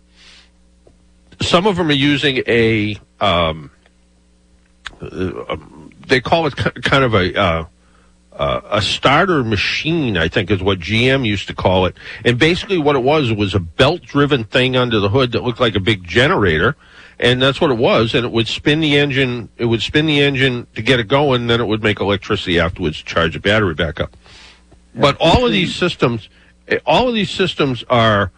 Some 1.41 1.67
of 1.67 1.75
them 1.75 1.89
are 1.89 1.93
using 1.93 2.41
a. 2.47 2.97
Um, 3.19 3.71
uh, 5.01 5.45
um, 5.49 5.91
they 6.07 6.21
call 6.21 6.47
it 6.47 6.55
kind 6.55 7.03
of 7.03 7.13
a. 7.13 7.39
Uh, 7.39 7.65
uh, 8.37 8.61
a 8.69 8.81
starter 8.81 9.43
machine, 9.43 10.17
I 10.17 10.27
think 10.27 10.51
is 10.51 10.61
what 10.61 10.79
GM 10.79 11.25
used 11.25 11.47
to 11.47 11.53
call 11.53 11.85
it. 11.85 11.95
And 12.25 12.37
basically 12.37 12.77
what 12.77 12.97
it 12.97 13.03
was, 13.03 13.31
was 13.31 13.55
a 13.55 13.61
belt 13.61 14.01
driven 14.01 14.43
thing 14.43 14.75
under 14.75 14.99
the 14.99 15.09
hood 15.09 15.31
that 15.31 15.43
looked 15.43 15.61
like 15.61 15.75
a 15.75 15.79
big 15.79 16.03
generator. 16.03 16.75
And 17.17 17.41
that's 17.41 17.61
what 17.61 17.71
it 17.71 17.77
was. 17.77 18.13
And 18.13 18.25
it 18.25 18.31
would 18.31 18.47
spin 18.47 18.81
the 18.81 18.97
engine, 18.97 19.47
it 19.57 19.65
would 19.65 19.81
spin 19.81 20.05
the 20.05 20.19
engine 20.19 20.67
to 20.75 20.81
get 20.81 20.99
it 20.99 21.07
going, 21.07 21.47
then 21.47 21.61
it 21.61 21.65
would 21.65 21.81
make 21.81 22.01
electricity 22.01 22.59
afterwards, 22.59 23.01
charge 23.01 23.33
the 23.33 23.39
battery 23.39 23.73
back 23.73 24.01
up. 24.01 24.17
But 24.95 25.17
all 25.19 25.45
of 25.45 25.51
these 25.51 25.75
systems, 25.75 26.29
eh, 26.67 26.79
all 26.85 27.09
of 27.09 27.13
these 27.13 27.29
systems 27.29 27.83
are, 27.89 28.31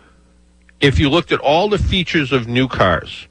if 0.80 1.00
you 1.00 1.10
looked 1.10 1.32
at 1.32 1.40
all 1.40 1.70
the 1.70 1.78
features 1.78 2.32
of 2.32 2.48
new 2.48 2.68
cars, 2.68 3.28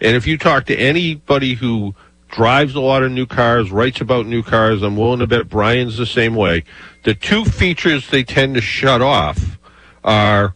and 0.00 0.16
if 0.16 0.26
you 0.26 0.38
talk 0.38 0.66
to 0.66 0.76
anybody 0.76 1.54
who 1.54 1.94
drives 2.28 2.74
a 2.74 2.80
lot 2.80 3.02
of 3.02 3.10
new 3.10 3.26
cars, 3.26 3.70
writes 3.70 4.00
about 4.00 4.26
new 4.26 4.42
cars, 4.42 4.82
I'm 4.82 4.96
willing 4.96 5.18
to 5.20 5.26
bet 5.26 5.48
Brian's 5.48 5.96
the 5.96 6.06
same 6.06 6.34
way. 6.34 6.64
The 7.02 7.14
two 7.14 7.44
features 7.44 8.08
they 8.08 8.22
tend 8.22 8.54
to 8.54 8.60
shut 8.60 9.02
off 9.02 9.58
are 10.04 10.54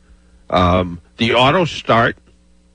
um, 0.51 1.01
the 1.17 1.35
auto 1.35 1.65
start, 1.65 2.17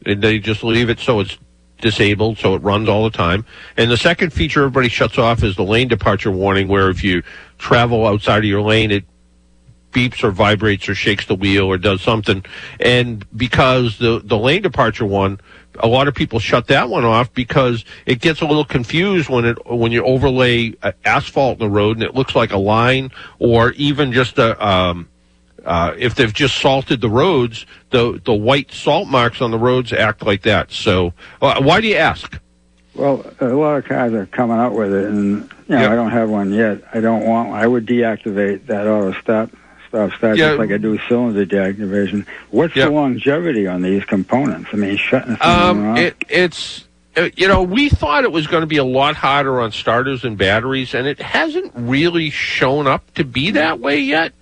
and 0.06 0.22
they 0.22 0.40
just 0.40 0.64
leave 0.64 0.90
it 0.90 1.00
so 1.00 1.20
it's 1.20 1.38
disabled, 1.82 2.38
so 2.38 2.56
it 2.56 2.62
runs 2.62 2.90
all 2.90 3.04
the 3.04 3.16
time. 3.16 3.46
And 3.78 3.90
the 3.90 3.98
second 3.98 4.34
feature 4.34 4.62
everybody 4.62 4.90
shuts 4.90 5.18
off 5.18 5.44
is 5.44 5.56
the 5.56 5.64
lane 5.64 5.88
departure 5.88 6.32
warning, 6.32 6.68
where 6.68 6.90
if 6.90 7.04
you 7.04 7.24
travel 7.58 8.06
outside 8.06 8.40
of 8.40 8.46
your 8.46 8.62
lane, 8.62 8.92
it 8.92 9.06
beeps 9.92 10.24
or 10.24 10.32
vibrates 10.32 10.88
or 10.90 10.96
shakes 10.96 11.26
the 11.26 11.36
wheel 11.36 11.66
or 11.66 11.78
does 11.78 12.02
something. 12.02 12.46
And 12.80 13.26
because 13.36 13.98
the, 13.98 14.22
the 14.24 14.38
lane 14.38 14.62
departure 14.62 15.06
one, 15.06 15.40
a 15.80 15.88
lot 15.88 16.08
of 16.08 16.16
people 16.16 16.40
shut 16.40 16.68
that 16.68 16.90
one 16.90 17.06
off 17.06 17.34
because 17.34 17.86
it 18.06 18.20
gets 18.20 18.42
a 18.42 18.46
little 18.46 18.66
confused 18.66 19.30
when 19.30 19.46
it 19.46 19.66
when 19.66 19.92
you 19.92 20.04
overlay 20.04 20.74
uh, 20.82 20.92
asphalt 21.06 21.60
in 21.62 21.68
the 21.68 21.70
road 21.70 21.98
and 21.98 22.04
it 22.04 22.16
looks 22.16 22.36
like 22.36 22.52
a 22.52 22.58
line 22.58 23.12
or 23.38 23.72
even 23.74 24.12
just 24.12 24.38
a 24.38 24.66
um, 24.66 25.08
uh, 25.66 25.94
if 25.98 26.16
they've 26.16 26.34
just 26.34 26.58
salted 26.58 27.02
the 27.02 27.10
roads, 27.10 27.66
the 27.92 28.20
the 28.26 28.34
white 28.34 28.72
salt 28.72 29.08
marks 29.08 29.42
on 29.42 29.52
the 29.52 29.58
roads 29.58 29.94
act 29.94 30.26
like 30.26 30.42
that. 30.44 30.72
So 30.72 31.14
uh, 31.42 31.62
why 31.62 31.82
do 31.82 31.88
you 31.88 31.96
ask? 31.96 32.40
Well, 32.96 33.26
a 33.40 33.48
lot 33.48 33.78
of 33.78 33.86
cars 33.86 34.14
are 34.14 34.26
coming 34.26 34.58
out 34.58 34.74
with 34.74 34.94
it, 34.94 35.06
and 35.06 35.50
you 35.68 35.76
know 35.76 35.82
Yep. 35.82 35.92
I 35.92 35.96
don't 35.96 36.12
have 36.12 36.30
one 36.30 36.52
yet. 36.52 36.84
I 36.94 37.00
don't 37.00 37.26
want. 37.26 37.50
one. 37.50 37.60
I 37.60 37.68
would 37.68 37.86
deactivate 37.86 38.66
that 38.66 38.88
auto 38.88 39.14
stop 39.22 39.52
start 39.90 40.38
Yeah. 40.38 40.50
just 40.50 40.60
like 40.60 40.72
I 40.72 40.78
do 40.78 40.98
cylinder 41.08 41.46
deactivation. 41.46 42.26
What's 42.52 42.76
Yep. 42.76 42.88
the 42.88 42.94
longevity 42.94 43.68
on 43.68 43.82
these 43.82 44.04
components? 44.06 44.70
I 44.74 44.76
mean, 44.78 44.98
shutting 44.98 45.38
Um, 45.42 45.98
it, 45.98 46.16
it's 46.30 46.86
uh, 47.18 47.30
you 47.36 47.48
know 47.48 47.64
we 47.64 47.90
thought 47.90 48.24
it 48.24 48.32
was 48.32 48.48
going 48.48 48.62
to 48.62 48.68
be 48.68 48.78
a 48.78 48.84
lot 48.84 49.16
harder 49.16 49.60
on 49.62 49.72
starters 49.72 50.24
and 50.24 50.38
batteries, 50.38 50.94
and 50.94 51.08
it 51.08 51.20
hasn't 51.22 51.72
really 51.76 52.30
shown 52.30 52.88
up 52.88 53.14
to 53.16 53.24
be 53.24 53.52
that 53.52 53.80
way 53.80 54.00
yet. 54.00 54.34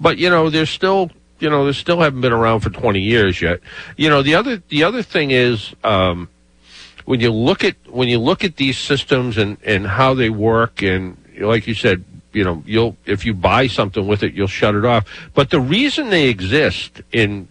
But 0.00 0.18
you 0.18 0.30
know, 0.30 0.50
there's 0.50 0.70
still 0.70 1.10
you 1.40 1.50
know 1.50 1.66
they 1.66 1.72
still 1.72 2.00
haven't 2.00 2.20
been 2.22 2.32
around 2.32 2.60
for 2.60 2.70
20 2.70 3.00
years 3.00 3.40
yet. 3.42 3.60
You 3.96 4.08
know, 4.08 4.22
the 4.22 4.34
other 4.34 4.62
the 4.68 4.84
other 4.84 5.02
thing 5.02 5.30
is. 5.30 5.74
Um, 5.84 6.28
when 7.06 7.20
you 7.20 7.30
look 7.30 7.64
at 7.64 7.76
when 7.86 8.08
you 8.08 8.18
look 8.18 8.44
at 8.44 8.56
these 8.56 8.78
systems 8.78 9.36
and 9.36 9.58
and 9.62 9.86
how 9.86 10.14
they 10.14 10.30
work 10.30 10.82
and 10.82 11.18
like 11.38 11.66
you 11.66 11.74
said 11.74 12.02
you 12.34 12.44
know 12.44 12.62
you'll 12.66 12.96
if 13.06 13.24
you 13.24 13.32
buy 13.34 13.66
something 13.66 14.06
with 14.06 14.22
it 14.22 14.34
you'll 14.34 14.46
shut 14.46 14.74
it 14.74 14.84
off 14.84 15.04
but 15.34 15.50
the 15.50 15.60
reason 15.60 16.10
they 16.10 16.28
exist 16.28 17.00
in 17.12 17.48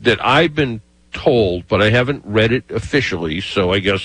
that 0.00 0.24
I've 0.24 0.54
been 0.54 0.80
told 1.12 1.68
but 1.68 1.82
I 1.82 1.90
haven't 1.90 2.22
read 2.24 2.52
it 2.52 2.64
officially 2.70 3.40
so 3.40 3.72
I 3.72 3.78
guess 3.78 4.02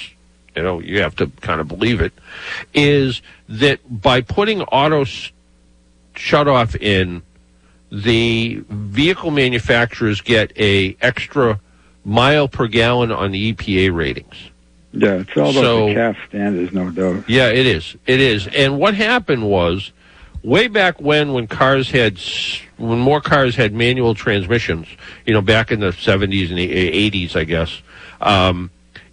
you 0.56 0.64
know 0.64 0.80
you 0.80 1.02
have 1.02 1.16
to 1.18 1.28
kind 1.42 1.62
of 1.62 1.68
believe 1.68 2.02
it 2.02 2.14
is 2.74 3.22
that 3.48 3.80
by 4.02 4.22
putting 4.22 4.62
auto 4.64 5.02
s- 5.02 5.32
shut 6.16 6.48
off 6.48 6.76
in 6.76 7.22
the 7.92 8.62
vehicle 8.70 9.32
manufacturers 9.32 10.20
get 10.22 10.52
a 10.60 10.98
extra 11.02 11.60
mile 12.04 12.48
per 12.48 12.68
gallon 12.68 13.12
on 13.12 13.32
the 13.32 13.54
EPA 13.54 13.96
ratings 13.96 14.36
yeah, 14.94 15.16
it's 15.16 15.38
all 15.38 15.52
about 15.52 15.54
so- 15.62 15.88
the 15.90 15.94
CAFE 15.94 16.18
standards, 16.30 16.74
no 16.74 16.90
doubt. 16.90 17.30
yeah, 17.30 17.50
it 17.50 17.68
is. 17.68 17.96
It 18.08 18.20
is. 18.20 18.48
And 18.48 18.80
what 18.80 18.96
happened 18.96 19.48
was, 19.48 19.92
way 20.48 20.70
back 20.70 21.02
when, 21.02 21.34
when 21.34 21.46
cars 21.46 21.92
had, 21.92 22.18
when 22.78 23.00
more 23.00 23.20
cars 23.20 23.56
had 23.56 23.74
manual 23.74 24.16
transmissions, 24.16 24.88
you 25.26 25.34
know, 25.34 25.42
back 25.42 25.72
in 25.72 25.82
the 25.82 25.92
70s 25.92 26.50
and 26.50 26.58
the 26.58 27.12
80s, 27.12 27.36
I 27.36 27.44
guess, 27.44 27.82
um, 28.22 28.72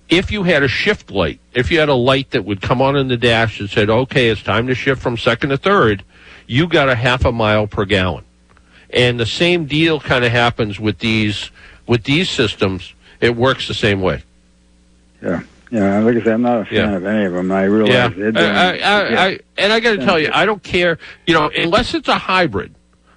if 0.09 0.31
you 0.31 0.45
had 0.45 0.63
a 0.63 0.69
shift 0.69 1.11
light, 1.11 1.41
if 1.53 1.73
you 1.73 1.81
had 1.81 1.89
a 1.89 1.95
light 1.95 2.31
that 2.31 2.45
would 2.45 2.63
come 2.63 2.81
on 2.81 2.95
in 2.95 3.09
the 3.09 3.17
dash 3.17 3.59
and 3.59 3.69
said, 3.69 3.91
okay, 3.91 4.29
it's 4.29 4.45
time 4.45 4.69
to 4.69 4.77
shift 4.77 5.03
from 5.03 5.17
second 5.17 5.51
to 5.51 5.57
third, 5.57 6.05
you 6.47 6.69
got 6.69 6.89
a 6.89 6.95
half 6.95 7.25
a 7.25 7.33
mile 7.33 7.67
per 7.67 7.85
gallon. 7.85 8.25
And 8.91 9.19
the 9.19 9.27
same 9.27 9.67
deal 9.67 9.99
kind 9.99 10.25
of 10.25 10.31
happens 10.31 10.79
with 10.79 11.01
these, 11.01 11.51
with 11.89 12.05
these 12.05 12.31
systems. 12.31 12.95
It 13.21 13.35
works 13.35 13.67
the 13.67 13.75
same 13.75 14.03
way. 14.03 14.23
Yeah, 15.21 15.43
yeah. 15.71 15.99
Like 16.01 16.17
I 16.17 16.21
said, 16.25 16.35
I'm 16.35 16.43
not 16.43 16.61
a 16.63 16.65
fan 16.65 16.75
Yeah. 16.75 16.97
of 16.97 17.05
any 17.05 17.25
of 17.27 17.33
them. 17.33 17.51
I 17.53 17.65
realize 17.65 18.17
Yeah, 18.17 18.31
I, 18.37 18.41
I, 18.41 18.75
yeah. 18.77 19.23
I, 19.23 19.39
and 19.59 19.73
I 19.73 19.81
got 19.81 19.93
to 19.99 20.05
tell 20.05 20.19
you, 20.19 20.31
I 20.33 20.47
don't 20.47 20.63
care. 20.63 20.99
You 21.27 21.35
know, 21.35 21.51
unless 21.57 21.95
it's 21.95 22.09
a 22.09 22.19
hybrid. 22.19 22.75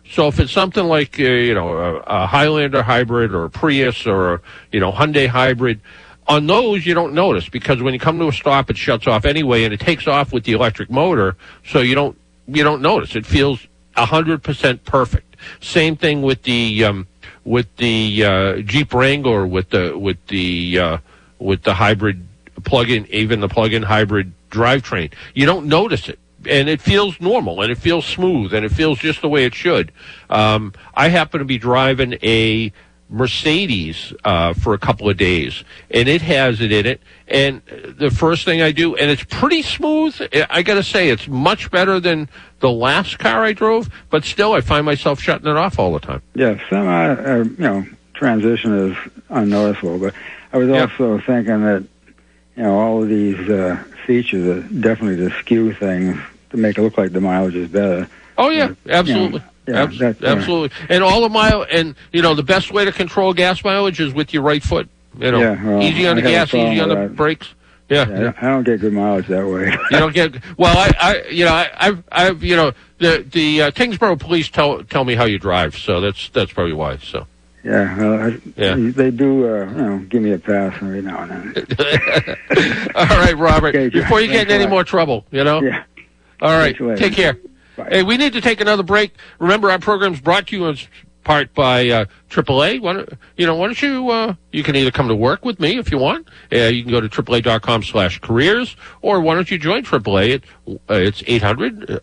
So 0.09 0.27
if 0.29 0.39
it's 0.39 0.51
something 0.53 0.85
like 0.85 1.19
uh, 1.19 1.23
you 1.23 1.53
know 1.53 1.77
a, 1.77 1.95
a 1.99 2.27
Highlander 2.27 2.81
hybrid 2.81 3.33
or 3.33 3.43
a 3.45 3.49
Prius 3.49 4.07
or 4.07 4.35
a, 4.35 4.41
you 4.71 4.79
know 4.79 4.91
Hyundai 4.91 5.27
hybrid, 5.27 5.81
on 6.27 6.47
those 6.47 6.85
you 6.85 6.93
don't 6.93 7.13
notice 7.13 7.49
because 7.49 7.81
when 7.81 7.93
you 7.93 7.99
come 7.99 8.17
to 8.19 8.27
a 8.27 8.31
stop, 8.33 8.69
it 8.69 8.77
shuts 8.77 9.05
off 9.07 9.25
anyway, 9.25 9.65
and 9.65 9.73
it 9.73 9.79
takes 9.81 10.07
off 10.07 10.31
with 10.31 10.45
the 10.45 10.53
electric 10.53 10.89
motor, 10.89 11.35
so 11.65 11.79
you 11.81 11.93
don't 11.95 12.17
you 12.47 12.63
don't 12.63 12.81
notice. 12.81 13.15
It 13.15 13.25
feels 13.25 13.67
hundred 13.95 14.43
percent 14.43 14.85
perfect. 14.85 15.35
Same 15.59 15.97
thing 15.97 16.21
with 16.21 16.43
the 16.43 16.85
um, 16.85 17.07
with 17.43 17.75
the 17.75 18.23
uh, 18.23 18.57
Jeep 18.61 18.93
Wrangler 18.93 19.45
with 19.45 19.71
the 19.71 19.97
with 19.97 20.25
the 20.27 20.79
uh, 20.79 20.97
with 21.39 21.63
the 21.63 21.73
hybrid 21.73 22.26
plug-in, 22.67 23.05
even 23.07 23.39
the 23.39 23.47
plug-in 23.49 23.83
hybrid 23.83 24.31
drivetrain. 24.51 25.11
You 25.33 25.45
don't 25.45 25.65
notice 25.67 26.09
it, 26.09 26.19
and 26.47 26.69
it 26.69 26.81
feels 26.81 27.19
normal, 27.19 27.61
and 27.61 27.71
it 27.71 27.77
feels 27.77 28.05
smooth, 28.05 28.53
and 28.53 28.65
it 28.65 28.71
feels 28.71 28.99
just 28.99 29.21
the 29.21 29.29
way 29.29 29.45
it 29.45 29.55
should. 29.55 29.91
Um, 30.29 30.73
I 30.93 31.07
happen 31.09 31.39
to 31.39 31.45
be 31.45 31.57
driving 31.57 32.17
a 32.21 32.71
Mercedes 33.09 34.13
uh, 34.25 34.53
for 34.53 34.73
a 34.73 34.77
couple 34.77 35.09
of 35.09 35.15
days, 35.17 35.63
and 35.89 36.07
it 36.09 36.21
has 36.21 36.59
it 36.61 36.71
in 36.71 36.85
it. 36.85 37.01
And 37.27 37.61
the 37.97 38.09
first 38.11 38.43
thing 38.45 38.61
I 38.61 38.71
do, 38.71 38.95
and 38.95 39.09
it's 39.09 39.23
pretty 39.23 39.61
smooth. 39.61 40.15
I 40.49 40.61
got 40.61 40.75
to 40.75 40.83
say, 40.83 41.09
it's 41.09 41.27
much 41.27 41.71
better 41.71 41.99
than 41.99 42.29
the 42.59 42.69
last 42.69 43.17
car 43.19 43.43
I 43.43 43.53
drove, 43.53 43.89
but 44.09 44.25
still, 44.25 44.53
I 44.53 44.61
find 44.61 44.85
myself 44.85 45.21
shutting 45.21 45.47
it 45.49 45.55
off 45.57 45.79
all 45.79 45.93
the 45.93 45.99
time. 45.99 46.21
Yeah, 46.35 46.59
some 46.69 46.87
uh, 46.87 47.43
you 47.43 47.55
know 47.57 47.85
transition 48.13 48.73
is 48.91 48.97
unnoticeable, 49.29 49.99
but 49.99 50.13
I 50.51 50.57
was 50.57 50.67
Yeah. 50.69 50.81
also 50.81 51.19
thinking 51.19 51.63
that 51.63 51.83
you 52.57 52.63
know 52.63 52.77
all 52.77 53.03
of 53.03 53.09
these 53.09 53.37
uh, 53.49 53.81
features 54.05 54.45
are 54.47 54.61
definitely 54.79 55.17
to 55.29 55.35
skew 55.39 55.73
things 55.73 56.19
to 56.49 56.57
make 56.57 56.77
it 56.77 56.81
look 56.81 56.97
like 56.97 57.11
the 57.13 57.21
mileage 57.21 57.55
is 57.55 57.69
better. 57.69 58.09
Oh 58.37 58.49
yeah, 58.49 58.67
You 58.69 58.69
know, 58.69 58.93
absolutely. 58.99 59.43
Yeah, 59.67 59.83
Abs- 59.83 59.99
that's 59.99 60.21
right. 60.21 60.31
absolutely. 60.37 60.77
And 60.89 61.03
all 61.03 61.21
the 61.21 61.29
mile, 61.29 61.65
and 61.69 61.95
you 62.13 62.21
know, 62.21 62.33
the 62.35 62.43
best 62.43 62.71
way 62.71 62.85
to 62.85 62.91
control 62.91 63.33
gas 63.33 63.63
mileage 63.63 63.99
is 63.99 64.13
with 64.13 64.33
your 64.33 64.43
right 64.43 64.63
foot. 64.63 64.87
You 65.19 65.31
know, 65.31 65.39
Yeah, 65.39 65.63
well, 65.63 65.81
easy 65.83 66.07
on 66.07 66.15
the 66.15 66.21
gas, 66.21 66.53
easy 66.53 66.79
on 66.79 66.89
the 66.89 66.95
that. 66.95 67.15
brakes. 67.15 67.53
Yeah. 67.89 68.07
Yeah, 68.09 68.33
I 68.41 68.47
don't 68.47 68.63
get 68.63 68.81
good 68.81 68.93
mileage 68.93 69.27
that 69.27 69.47
way. 69.47 69.71
You 69.91 69.97
don't 69.99 70.13
get 70.13 70.35
well. 70.57 70.77
I, 70.77 70.91
I 70.99 71.29
you 71.29 71.45
know, 71.45 71.53
I, 71.53 71.69
I've, 71.77 72.03
I've, 72.11 72.43
you 72.43 72.55
know, 72.55 72.71
the 72.99 73.25
the 73.29 73.61
uh, 73.63 73.71
Tyngsborough 73.71 74.17
police 74.17 74.49
tell 74.49 74.83
tell 74.83 75.03
me 75.05 75.15
how 75.15 75.23
you 75.25 75.39
drive, 75.39 75.75
so 75.77 75.99
that's 76.01 76.29
that's 76.29 76.51
probably 76.51 76.73
why. 76.73 76.97
So 76.97 77.27
yeah, 77.67 77.97
well, 77.97 78.21
I, 78.21 78.37
Yeah. 78.55 78.75
they 78.77 79.11
do, 79.11 79.45
uh, 79.47 79.65
you 79.65 79.75
know, 79.75 79.97
give 79.99 80.21
me 80.21 80.31
a 80.31 80.39
pass 80.39 80.73
every 80.81 81.01
now 81.01 81.23
and 81.23 81.53
then. 81.53 82.37
all 82.95 83.05
right, 83.05 83.37
Robert. 83.37 83.75
Okay, 83.75 83.89
before 83.89 84.21
you 84.21 84.27
get 84.27 84.47
in 84.49 84.53
any 84.59 84.67
more 84.67 84.83
trouble, 84.83 85.25
you 85.31 85.43
know. 85.43 85.61
Yeah. 85.61 85.83
All 86.41 86.51
right. 86.51 86.75
Thanks 86.77 86.79
a 86.79 86.83
lot. 86.83 86.97
Take 86.97 87.13
care. 87.13 87.37
Bye. 87.75 87.87
Hey, 87.91 88.03
we 88.03 88.17
need 88.17 88.33
to 88.33 88.41
take 88.41 88.61
another 88.61 88.83
break. 88.83 89.13
Remember, 89.39 89.69
our 89.69 89.79
program's 89.79 90.19
brought 90.21 90.47
to 90.47 90.55
you 90.55 90.67
in 90.67 90.77
part 91.23 91.53
by 91.53 91.89
uh, 91.89 92.05
AAA. 92.29 92.79
Why 92.81 92.93
don't, 92.93 93.09
you 93.35 93.45
know, 93.45 93.55
why 93.55 93.65
don't 93.65 93.81
you? 93.81 94.09
Uh, 94.09 94.33
you 94.51 94.63
can 94.63 94.75
either 94.75 94.91
come 94.91 95.07
to 95.09 95.15
work 95.15 95.43
with 95.43 95.59
me 95.59 95.77
if 95.77 95.91
you 95.91 95.97
want. 95.97 96.27
Uh, 96.51 96.57
you 96.67 96.83
can 96.83 96.91
go 96.91 97.01
to 97.01 97.09
AAA.com 97.09 97.83
slash 97.83 98.19
careers, 98.19 98.75
or 99.01 99.19
why 99.19 99.35
don't 99.35 99.51
you 99.51 99.57
join 99.57 99.83
AAA? 99.83 100.29
It, 100.29 100.43
uh, 100.67 100.93
it's 100.93 101.21
eight 101.27 101.43
hundred. 101.43 101.99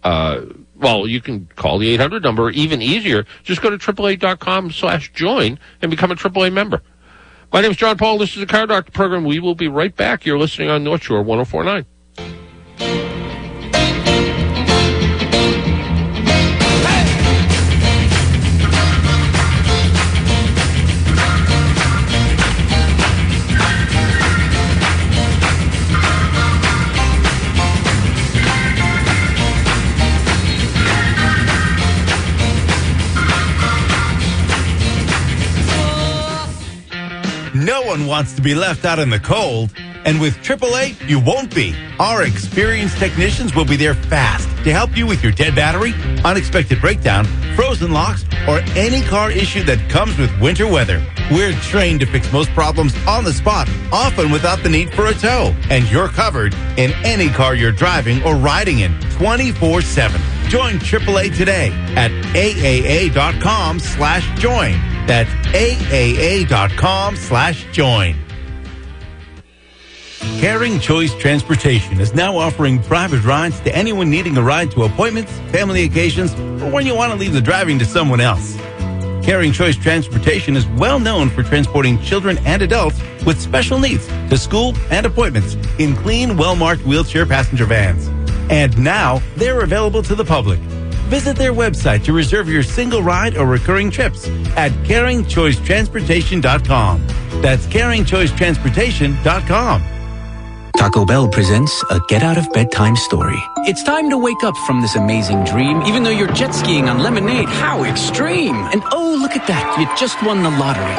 Well, 0.84 1.06
you 1.06 1.22
can 1.22 1.46
call 1.56 1.78
the 1.78 1.88
eight 1.88 1.98
hundred 1.98 2.22
number. 2.22 2.50
Even 2.50 2.82
easier, 2.82 3.24
just 3.42 3.62
go 3.62 3.70
to 3.70 3.78
AAA.com 3.78 4.70
slash 4.70 5.10
join 5.14 5.58
and 5.80 5.90
become 5.90 6.10
a 6.10 6.14
AAA 6.14 6.52
member. 6.52 6.82
My 7.54 7.62
name 7.62 7.70
is 7.70 7.78
John 7.78 7.96
Paul. 7.96 8.18
This 8.18 8.34
is 8.34 8.40
the 8.40 8.46
Car 8.46 8.66
Doctor 8.66 8.92
program. 8.92 9.24
We 9.24 9.38
will 9.38 9.54
be 9.54 9.66
right 9.66 9.96
back. 9.96 10.26
You're 10.26 10.38
listening 10.38 10.68
on 10.68 10.84
North 10.84 11.04
Shore 11.04 11.22
1049. 11.22 11.86
One 37.94 38.06
wants 38.08 38.32
to 38.32 38.42
be 38.42 38.56
left 38.56 38.84
out 38.84 38.98
in 38.98 39.08
the 39.08 39.20
cold. 39.20 39.70
And 40.04 40.20
with 40.20 40.34
AAA, 40.38 41.08
you 41.08 41.20
won't 41.20 41.54
be. 41.54 41.76
Our 42.00 42.24
experienced 42.24 42.98
technicians 42.98 43.54
will 43.54 43.64
be 43.64 43.76
there 43.76 43.94
fast 43.94 44.48
to 44.64 44.72
help 44.72 44.96
you 44.96 45.06
with 45.06 45.22
your 45.22 45.30
dead 45.30 45.54
battery, 45.54 45.94
unexpected 46.24 46.80
breakdown, 46.80 47.24
frozen 47.54 47.92
locks, 47.92 48.24
or 48.48 48.58
any 48.74 49.00
car 49.02 49.30
issue 49.30 49.62
that 49.64 49.78
comes 49.88 50.18
with 50.18 50.32
winter 50.40 50.66
weather. 50.66 51.00
We're 51.30 51.52
trained 51.70 52.00
to 52.00 52.06
fix 52.06 52.32
most 52.32 52.50
problems 52.50 52.94
on 53.06 53.22
the 53.22 53.32
spot, 53.32 53.68
often 53.92 54.32
without 54.32 54.60
the 54.64 54.70
need 54.70 54.92
for 54.92 55.06
a 55.06 55.14
tow. 55.14 55.54
And 55.70 55.88
you're 55.88 56.08
covered 56.08 56.52
in 56.76 56.90
any 57.04 57.28
car 57.28 57.54
you're 57.54 57.70
driving 57.70 58.24
or 58.24 58.34
riding 58.34 58.80
in 58.80 58.98
24 59.12 59.82
7. 59.82 60.20
Join 60.54 60.74
AAA 60.74 61.36
today 61.36 61.72
at 61.96 62.12
AAA.com 62.32 63.80
slash 63.80 64.38
join. 64.38 64.74
That's 65.04 65.28
AAA.com 65.48 67.16
slash 67.16 67.66
join. 67.72 68.14
Caring 70.38 70.78
Choice 70.78 71.12
Transportation 71.16 72.00
is 72.00 72.14
now 72.14 72.36
offering 72.36 72.80
private 72.84 73.24
rides 73.24 73.58
to 73.62 73.74
anyone 73.74 74.08
needing 74.08 74.36
a 74.36 74.42
ride 74.42 74.70
to 74.70 74.84
appointments, 74.84 75.32
family 75.50 75.82
occasions, 75.82 76.32
or 76.62 76.70
when 76.70 76.86
you 76.86 76.94
want 76.94 77.10
to 77.10 77.18
leave 77.18 77.32
the 77.32 77.40
driving 77.40 77.76
to 77.80 77.84
someone 77.84 78.20
else. 78.20 78.56
Caring 79.24 79.50
Choice 79.50 79.76
Transportation 79.76 80.54
is 80.54 80.68
well 80.68 81.00
known 81.00 81.30
for 81.30 81.42
transporting 81.42 82.00
children 82.00 82.38
and 82.44 82.62
adults 82.62 83.00
with 83.26 83.40
special 83.40 83.80
needs 83.80 84.06
to 84.06 84.38
school 84.38 84.72
and 84.92 85.04
appointments 85.04 85.56
in 85.80 85.96
clean, 85.96 86.36
well 86.36 86.54
marked 86.54 86.86
wheelchair 86.86 87.26
passenger 87.26 87.66
vans. 87.66 88.08
And 88.50 88.76
now 88.78 89.22
they're 89.36 89.62
available 89.62 90.02
to 90.02 90.14
the 90.14 90.24
public. 90.24 90.60
Visit 91.08 91.36
their 91.36 91.52
website 91.52 92.04
to 92.04 92.12
reserve 92.12 92.48
your 92.48 92.62
single 92.62 93.02
ride 93.02 93.36
or 93.36 93.46
recurring 93.46 93.90
trips 93.90 94.28
at 94.56 94.70
caringchoicetransportation.com. 94.84 97.06
That's 97.42 97.66
caringchoicetransportation.com. 97.66 99.82
Taco 100.78 101.04
Bell 101.04 101.28
presents 101.28 101.82
a 101.90 102.00
get 102.08 102.22
out 102.22 102.36
of 102.36 102.50
bedtime 102.52 102.96
story. 102.96 103.38
It's 103.58 103.82
time 103.84 104.10
to 104.10 104.18
wake 104.18 104.42
up 104.42 104.56
from 104.66 104.82
this 104.82 104.96
amazing 104.96 105.44
dream, 105.44 105.80
even 105.82 106.02
though 106.02 106.10
you're 106.10 106.32
jet 106.32 106.52
skiing 106.52 106.88
on 106.88 106.98
lemonade. 106.98 107.48
How 107.48 107.84
extreme! 107.84 108.56
And 108.56 108.82
oh, 108.92 109.16
look 109.20 109.36
at 109.36 109.46
that. 109.46 109.78
You 109.78 109.86
just 109.96 110.22
won 110.22 110.42
the 110.42 110.50
lottery. 110.50 110.94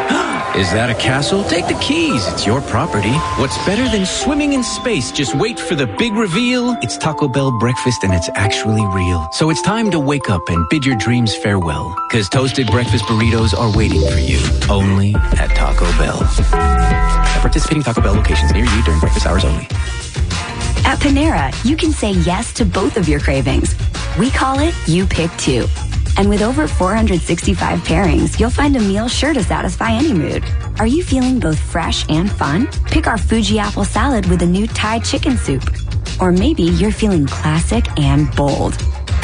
Is 0.59 0.71
that 0.71 0.89
a 0.89 0.95
castle? 0.95 1.43
Take 1.43 1.67
the 1.67 1.77
keys. 1.81 2.25
It's 2.29 2.45
your 2.45 2.61
property. 2.61 3.11
What's 3.37 3.57
better 3.65 3.83
than 3.89 4.05
swimming 4.05 4.53
in 4.53 4.63
space? 4.63 5.11
Just 5.11 5.35
wait 5.35 5.59
for 5.59 5.75
the 5.75 5.85
big 5.85 6.13
reveal. 6.13 6.77
It's 6.81 6.97
Taco 6.97 7.27
Bell 7.27 7.51
breakfast 7.59 8.03
and 8.05 8.13
it's 8.13 8.29
actually 8.35 8.85
real. 8.87 9.27
So 9.33 9.49
it's 9.49 9.61
time 9.61 9.91
to 9.91 9.99
wake 9.99 10.29
up 10.29 10.41
and 10.47 10.65
bid 10.69 10.85
your 10.85 10.95
dreams 10.95 11.35
farewell. 11.35 11.93
Cause 12.09 12.29
toasted 12.29 12.67
breakfast 12.67 13.03
burritos 13.05 13.53
are 13.53 13.75
waiting 13.75 14.01
for 14.09 14.19
you. 14.19 14.39
Only 14.69 15.13
at 15.37 15.49
Taco 15.55 15.85
Bell. 15.97 16.19
At 17.45 17.51
participating 17.51 17.83
Taco 17.83 18.01
Bell 18.01 18.15
locations 18.15 18.51
near 18.53 18.65
you 18.65 18.83
during 18.83 18.99
breakfast 18.99 19.27
hours 19.27 19.45
only. 19.45 19.65
At 20.83 20.97
Panera, 20.97 21.53
you 21.63 21.77
can 21.77 21.91
say 21.91 22.13
yes 22.13 22.51
to 22.53 22.65
both 22.65 22.97
of 22.97 23.07
your 23.07 23.19
cravings. 23.19 23.75
We 24.17 24.31
call 24.31 24.57
it 24.57 24.73
You 24.87 25.05
Pick 25.05 25.29
Two. 25.37 25.67
And 26.17 26.27
with 26.27 26.41
over 26.41 26.67
465 26.67 27.81
pairings, 27.81 28.39
you'll 28.39 28.49
find 28.49 28.75
a 28.75 28.79
meal 28.79 29.07
sure 29.07 29.31
to 29.31 29.43
satisfy 29.43 29.91
any 29.91 30.11
mood. 30.11 30.43
Are 30.79 30.87
you 30.87 31.03
feeling 31.03 31.39
both 31.39 31.59
fresh 31.59 32.03
and 32.09 32.31
fun? 32.31 32.65
Pick 32.85 33.05
our 33.05 33.17
Fuji 33.19 33.59
apple 33.59 33.85
salad 33.85 34.25
with 34.25 34.41
a 34.41 34.47
new 34.47 34.65
Thai 34.65 34.97
chicken 34.99 35.37
soup. 35.37 35.63
Or 36.19 36.31
maybe 36.31 36.63
you're 36.63 36.91
feeling 36.91 37.27
classic 37.27 37.85
and 37.99 38.35
bold. 38.35 38.73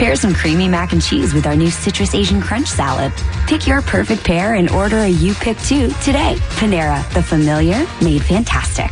Pair 0.02 0.16
some 0.16 0.34
creamy 0.34 0.68
mac 0.68 0.94
and 0.94 1.00
cheese 1.00 1.32
with 1.32 1.46
our 1.46 1.56
new 1.56 1.70
citrus 1.70 2.16
Asian 2.16 2.42
crunch 2.42 2.66
salad. 2.66 3.14
Pick 3.46 3.68
your 3.68 3.84
perfect 3.84 4.24
pair 4.24 4.56
and 4.56 4.68
order 4.72 4.98
a 4.98 5.08
You 5.08 5.36
Pick 5.36 5.60
Two 5.60 5.90
today. 6.02 6.38
Panera, 6.58 7.08
the 7.14 7.22
familiar 7.22 7.86
made 8.02 8.24
fantastic. 8.24 8.90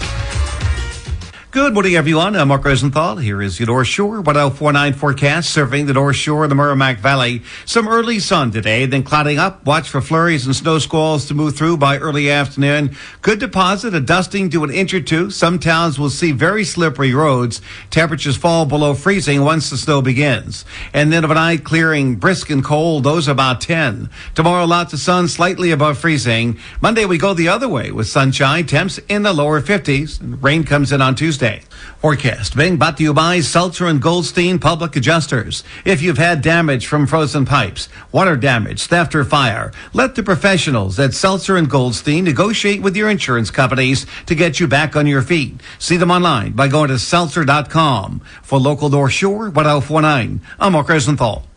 Good 1.52 1.74
morning, 1.74 1.96
everyone. 1.96 2.36
I'm 2.36 2.50
Mark 2.50 2.64
Rosenthal. 2.64 3.16
Here 3.16 3.42
is 3.42 3.60
your 3.60 3.66
North 3.66 3.88
Shore 3.88 4.22
1049 4.22 4.94
forecast 4.94 5.50
serving 5.50 5.88
the 5.88 5.94
North 5.94 6.16
Shore 6.16 6.44
of 6.44 6.50
the 6.50 6.56
Merrimack 6.56 7.00
Valley. 7.00 7.42
Some 7.66 7.88
early 7.88 8.20
sun 8.20 8.52
today, 8.52 8.86
then 8.86 9.02
clouding 9.02 9.40
up. 9.40 9.66
Watch 9.66 9.90
for 9.90 10.00
flurries 10.00 10.46
and 10.46 10.56
snow 10.56 10.78
squalls 10.78 11.26
to 11.26 11.34
move 11.34 11.58
through 11.58 11.78
by 11.78 11.98
early 11.98 12.30
afternoon. 12.30 12.96
Could 13.24 13.40
deposit 13.40 13.96
a 13.96 14.00
dusting 14.00 14.52
to 14.52 14.64
an 14.64 14.70
inch 14.70 14.94
or 14.94 15.02
two. 15.02 15.32
Some 15.32 15.58
towns 15.58 15.98
will 15.98 16.12
see 16.12 16.34
very 16.34 16.64
slippery 16.64 17.16
roads. 17.16 17.62
Temperatures 17.90 18.38
fall 18.38 18.68
below 18.68 18.94
freezing 18.94 19.44
once 19.44 19.72
the 19.72 19.78
snow 19.78 20.04
begins. 20.04 20.66
And 20.94 21.12
then 21.12 21.26
overnight 21.26 21.64
clearing, 21.64 22.18
brisk 22.18 22.52
and 22.52 22.64
cold. 22.64 23.04
Those 23.04 23.28
about 23.28 23.60
10. 23.60 24.12
Tomorrow, 24.36 24.66
lots 24.66 24.94
of 24.94 25.00
sun, 25.00 25.28
slightly 25.28 25.72
above 25.72 25.98
freezing. 25.98 26.60
Monday, 26.80 27.06
we 27.06 27.18
go 27.18 27.34
the 27.34 27.48
other 27.48 27.68
way 27.68 27.90
with 27.90 28.06
sunshine, 28.06 28.68
temps 28.68 29.00
in 29.10 29.24
the 29.24 29.34
lower 29.34 29.60
50s. 29.60 30.20
Rain 30.44 30.64
comes 30.64 30.92
in 30.92 31.02
on 31.02 31.16
Tuesday. 31.16 31.39
Forecast 31.40 32.56
being 32.56 32.78
brought 32.78 32.98
to 32.98 33.04
you 33.04 33.14
by 33.14 33.40
Seltzer 33.40 33.88
and 33.88 34.02
Goldstein 34.02 34.60
Public 34.60 34.96
Adjusters. 34.96 35.64
If 35.86 36.02
you've 36.02 36.18
had 36.18 36.42
damage 36.42 36.88
from 36.88 37.08
frozen 37.08 37.46
pipes, 37.46 37.90
water 38.12 38.36
damage, 38.36 38.86
theft 38.86 39.16
or 39.16 39.24
fire, 39.24 39.72
let 39.94 40.16
the 40.16 40.24
professionals 40.24 41.00
at 41.00 41.14
Seltzer 41.14 41.58
and 41.58 41.70
Goldstein 41.70 42.24
negotiate 42.24 42.82
with 42.82 42.96
your 42.96 43.10
insurance 43.10 43.52
companies 43.52 44.06
to 44.26 44.36
get 44.36 44.60
you 44.60 44.68
back 44.68 44.96
on 44.96 45.08
your 45.08 45.22
feet. 45.22 45.62
See 45.78 45.98
them 45.98 46.12
online 46.12 46.52
by 46.54 46.68
going 46.68 46.90
to 46.90 47.00
seltzer.com. 47.00 48.20
For 48.44 48.60
local 48.60 48.90
North 48.90 49.14
Shore 49.14 49.50
1049, 49.50 50.42
I'm 50.60 50.74
Mark 50.74 50.90
Rosenthal. 50.90 51.49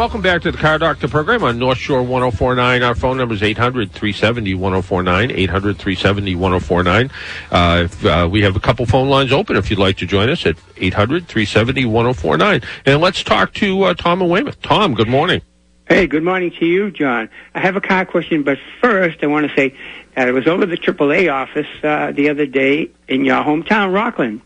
Welcome 0.00 0.22
back 0.22 0.40
to 0.40 0.50
the 0.50 0.56
Car 0.56 0.78
Doctor 0.78 1.08
program 1.08 1.44
on 1.44 1.58
North 1.58 1.76
Shore 1.76 2.02
1049. 2.02 2.82
Our 2.82 2.94
phone 2.94 3.18
number 3.18 3.34
is 3.34 3.42
800 3.42 3.92
370 3.92 4.54
1049. 4.54 5.30
800 5.30 5.76
370 5.76 6.34
1049. 6.36 7.10
Uh, 7.52 7.88
uh, 8.08 8.26
we 8.26 8.40
have 8.40 8.56
a 8.56 8.60
couple 8.60 8.86
phone 8.86 9.10
lines 9.10 9.30
open 9.30 9.56
if 9.56 9.68
you'd 9.68 9.78
like 9.78 9.98
to 9.98 10.06
join 10.06 10.30
us 10.30 10.46
at 10.46 10.56
800 10.78 11.28
370 11.28 11.84
1049. 11.84 12.62
And 12.86 13.02
let's 13.02 13.22
talk 13.22 13.52
to 13.54 13.82
uh, 13.82 13.92
Tom 13.92 14.22
and 14.22 14.30
Weymouth. 14.30 14.62
Tom, 14.62 14.94
good 14.94 15.06
morning. 15.08 15.42
Hey, 15.86 16.06
good 16.06 16.22
morning 16.24 16.50
to 16.58 16.64
you, 16.64 16.90
John. 16.90 17.28
I 17.54 17.60
have 17.60 17.76
a 17.76 17.82
car 17.82 18.06
question, 18.06 18.42
but 18.42 18.56
first 18.80 19.18
I 19.22 19.26
want 19.26 19.50
to 19.50 19.54
say 19.54 19.76
that 20.16 20.28
I 20.28 20.30
was 20.30 20.46
over 20.46 20.64
the 20.64 20.78
AAA 20.78 21.30
office 21.30 21.66
uh, 21.84 22.12
the 22.12 22.30
other 22.30 22.46
day 22.46 22.90
in 23.06 23.26
your 23.26 23.44
hometown, 23.44 23.92
Rockland. 23.92 24.40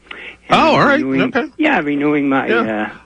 Oh, 0.51 0.57
all 0.75 0.79
right. 0.81 0.95
renewing- 1.01 1.33
Okay. 1.37 1.53
Yeah, 1.59 1.79
renewing 1.79 2.29
my. 2.29 2.49
Yeah. 2.49 2.93
Uh, 2.93 2.99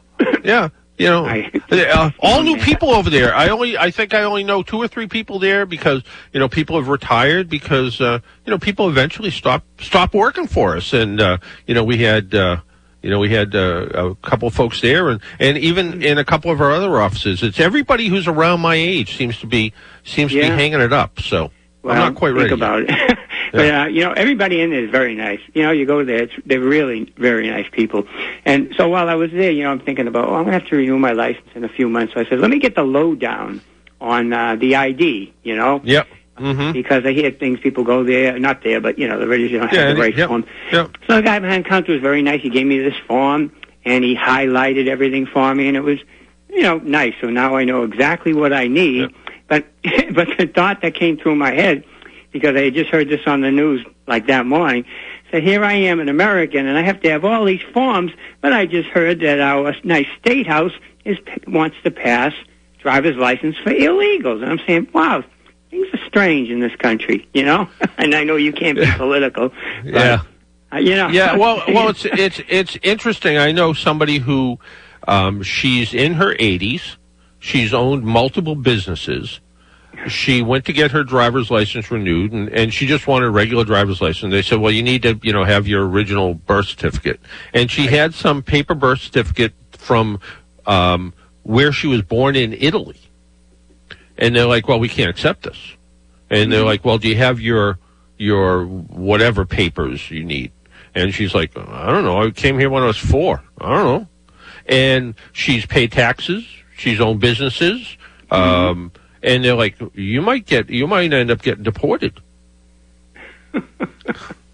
Yeah, 0.42 0.68
you 0.98 1.06
know, 1.06 1.26
I- 1.26 1.50
uh, 1.70 2.10
all 2.18 2.42
new 2.42 2.56
people 2.58 2.90
over 2.90 3.08
there. 3.08 3.34
I 3.34 3.48
only, 3.48 3.78
I 3.78 3.90
think 3.90 4.14
I 4.14 4.24
only 4.24 4.44
know 4.44 4.62
two 4.62 4.78
or 4.78 4.88
three 4.88 5.06
people 5.06 5.38
there 5.38 5.64
because 5.64 6.02
you 6.32 6.40
know 6.40 6.48
people 6.48 6.76
have 6.76 6.88
retired 6.88 7.48
because 7.48 8.00
uh, 8.00 8.18
you 8.44 8.50
know 8.50 8.58
people 8.58 8.88
eventually 8.88 9.30
stop 9.30 9.64
stop 9.80 10.12
working 10.14 10.46
for 10.46 10.76
us, 10.76 10.92
and 10.92 11.20
uh, 11.20 11.38
you 11.66 11.74
know 11.74 11.84
we 11.84 11.98
had. 11.98 12.34
Uh, 12.34 12.60
you 13.00 13.10
know, 13.10 13.20
we 13.20 13.30
had 13.30 13.54
uh, 13.54 13.86
a 13.94 14.14
couple 14.16 14.48
of 14.48 14.54
folks 14.54 14.80
there, 14.80 15.08
and, 15.08 15.20
and 15.38 15.56
even 15.56 16.02
in 16.02 16.18
a 16.18 16.24
couple 16.24 16.50
of 16.50 16.60
our 16.60 16.72
other 16.72 17.00
offices, 17.00 17.44
it's 17.44 17.60
everybody 17.60 18.08
who's 18.08 18.26
around 18.26 18.60
my 18.60 18.74
age 18.74 19.16
seems 19.16 19.38
to 19.38 19.46
be 19.46 19.72
seems 20.02 20.32
to 20.32 20.40
be 20.40 20.46
hanging 20.48 20.80
it 20.80 20.92
up. 20.92 21.20
So 21.20 21.52
well, 21.82 21.94
I'm 21.94 22.00
not 22.00 22.14
quite 22.16 22.30
think 22.34 22.50
ready. 22.50 22.54
about 22.54 22.82
it. 22.82 23.18
but 23.52 23.74
uh, 23.74 23.86
you 23.86 24.02
know, 24.04 24.12
everybody 24.12 24.60
in 24.60 24.70
there 24.70 24.84
is 24.84 24.90
very 24.90 25.14
nice. 25.14 25.40
You 25.54 25.62
know, 25.62 25.70
you 25.70 25.86
go 25.86 26.04
there; 26.04 26.24
it's, 26.24 26.32
they're 26.46 26.60
really 26.60 27.12
very 27.16 27.48
nice 27.50 27.66
people. 27.70 28.06
And 28.44 28.72
so 28.76 28.88
while 28.88 29.08
I 29.08 29.14
was 29.14 29.30
there, 29.32 29.50
you 29.50 29.62
know, 29.64 29.70
I'm 29.70 29.80
thinking 29.80 30.06
about, 30.06 30.28
oh, 30.28 30.34
I'm 30.34 30.44
going 30.44 30.52
to 30.54 30.60
have 30.60 30.68
to 30.68 30.76
renew 30.76 30.98
my 30.98 31.12
license 31.12 31.48
in 31.54 31.64
a 31.64 31.68
few 31.68 31.88
months. 31.88 32.14
So 32.14 32.20
I 32.20 32.24
said, 32.28 32.40
let 32.40 32.50
me 32.50 32.58
get 32.58 32.74
the 32.74 32.82
lowdown 32.82 33.60
on 34.00 34.32
uh, 34.32 34.56
the 34.56 34.76
ID. 34.76 35.32
You 35.42 35.56
know, 35.56 35.80
Yep. 35.84 36.06
Mm-hmm. 36.38 36.70
because 36.72 37.04
I 37.04 37.12
hear 37.12 37.32
things 37.32 37.58
people 37.60 37.82
go 37.82 38.04
there, 38.04 38.38
not 38.38 38.62
there, 38.62 38.80
but 38.80 38.96
you 38.98 39.08
know, 39.08 39.18
the 39.18 39.38
you 39.38 39.58
know, 39.58 39.66
have 39.66 39.72
Yeah, 39.74 39.92
the 39.92 40.00
right 40.00 40.16
yep. 40.16 40.28
form. 40.28 40.44
Yep. 40.70 40.96
So 41.08 41.16
the 41.16 41.22
guy 41.22 41.38
behind 41.40 41.64
the 41.64 41.68
counter 41.68 41.92
was 41.92 42.00
very 42.00 42.22
nice. 42.22 42.40
He 42.40 42.48
gave 42.48 42.64
me 42.66 42.78
this 42.78 42.94
form 43.08 43.52
and 43.84 44.04
he 44.04 44.14
highlighted 44.14 44.86
everything 44.86 45.26
for 45.26 45.52
me, 45.54 45.66
and 45.66 45.76
it 45.76 45.80
was, 45.80 45.98
you 46.50 46.62
know, 46.62 46.78
nice. 46.78 47.14
So 47.20 47.28
now 47.30 47.56
I 47.56 47.64
know 47.64 47.82
exactly 47.84 48.34
what 48.34 48.52
I 48.52 48.68
need. 48.68 49.12
But 49.48 49.66
but 50.12 50.28
the 50.38 50.46
thought 50.46 50.82
that 50.82 50.94
came 50.94 51.16
through 51.16 51.36
my 51.36 51.52
head 51.52 51.84
because 52.38 52.56
I 52.56 52.64
had 52.64 52.74
just 52.74 52.90
heard 52.90 53.08
this 53.08 53.20
on 53.26 53.40
the 53.40 53.50
news 53.50 53.84
like 54.06 54.26
that 54.28 54.46
morning. 54.46 54.84
So 55.30 55.40
here 55.40 55.62
I 55.64 55.74
am, 55.74 56.00
an 56.00 56.08
American, 56.08 56.66
and 56.66 56.78
I 56.78 56.82
have 56.82 57.00
to 57.02 57.10
have 57.10 57.24
all 57.24 57.44
these 57.44 57.60
forms. 57.74 58.12
But 58.40 58.52
I 58.52 58.66
just 58.66 58.88
heard 58.88 59.20
that 59.20 59.40
our 59.40 59.74
nice 59.84 60.06
state 60.20 60.46
house 60.46 60.72
is 61.04 61.18
wants 61.46 61.76
to 61.84 61.90
pass 61.90 62.32
driver's 62.80 63.16
license 63.16 63.56
for 63.58 63.70
illegals, 63.70 64.42
and 64.42 64.50
I'm 64.52 64.60
saying, 64.66 64.88
wow. 64.92 65.22
Things 65.70 65.86
are 65.92 66.00
strange 66.06 66.48
in 66.48 66.60
this 66.60 66.74
country, 66.76 67.28
you 67.34 67.44
know, 67.44 67.68
and 67.98 68.14
I 68.14 68.24
know 68.24 68.36
you 68.36 68.54
can't 68.54 68.78
be 68.78 68.90
political. 68.96 69.50
But, 69.84 69.84
Yeah. 69.84 70.20
uh, 70.72 70.78
you 70.78 70.96
know. 70.96 71.08
yeah, 71.08 71.36
well, 71.36 71.62
well, 71.68 71.88
it's 71.90 72.06
it's 72.06 72.40
it's 72.48 72.78
interesting. 72.82 73.36
I 73.36 73.52
know 73.52 73.74
somebody 73.74 74.16
who 74.16 74.58
um, 75.06 75.42
she's 75.42 75.92
in 75.92 76.14
her 76.14 76.34
80s. 76.36 76.96
She's 77.38 77.74
owned 77.74 78.02
multiple 78.04 78.54
businesses. 78.56 79.40
She 80.06 80.42
went 80.42 80.64
to 80.66 80.72
get 80.72 80.92
her 80.92 81.02
driver's 81.02 81.50
license 81.50 81.90
renewed, 81.90 82.32
and, 82.32 82.48
and 82.50 82.72
she 82.72 82.86
just 82.86 83.06
wanted 83.06 83.26
a 83.26 83.30
regular 83.30 83.64
driver's 83.64 84.00
license. 84.00 84.30
They 84.30 84.42
said, 84.42 84.60
"Well, 84.60 84.70
you 84.70 84.82
need 84.82 85.02
to, 85.02 85.18
you 85.22 85.32
know, 85.32 85.44
have 85.44 85.66
your 85.66 85.88
original 85.88 86.34
birth 86.34 86.66
certificate." 86.66 87.20
And 87.52 87.70
she 87.70 87.86
had 87.86 88.14
some 88.14 88.42
paper 88.42 88.74
birth 88.74 89.00
certificate 89.00 89.54
from 89.72 90.20
um, 90.66 91.12
where 91.42 91.72
she 91.72 91.86
was 91.88 92.02
born 92.02 92.36
in 92.36 92.52
Italy. 92.52 93.00
And 94.16 94.36
they're 94.36 94.46
like, 94.46 94.68
"Well, 94.68 94.78
we 94.78 94.88
can't 94.88 95.10
accept 95.10 95.42
this." 95.42 95.58
And 96.30 96.52
they're 96.52 96.64
like, 96.64 96.84
"Well, 96.84 96.98
do 96.98 97.08
you 97.08 97.16
have 97.16 97.40
your 97.40 97.78
your 98.18 98.66
whatever 98.66 99.44
papers 99.44 100.10
you 100.10 100.24
need?" 100.24 100.52
And 100.94 101.12
she's 101.12 101.34
like, 101.34 101.56
"I 101.56 101.86
don't 101.86 102.04
know. 102.04 102.22
I 102.22 102.30
came 102.30 102.58
here 102.58 102.70
when 102.70 102.82
I 102.82 102.86
was 102.86 102.98
four. 102.98 103.42
I 103.60 103.74
don't 103.74 103.84
know." 103.84 104.08
And 104.66 105.14
she's 105.32 105.66
paid 105.66 105.92
taxes. 105.92 106.46
She's 106.76 107.00
owned 107.00 107.20
businesses. 107.20 107.96
Um, 108.30 108.92
and 109.22 109.44
they're 109.44 109.54
like, 109.54 109.76
"You 109.94 110.22
might 110.22 110.46
get. 110.46 110.70
You 110.70 110.86
might 110.86 111.12
end 111.12 111.30
up 111.30 111.42
getting 111.42 111.64
deported." 111.64 112.20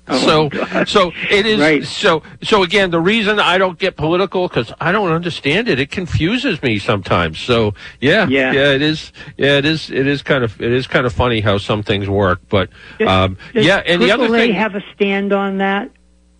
so, 0.08 0.50
so 0.86 1.12
it 1.30 1.46
is. 1.46 1.88
So, 1.88 2.22
so 2.42 2.62
again, 2.62 2.90
the 2.90 3.00
reason 3.00 3.40
I 3.40 3.58
don't 3.58 3.78
get 3.78 3.96
political 3.96 4.48
because 4.48 4.72
I 4.80 4.92
don't 4.92 5.10
understand 5.10 5.68
it. 5.68 5.80
It 5.80 5.90
confuses 5.90 6.62
me 6.62 6.78
sometimes. 6.78 7.38
So, 7.38 7.74
yeah, 8.00 8.26
Yeah. 8.28 8.52
yeah, 8.52 8.72
it 8.72 8.82
is. 8.82 9.12
Yeah, 9.36 9.58
it 9.58 9.64
is. 9.64 9.90
It 9.90 10.06
is 10.06 10.22
kind 10.22 10.44
of. 10.44 10.60
It 10.60 10.72
is 10.72 10.86
kind 10.86 11.06
of 11.06 11.12
funny 11.12 11.40
how 11.40 11.58
some 11.58 11.82
things 11.82 12.08
work. 12.08 12.40
But, 12.48 12.68
um, 13.06 13.38
Does 13.54 13.64
yeah, 13.64 13.82
and 13.86 14.00
the 14.00 14.10
other 14.10 14.28
thing, 14.28 14.52
have 14.52 14.74
a 14.74 14.82
stand 14.94 15.32
on 15.32 15.58
that? 15.58 15.90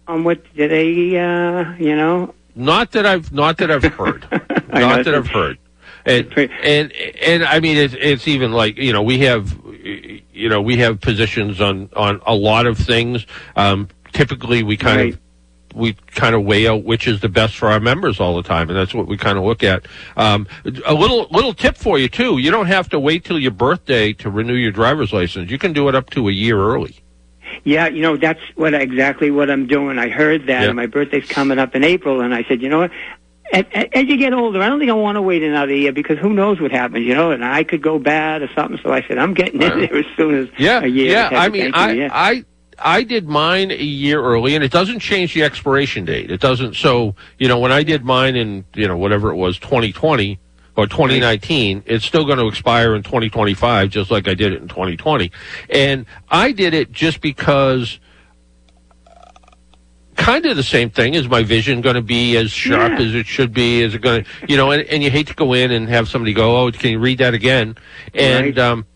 On 0.07 0.23
what 0.25 0.45
did 0.55 0.71
they, 0.71 1.19
uh, 1.19 1.73
you 1.79 1.97
know? 1.97 2.35
not 2.55 2.93
that 2.93 3.07
I've, 3.07 3.33
not 3.33 3.57
that 3.59 3.71
I've 3.71 3.85
heard, 3.85 4.27
I 4.71 4.81
know, 4.81 4.89
not 4.91 5.05
that 5.07 5.15
I've 5.15 5.27
heard. 5.27 5.59
And, 6.07 6.27
and 6.63 6.93
and 6.93 7.45
I 7.45 7.61
mean 7.61 7.77
it's 7.79 7.95
it's 7.99 8.29
even 8.29 8.53
like 8.53 8.77
you 8.77 8.93
know 8.93 9.03
we 9.03 9.21
have 9.21 9.59
you 9.83 10.49
know 10.49 10.61
we 10.61 10.77
have 10.79 11.01
positions 11.01 11.61
on 11.61 11.89
on 11.97 12.21
a 12.27 12.35
lot 12.35 12.67
of 12.67 12.77
things. 12.79 13.27
Um, 13.57 13.89
typically 14.13 14.63
we 14.63 14.77
kind 14.77 14.99
Right. 15.01 15.13
of 15.15 15.21
we 15.75 15.95
kind 16.15 16.37
of 16.37 16.45
weigh 16.45 16.69
out 16.69 16.85
which 16.85 17.09
is 17.09 17.21
the 17.21 17.29
best 17.29 17.57
for 17.57 17.69
our 17.69 17.81
members 17.81 18.21
all 18.21 18.37
the 18.37 18.43
time, 18.45 18.69
and 18.71 18.79
that's 18.79 18.95
what 18.95 19.09
we 19.09 19.17
kind 19.17 19.37
of 19.39 19.45
look 19.45 19.65
at. 19.65 19.87
Um, 20.17 20.47
a 20.87 20.95
little 20.95 21.27
little 21.31 21.53
tip 21.55 21.77
for 21.77 21.99
you 21.99 22.09
too: 22.09 22.39
you 22.39 22.51
don't 22.51 22.67
have 22.67 22.89
to 22.91 23.01
wait 23.01 23.25
till 23.25 23.39
your 23.39 23.51
birthday 23.51 24.13
to 24.15 24.31
renew 24.31 24.55
your 24.55 24.71
driver's 24.73 25.13
license. 25.13 25.51
You 25.51 25.59
can 25.59 25.73
do 25.73 25.89
it 25.89 25.95
up 25.95 26.11
to 26.11 26.29
a 26.29 26.33
year 26.33 26.59
early. 26.61 26.97
Yeah, 27.65 27.89
you 27.89 28.03
know 28.03 28.17
that's 28.17 28.41
what 28.57 28.75
exactly 28.75 29.31
what 29.31 29.51
I'm 29.51 29.67
doing. 29.67 29.99
I 29.99 30.09
heard 30.11 30.43
that, 30.49 30.63
Yeah. 30.63 30.67
and 30.69 30.77
my 30.77 30.87
birthday's 30.87 31.27
coming 31.29 31.59
up 31.59 31.75
in 31.75 31.83
April, 31.83 32.21
and 32.21 32.35
I 32.35 32.45
said, 32.45 32.61
you 32.63 32.69
know 32.69 32.79
what? 32.81 32.91
As, 33.53 33.65
as 33.93 34.07
you 34.07 34.17
get 34.17 34.33
older, 34.33 34.61
I 34.63 34.69
don't 34.69 34.79
think 34.79 34.91
I 34.91 34.95
want 34.95 35.17
to 35.17 35.23
wait 35.23 35.43
another 35.43 35.75
year 35.75 35.93
because 35.93 36.19
who 36.19 36.33
knows 36.33 36.61
what 36.61 36.71
happens, 36.73 37.05
you 37.07 37.15
know? 37.15 37.31
And 37.31 37.45
I 37.45 37.63
could 37.63 37.83
go 37.83 37.99
bad 37.99 38.43
or 38.43 38.49
something. 38.55 38.81
So 38.83 38.91
I 38.93 39.03
said, 39.07 39.19
I'm 39.19 39.35
getting 39.35 39.61
in 39.63 39.81
there 39.81 39.95
as 39.97 40.07
soon 40.17 40.35
as 40.35 40.49
Yeah, 40.59 40.83
a 40.83 40.87
year. 40.87 41.13
yeah. 41.13 41.29
I 41.33 41.49
mean, 41.51 41.73
I, 41.75 41.93
yeah. 41.93 42.09
I, 42.11 42.45
I 42.79 43.03
did 43.05 43.29
mine 43.29 43.71
a 43.71 43.75
year 43.77 44.21
early, 44.23 44.55
and 44.55 44.65
it 44.65 44.73
doesn't 44.73 44.99
change 45.01 45.35
the 45.35 45.43
expiration 45.45 46.05
date. 46.05 46.31
It 46.31 46.41
doesn't. 46.41 46.75
So, 46.75 47.15
you 47.39 47.47
know, 47.47 47.59
when 47.59 47.71
I 47.71 47.83
did 47.83 48.05
mine 48.05 48.35
in, 48.35 48.65
you 48.75 48.89
know, 48.89 48.97
whatever 48.97 49.31
it 49.31 49.37
was, 49.37 49.59
2020 49.59 50.41
or 50.77 50.87
2019, 50.89 51.85
it's 51.87 52.05
still 52.05 52.25
going 52.25 52.39
to 52.39 52.49
expire 52.49 52.97
in 52.97 53.03
2025, 53.05 53.91
just 53.91 54.11
like 54.11 54.27
I 54.27 54.35
did 54.35 54.53
it 54.53 54.63
in 54.63 54.69
2020. 54.69 55.31
And 55.71 56.07
I 56.31 56.51
did 56.51 56.75
it 56.75 56.91
just 56.91 57.21
because. 57.21 58.01
Kind 60.17 60.47
of 60.47 60.57
the 60.57 60.63
same 60.63 60.91
thing. 60.91 61.15
Is 61.15 61.29
my 61.29 61.43
vision 61.43 61.81
going 61.81 61.97
to 61.97 62.03
be 62.03 62.37
as 62.37 62.51
sharp 62.51 62.93
Yeah. 62.99 63.07
as 63.07 63.15
it 63.15 63.27
should 63.27 63.53
be? 63.53 63.83
Is 63.83 63.95
it 63.95 64.01
going 64.03 64.25
to, 64.25 64.31
you 64.49 64.57
know? 64.57 64.71
And, 64.71 64.83
and 64.89 65.03
you 65.03 65.11
hate 65.11 65.27
to 65.29 65.35
go 65.35 65.53
in 65.53 65.71
and 65.71 65.89
have 65.89 66.09
somebody 66.09 66.33
go, 66.33 66.57
"Oh, 66.67 66.71
can 66.71 66.91
you 66.93 66.99
read 66.99 67.19
that 67.19 67.35
again?" 67.35 67.77
And 68.15 68.57
Right. 68.57 68.59
um, 68.59 68.87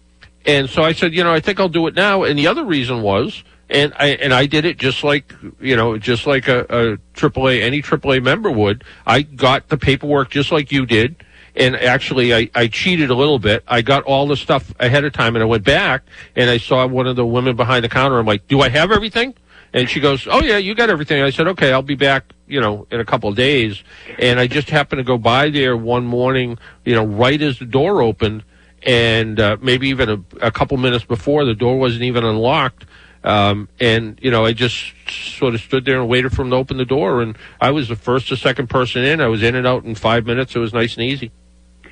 and 0.47 0.69
so 0.71 0.83
I 0.83 0.93
said, 0.93 1.13
you 1.15 1.25
know, 1.25 1.33
I 1.33 1.41
think 1.41 1.61
I'll 1.61 1.69
do 1.69 1.87
it 1.87 1.95
now. 1.95 2.23
And 2.25 2.39
the 2.39 2.47
other 2.47 2.65
reason 2.65 3.03
was, 3.03 3.43
and 3.69 3.93
I 3.99 4.09
and 4.11 4.33
I 4.33 4.47
did 4.47 4.65
it 4.65 4.79
just 4.79 5.03
like 5.05 5.35
you 5.61 5.77
know, 5.77 5.99
just 5.99 6.27
like 6.27 6.49
a, 6.49 6.61
a 6.71 6.97
AAA 7.15 7.63
any 7.63 7.83
AAA 7.83 8.23
member 8.23 8.51
would. 8.51 8.85
I 9.07 9.23
got 9.23 9.69
the 9.69 9.77
paperwork 9.77 10.31
just 10.31 10.53
like 10.53 10.71
you 10.73 10.87
did. 10.87 11.25
And 11.57 11.75
actually, 11.75 12.33
I, 12.33 12.49
I 12.55 12.69
cheated 12.69 13.11
a 13.11 13.15
little 13.17 13.41
bit. 13.41 13.65
I 13.67 13.83
got 13.83 14.05
all 14.05 14.29
the 14.29 14.37
stuff 14.37 14.73
ahead 14.79 15.03
of 15.05 15.13
time, 15.13 15.35
and 15.35 15.43
I 15.43 15.47
went 15.47 15.65
back 15.65 16.05
and 16.37 16.49
I 16.49 16.59
saw 16.59 16.87
one 16.87 17.09
of 17.09 17.17
the 17.17 17.27
women 17.27 17.57
behind 17.57 17.83
the 17.85 17.89
counter. 17.89 18.17
I'm 18.21 18.27
like, 18.27 18.47
"Do 18.47 18.61
I 18.61 18.69
have 18.69 18.93
everything?" 18.93 19.35
And 19.73 19.89
she 19.89 20.01
goes, 20.01 20.27
"Oh 20.31 20.43
yeah, 20.43 20.57
you 20.57 20.75
got 20.75 20.91
everything." 20.91 21.23
I 21.23 21.31
said, 21.31 21.47
"Okay, 21.49 21.73
I'll 21.73 21.83
be 21.83 21.95
back, 21.95 22.33
you 22.47 22.61
know, 22.61 22.87
in 22.91 23.01
a 23.01 23.05
couple 23.05 23.29
of 23.29 23.37
days." 23.37 23.83
And 24.19 24.41
I 24.41 24.47
just 24.47 24.71
happened 24.71 25.01
to 25.01 25.05
go 25.05 25.19
by 25.19 25.51
there 25.51 25.77
one 25.77 26.07
morning, 26.07 26.59
you 26.85 26.95
know, 26.95 27.05
right 27.05 27.41
as 27.41 27.59
the 27.59 27.67
door 27.67 28.03
opened, 28.03 28.45
and 28.83 29.39
uh, 29.39 29.57
maybe 29.61 29.89
even 29.89 30.09
a, 30.09 30.47
a 30.47 30.51
couple 30.51 30.77
minutes 30.79 31.05
before 31.05 31.45
the 31.45 31.55
door 31.55 31.79
wasn't 31.79 32.03
even 32.03 32.25
unlocked. 32.25 32.87
Um, 33.25 33.69
and 33.81 34.19
you 34.23 34.31
know, 34.31 34.45
I 34.45 34.53
just 34.53 34.93
sort 35.09 35.55
of 35.55 35.61
stood 35.61 35.85
there 35.85 36.01
and 36.01 36.09
waited 36.09 36.33
for 36.33 36.43
him 36.43 36.51
to 36.51 36.57
open 36.57 36.77
the 36.77 36.85
door, 36.85 37.21
and 37.21 37.37
I 37.61 37.71
was 37.73 37.89
the 37.89 37.97
first 37.97 38.31
or 38.33 38.37
second 38.37 38.71
person 38.71 39.05
in. 39.05 39.21
I 39.21 39.27
was 39.27 39.43
in 39.43 39.55
and 39.55 39.67
out 39.67 39.85
in 39.85 39.95
five 39.95 40.25
minutes. 40.25 40.55
It 40.55 40.61
was 40.61 40.73
nice 40.73 40.95
and 40.95 41.05
easy. 41.05 41.31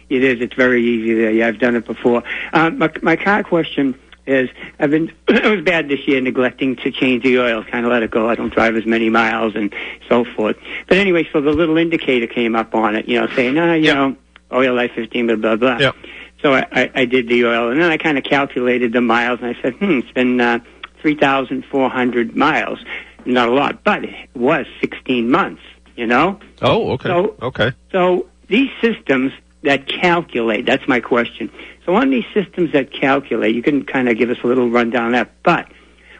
It 0.08 0.22
is. 0.22 0.40
It's 0.40 0.54
very 0.54 0.84
easy 0.84 1.14
there. 1.14 1.32
Yeah, 1.32 1.48
I've 1.48 1.58
done 1.58 1.74
it 1.74 1.84
before. 1.84 2.22
Um, 2.52 2.78
my, 2.78 2.90
my 3.02 3.16
car 3.16 3.42
question 3.42 3.98
is: 4.26 4.48
I've 4.78 4.90
been 4.90 5.12
it 5.28 5.44
was 5.44 5.64
bad 5.64 5.88
this 5.88 6.06
year, 6.06 6.20
neglecting 6.20 6.76
to 6.76 6.90
change 6.90 7.22
the 7.22 7.38
oil. 7.38 7.64
Kind 7.64 7.84
of 7.86 7.92
let 7.92 8.02
it 8.02 8.10
go. 8.10 8.28
I 8.28 8.34
don't 8.34 8.52
drive 8.52 8.76
as 8.76 8.86
many 8.86 9.08
miles 9.10 9.54
and 9.54 9.74
so 10.08 10.24
forth. 10.24 10.56
But 10.88 10.98
anyway, 10.98 11.28
so 11.32 11.40
the 11.40 11.50
little 11.52 11.76
indicator 11.76 12.26
came 12.26 12.54
up 12.56 12.74
on 12.74 12.96
it, 12.96 13.08
you 13.08 13.20
know, 13.20 13.26
saying, 13.34 13.58
ah, 13.58 13.74
you 13.74 13.94
know, 13.94 14.16
oil 14.52 14.74
life 14.74 14.92
fifteen, 14.94 15.26
blah 15.26 15.36
blah 15.36 15.56
blah. 15.56 15.78
Yep. 15.78 15.94
So 16.42 16.52
I, 16.52 16.66
I, 16.70 16.90
I 16.94 17.04
did 17.06 17.28
the 17.28 17.46
oil, 17.46 17.70
and 17.70 17.80
then 17.80 17.90
I 17.90 17.96
kind 17.96 18.18
of 18.18 18.24
calculated 18.24 18.92
the 18.92 19.00
miles, 19.00 19.40
and 19.40 19.56
I 19.56 19.62
said, 19.62 19.74
hmm, 19.74 19.98
it's 19.98 20.12
been 20.12 20.40
uh, 20.40 20.58
three 21.00 21.14
thousand 21.16 21.64
four 21.64 21.88
hundred 21.88 22.36
miles. 22.36 22.78
Not 23.24 23.48
a 23.48 23.52
lot, 23.52 23.82
but 23.82 24.04
it 24.04 24.28
was 24.34 24.66
sixteen 24.80 25.30
months. 25.30 25.62
You 25.96 26.06
know. 26.06 26.38
Oh, 26.60 26.90
okay, 26.92 27.08
So- 27.08 27.36
okay. 27.40 27.72
So 27.90 28.26
these 28.48 28.68
systems 28.82 29.32
that 29.66 29.86
calculate, 29.86 30.64
that's 30.66 30.86
my 30.88 31.00
question. 31.00 31.50
So 31.84 31.94
on 31.94 32.10
these 32.10 32.24
systems 32.34 32.72
that 32.72 32.92
calculate, 32.92 33.54
you 33.54 33.62
can 33.62 33.84
kind 33.84 34.08
of 34.08 34.16
give 34.18 34.30
us 34.30 34.38
a 34.42 34.46
little 34.46 34.68
rundown 34.70 35.06
on 35.06 35.12
that, 35.12 35.30
but 35.42 35.68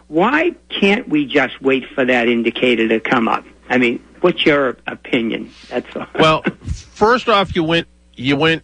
why 0.09 0.53
can't 0.69 1.09
we 1.09 1.27
just 1.27 1.61
wait 1.61 1.85
for 1.95 2.05
that 2.05 2.29
indicator 2.29 2.87
to 2.89 3.01
come 3.01 3.27
up? 3.27 3.45
I 3.69 3.79
mean, 3.79 3.99
what's 4.21 4.47
your 4.47 4.77
opinion? 4.87 5.51
That's 5.69 5.97
all. 5.97 6.07
Well, 6.19 6.43
first 6.65 7.29
off, 7.29 7.57
you 7.57 7.65
went 7.65 7.89
you 8.15 8.37
went 8.37 8.63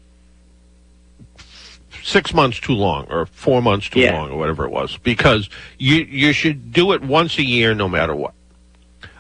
six 2.03 2.33
months 2.35 2.59
too 2.61 2.73
long 2.75 3.07
or 3.11 3.27
four 3.27 3.61
months 3.63 3.89
too 3.89 4.01
Yeah. 4.01 4.19
long 4.19 4.31
or 4.31 4.39
whatever 4.39 4.65
it 4.65 4.71
was 4.71 4.97
because 4.99 5.49
you 5.79 5.97
you 5.97 6.33
should 6.33 6.73
do 6.73 6.93
it 6.93 7.03
once 7.03 7.39
a 7.39 7.43
year 7.45 7.75
no 7.75 7.89
matter 7.89 8.15
what. 8.15 8.35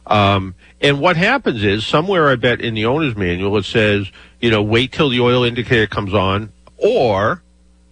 Um, 0.06 0.54
and 0.80 1.00
what 1.00 1.16
happens 1.16 1.62
is 1.62 1.86
somewhere 1.86 2.28
I 2.28 2.36
bet 2.36 2.60
in 2.60 2.74
the 2.74 2.86
owner's 2.86 3.16
manual 3.16 3.56
it 3.56 3.64
says 3.64 4.10
you 4.40 4.50
know 4.50 4.62
wait 4.62 4.92
till 4.92 5.08
the 5.08 5.20
oil 5.20 5.44
indicator 5.44 5.86
comes 5.86 6.12
on 6.12 6.52
or 6.76 7.42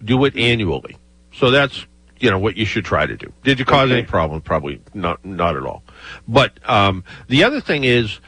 do 0.03 0.25
it 0.25 0.35
annually. 0.35 0.97
So 1.33 1.51
that's 1.51 1.85
you 2.19 2.29
know 2.29 2.37
what 2.37 2.55
you 2.57 2.65
should 2.65 2.85
try 2.85 3.05
to 3.05 3.15
do. 3.15 3.31
Did 3.43 3.59
you 3.59 3.65
cause 3.65 3.89
Okay. 3.89 3.99
any 3.99 4.07
problems? 4.07 4.43
Probably 4.43 4.81
not. 4.93 5.23
Not 5.25 5.55
at 5.55 5.63
all. 5.63 5.83
But 6.27 6.59
um, 6.69 7.03
the 7.27 7.43
other 7.43 7.61
thing 7.61 7.83
is 7.83 8.19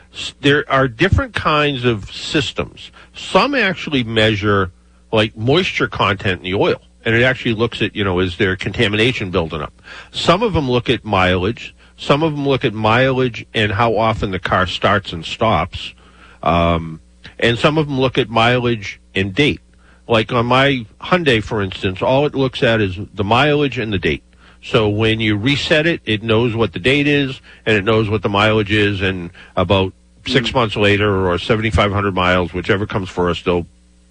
there 0.42 0.66
are 0.72 0.88
different 0.88 1.34
kinds 1.36 1.86
of 1.86 2.12
systems. 2.12 2.92
Some 3.14 3.54
actually 3.54 4.04
measure 4.04 4.72
like 5.12 5.36
moisture 5.38 5.88
content 5.88 6.40
in 6.40 6.44
the 6.52 6.56
oil, 6.56 6.82
and 7.06 7.14
it 7.14 7.22
actually 7.22 7.54
looks 7.54 7.82
at 7.84 7.96
you 7.96 8.04
know 8.04 8.20
is 8.20 8.38
there 8.38 8.56
contamination 8.56 9.30
building 9.30 9.62
up. 9.62 9.74
Some 10.12 10.42
of 10.42 10.54
them 10.54 10.72
look 10.72 10.90
at 10.90 11.04
mileage. 11.04 11.76
Some 12.04 12.22
of 12.22 12.34
them 12.34 12.46
look 12.46 12.66
at 12.66 12.74
mileage 12.74 13.46
and 13.54 13.72
how 13.72 13.96
often 13.96 14.32
the 14.32 14.40
car 14.40 14.68
starts 14.68 15.14
and 15.14 15.24
stops. 15.24 15.94
Um, 16.42 17.00
and 17.40 17.58
some 17.58 17.78
of 17.78 17.88
them 17.88 17.98
look 17.98 18.18
at 18.18 18.30
mileage 18.30 19.00
and 19.16 19.34
date. 19.34 19.62
Like 20.06 20.34
on 20.34 20.48
my 20.48 20.86
Hyundai, 21.00 21.42
for 21.42 21.62
instance, 21.62 22.02
all 22.02 22.26
it 22.26 22.36
looks 22.36 22.62
at 22.62 22.82
is 22.82 23.00
the 23.14 23.24
mileage 23.24 23.78
and 23.78 23.94
the 23.94 24.00
date. 24.00 24.22
So 24.62 24.90
when 24.90 25.22
you 25.22 25.38
reset 25.38 25.88
it, 25.88 26.02
it 26.04 26.24
knows 26.24 26.54
what 26.58 26.74
the 26.74 26.80
date 26.80 27.08
is 27.08 27.40
and 27.66 27.78
it 27.78 27.86
knows 27.86 28.10
what 28.10 28.22
the 28.22 28.28
mileage 28.28 28.74
is. 28.74 29.02
And 29.02 29.32
about 29.56 29.94
six 30.28 30.54
months 30.54 30.76
later 30.76 31.30
or 31.30 31.38
7,500 31.38 32.14
miles, 32.14 32.54
whichever 32.54 32.86
comes 32.86 33.08
first, 33.08 33.46
they'll, 33.46 33.66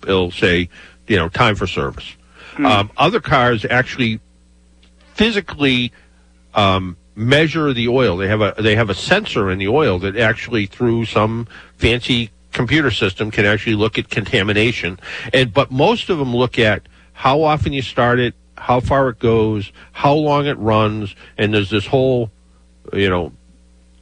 it'll 0.04 0.30
say, 0.30 0.70
you 1.08 1.16
know, 1.16 1.28
time 1.28 1.56
for 1.56 1.66
service. 1.66 2.16
Um, 2.56 2.90
other 2.96 3.20
cars 3.20 3.66
actually 3.68 4.18
physically 5.12 5.92
um, 6.54 6.96
measure 7.14 7.72
the 7.72 7.88
oil. 7.88 8.16
They 8.16 8.28
have 8.28 8.40
a 8.40 8.54
they 8.58 8.76
have 8.76 8.90
a 8.90 8.94
sensor 8.94 9.50
in 9.50 9.58
the 9.58 9.68
oil 9.68 9.98
that 10.00 10.16
actually 10.16 10.66
through 10.66 11.06
some 11.06 11.46
fancy 11.76 12.30
computer 12.52 12.90
system 12.90 13.30
can 13.30 13.44
actually 13.46 13.74
look 13.76 13.98
at 13.98 14.08
contamination. 14.10 14.98
And 15.32 15.52
but 15.52 15.70
most 15.70 16.10
of 16.10 16.18
them 16.18 16.34
look 16.34 16.58
at 16.58 16.82
how 17.12 17.42
often 17.42 17.72
you 17.72 17.82
start 17.82 18.18
it, 18.18 18.34
how 18.56 18.80
far 18.80 19.08
it 19.10 19.18
goes, 19.18 19.72
how 19.92 20.14
long 20.14 20.46
it 20.46 20.58
runs, 20.58 21.14
and 21.38 21.52
there's 21.54 21.70
this 21.70 21.86
whole 21.86 22.30
you 22.92 23.08
know 23.08 23.32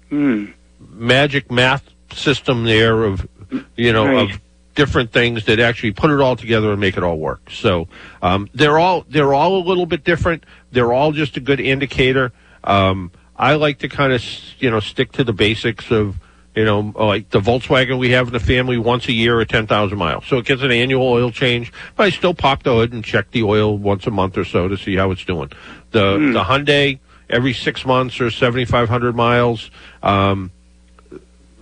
Hmm. 0.09 0.47
magic 0.91 1.51
math 1.53 1.89
system 2.13 2.65
there 2.65 3.05
of 3.05 3.29
you 3.77 3.93
know 3.93 4.07
Right. 4.07 4.31
of 4.33 4.41
different 4.75 5.13
things 5.13 5.45
that 5.45 5.61
actually 5.61 5.93
put 5.93 6.11
it 6.11 6.21
all 6.21 6.37
together 6.37 6.71
and 6.73 6.81
make 6.81 6.97
it 6.97 7.03
all 7.03 7.19
work. 7.19 7.51
So 7.51 7.87
um, 8.23 8.49
they're 8.55 8.79
all 8.79 9.05
they're 9.09 9.35
all 9.35 9.57
a 9.59 9.65
little 9.65 9.87
bit 9.87 10.05
different. 10.05 10.45
They're 10.73 10.93
all 10.93 11.13
just 11.13 11.37
a 11.37 11.41
good 11.41 11.61
indicator. 11.61 12.33
Um, 12.65 13.11
I 13.37 13.55
like 13.55 13.79
to 13.79 13.89
kind 13.89 14.13
of 14.13 14.23
you 14.59 14.71
know 14.71 14.81
stick 14.81 15.13
to 15.13 15.25
the 15.25 15.33
basics 15.33 15.91
of 15.91 16.17
you 16.55 16.65
know 16.65 16.93
like 16.97 17.31
the 17.31 17.41
Volkswagen 17.41 17.99
we 17.99 18.11
have 18.11 18.29
in 18.29 18.33
the 18.33 18.41
family 18.41 18.77
once 18.77 19.09
a 19.09 19.13
year 19.13 19.41
at 19.41 19.49
ten 19.49 19.67
thousand 19.67 19.99
miles. 19.99 20.27
So 20.27 20.39
it 20.39 20.47
gets 20.47 20.63
an 20.63 20.71
annual 20.71 21.07
oil 21.07 21.31
change, 21.31 21.73
but 21.97 22.05
I 22.05 22.11
still 22.11 22.35
pop 22.35 22.63
the 22.63 22.75
hood 22.75 22.93
and 22.93 23.05
check 23.05 23.31
the 23.31 23.43
oil 23.43 23.77
once 23.79 24.07
a 24.07 24.11
month 24.11 24.37
or 24.37 24.45
so 24.45 24.69
to 24.69 24.77
see 24.77 24.97
how 24.97 25.11
it's 25.11 25.25
doing. 25.25 25.51
The 25.91 26.19
the 26.33 26.45
Hyundai 26.45 26.99
every 27.31 27.55
six 27.55 27.87
months 27.87 28.21
or 28.21 28.31
seventy 28.31 28.67
five 28.67 28.89
hundred 28.89 29.17
miles. 29.17 29.71
Um, 30.03 30.51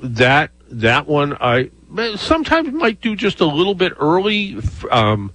that 0.03 0.51
that 0.71 1.07
one 1.07 1.37
I 1.41 1.71
sometimes 2.17 2.73
might 2.73 3.01
do 3.01 3.15
just 3.15 3.41
a 3.41 3.47
little 3.47 3.75
bit 3.75 3.93
early, 3.99 4.59
um, 4.91 5.33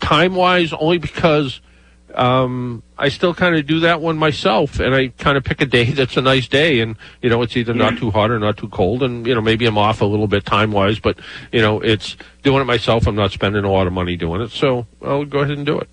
time 0.00 0.34
wise, 0.34 0.72
only 0.72 0.98
because 0.98 1.60
um, 2.14 2.82
I 2.96 3.08
still 3.08 3.34
kind 3.34 3.56
of 3.56 3.66
do 3.66 3.80
that 3.80 4.00
one 4.00 4.16
myself, 4.18 4.78
and 4.78 4.94
I 4.94 5.08
kind 5.08 5.36
of 5.36 5.42
pick 5.44 5.60
a 5.60 5.66
day 5.66 5.84
that's 5.90 6.16
a 6.16 6.20
nice 6.22 6.46
day, 6.46 6.80
and 6.80 6.96
you 7.22 7.28
know 7.30 7.42
it's 7.42 7.56
either 7.56 7.74
not 7.74 7.98
too 7.98 8.10
hot 8.10 8.30
or 8.30 8.38
not 8.38 8.56
too 8.56 8.68
cold, 8.68 9.02
and 9.02 9.26
you 9.26 9.34
know 9.34 9.40
maybe 9.40 9.66
I'm 9.66 9.76
off 9.78 10.00
a 10.00 10.04
little 10.04 10.28
bit 10.28 10.44
time 10.46 10.70
wise, 10.70 10.98
but 11.00 11.18
you 11.52 11.60
know 11.60 11.80
it's 11.80 12.16
doing 12.42 12.60
it 12.60 12.64
myself. 12.66 13.06
I'm 13.06 13.16
not 13.16 13.32
spending 13.32 13.64
a 13.64 13.70
lot 13.70 13.86
of 13.86 13.92
money 13.92 14.16
doing 14.16 14.40
it, 14.42 14.50
so 14.50 14.86
I'll 15.02 15.24
go 15.24 15.40
ahead 15.40 15.56
and 15.56 15.66
do 15.66 15.78
it. 15.80 15.88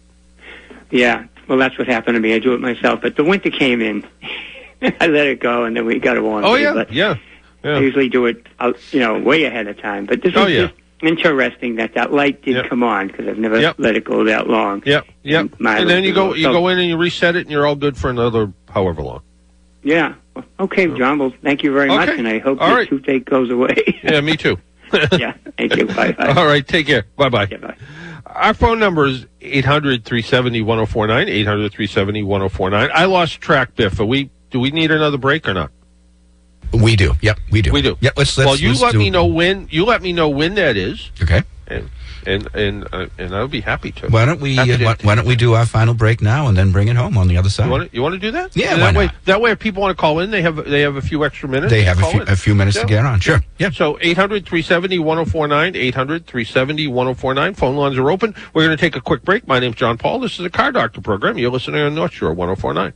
Yeah, 0.91 1.25
well, 1.47 1.57
that's 1.57 1.77
what 1.77 1.87
happened 1.87 2.15
to 2.15 2.19
me. 2.19 2.33
I 2.35 2.39
do 2.39 2.53
it 2.53 2.59
myself, 2.61 3.01
but 3.01 3.15
the 3.15 3.23
winter 3.23 3.49
came 3.49 3.81
in. 3.81 4.05
I 4.99 5.07
let 5.07 5.27
it 5.27 5.39
go, 5.39 5.63
and 5.63 5.75
then 5.75 5.85
we 5.85 5.99
got 5.99 6.17
a 6.17 6.21
warm. 6.21 6.43
Oh 6.43 6.55
day, 6.55 6.63
yeah, 6.63 6.73
but 6.73 6.91
yeah, 6.91 7.15
yeah. 7.63 7.75
I 7.77 7.79
usually 7.79 8.09
do 8.09 8.25
it, 8.25 8.45
out, 8.59 8.77
you 8.93 8.99
know, 8.99 9.19
way 9.19 9.43
ahead 9.45 9.67
of 9.67 9.79
time. 9.79 10.05
But 10.05 10.21
this 10.21 10.33
Oh, 10.35 10.45
is 10.45 10.53
yeah. 10.53 10.61
just 10.67 10.73
interesting 11.03 11.75
that 11.75 11.93
that 11.95 12.11
light 12.13 12.41
did 12.43 12.55
Yep. 12.55 12.69
come 12.69 12.83
on 12.83 13.07
because 13.07 13.27
I've 13.27 13.37
never 13.37 13.59
Yep. 13.59 13.75
let 13.79 13.95
it 13.95 14.03
go 14.03 14.23
that 14.25 14.47
long. 14.47 14.83
Yep, 14.85 15.05
yep. 15.23 15.49
Mileage 15.59 15.81
And 15.81 15.89
then 15.89 16.03
you 16.03 16.13
go 16.13 16.33
you 16.33 16.43
So- 16.43 16.53
go 16.53 16.67
in 16.69 16.79
and 16.79 16.87
you 16.87 16.97
reset 16.97 17.35
it, 17.35 17.41
and 17.41 17.51
you're 17.51 17.65
all 17.65 17.75
good 17.75 17.97
for 17.97 18.09
another 18.09 18.51
however 18.69 19.01
long. 19.01 19.21
Yeah. 19.83 20.13
Okay, 20.59 20.87
John. 20.97 21.17
Well, 21.19 21.33
thank 21.43 21.63
you 21.63 21.73
very 21.73 21.87
much, 21.89 22.09
and 22.09 22.27
I 22.27 22.39
hope 22.39 22.61
All 22.61 22.69
the 22.69 22.75
right. 22.75 22.87
toothache 22.89 23.25
goes 23.25 23.49
away. 23.49 23.99
Yeah, 24.03 24.21
me 24.21 24.37
too. 24.37 24.57
yeah. 25.11 25.33
Thank 25.57 25.75
you. 25.77 25.85
Bye. 25.85 26.11
Bye. 26.11 26.33
All 26.35 26.45
right, 26.45 26.65
take 26.67 26.85
care. 26.87 27.05
Bye 27.17 27.29
bye. 27.29 27.47
Yeah, 27.49 27.57
bye. 27.57 27.75
Our 28.25 28.53
phone 28.53 28.79
number 28.79 29.07
is 29.07 29.25
800 29.41 30.05
370 30.05 30.61
1049. 30.61 31.27
800 31.27 31.71
370 31.71 32.23
1049. 32.23 32.89
I 32.93 33.05
lost 33.05 33.41
track, 33.41 33.75
Biff. 33.75 33.99
Are 33.99 34.05
we, 34.05 34.29
do 34.51 34.59
we 34.59 34.71
need 34.71 34.91
another 34.91 35.17
break 35.17 35.47
or 35.49 35.53
not? 35.53 35.71
We 36.73 36.95
do. 36.95 37.13
Yep, 37.21 37.39
we 37.51 37.61
do. 37.61 37.71
We 37.71 37.81
do. 37.81 37.97
Yep. 37.99 38.13
Let's. 38.17 38.37
let's 38.37 38.47
well, 38.47 38.55
you 38.57 38.69
let's 38.69 38.81
let 38.81 38.95
me 38.95 39.09
know 39.09 39.25
when. 39.25 39.67
You 39.71 39.85
let 39.85 40.01
me 40.01 40.13
know 40.13 40.29
when 40.29 40.55
that 40.55 40.77
is, 40.77 41.11
Okay. 41.21 41.43
and 41.67 41.89
and 42.25 42.47
and 42.53 42.87
uh, 42.93 43.07
and 43.17 43.35
I'll 43.35 43.47
be 43.47 43.61
happy 43.61 43.91
to. 43.93 44.07
Why 44.07 44.25
don't 44.25 44.39
we? 44.39 44.57
Uh, 44.57 44.65
why, 44.79 44.95
why 45.01 45.15
don't 45.15 45.25
we 45.25 45.35
do 45.35 45.53
our 45.53 45.65
final 45.65 45.93
break 45.93 46.21
now 46.21 46.47
and 46.47 46.55
then 46.55 46.71
bring 46.71 46.87
it 46.87 46.95
home 46.95 47.17
on 47.17 47.27
the 47.27 47.35
other 47.37 47.49
side? 47.49 47.65
You 47.65 47.71
want 47.71 47.89
to 47.89 47.95
you 47.95 48.01
want 48.03 48.13
to 48.13 48.19
do 48.19 48.31
that? 48.31 48.55
Yeah, 48.55 48.73
And 48.73 48.81
why 48.81 48.91
that 48.91 48.97
way, 48.97 49.05
not? 49.07 49.15
that 49.25 49.41
way, 49.41 49.51
if 49.51 49.59
people 49.59 49.81
want 49.81 49.95
to 49.97 49.99
call 49.99 50.19
in, 50.19 50.29
they 50.31 50.41
have 50.43 50.55
they 50.69 50.81
have 50.81 50.95
a 50.97 51.01
few 51.01 51.25
extra 51.25 51.49
minutes. 51.49 51.71
they 51.71 51.83
have 51.83 51.99
a 52.01 52.05
few, 52.05 52.21
a 52.21 52.35
few 52.35 52.53
minutes 52.55 52.79
to 52.79 52.85
get 52.85 53.05
on. 53.05 53.19
Sure. 53.19 53.41
Yeah. 53.57 53.71
So 53.71 53.97
800 54.01 54.45
370 54.45 54.99
1049, 54.99 55.75
800 55.75 56.25
370 56.27 56.87
1049. 56.87 57.53
Phone 57.55 57.75
lines 57.75 57.97
are 57.97 58.11
open. 58.11 58.35
We're 58.53 58.65
going 58.65 58.77
to 58.77 58.81
take 58.81 58.95
a 58.95 59.01
quick 59.01 59.23
break. 59.23 59.47
My 59.47 59.59
name's 59.59 59.75
John 59.75 59.97
Paul. 59.97 60.19
This 60.19 60.39
is 60.39 60.45
a 60.45 60.49
Car 60.49 60.71
Doctor 60.71 61.01
program. 61.01 61.37
You're 61.37 61.51
listening 61.51 61.81
on 61.81 61.95
North 61.95 62.13
Shore 62.13 62.33
1049. 62.33 62.93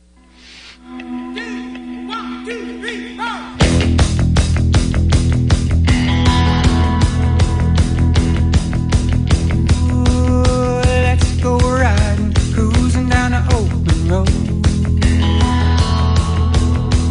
Road. 14.08 14.28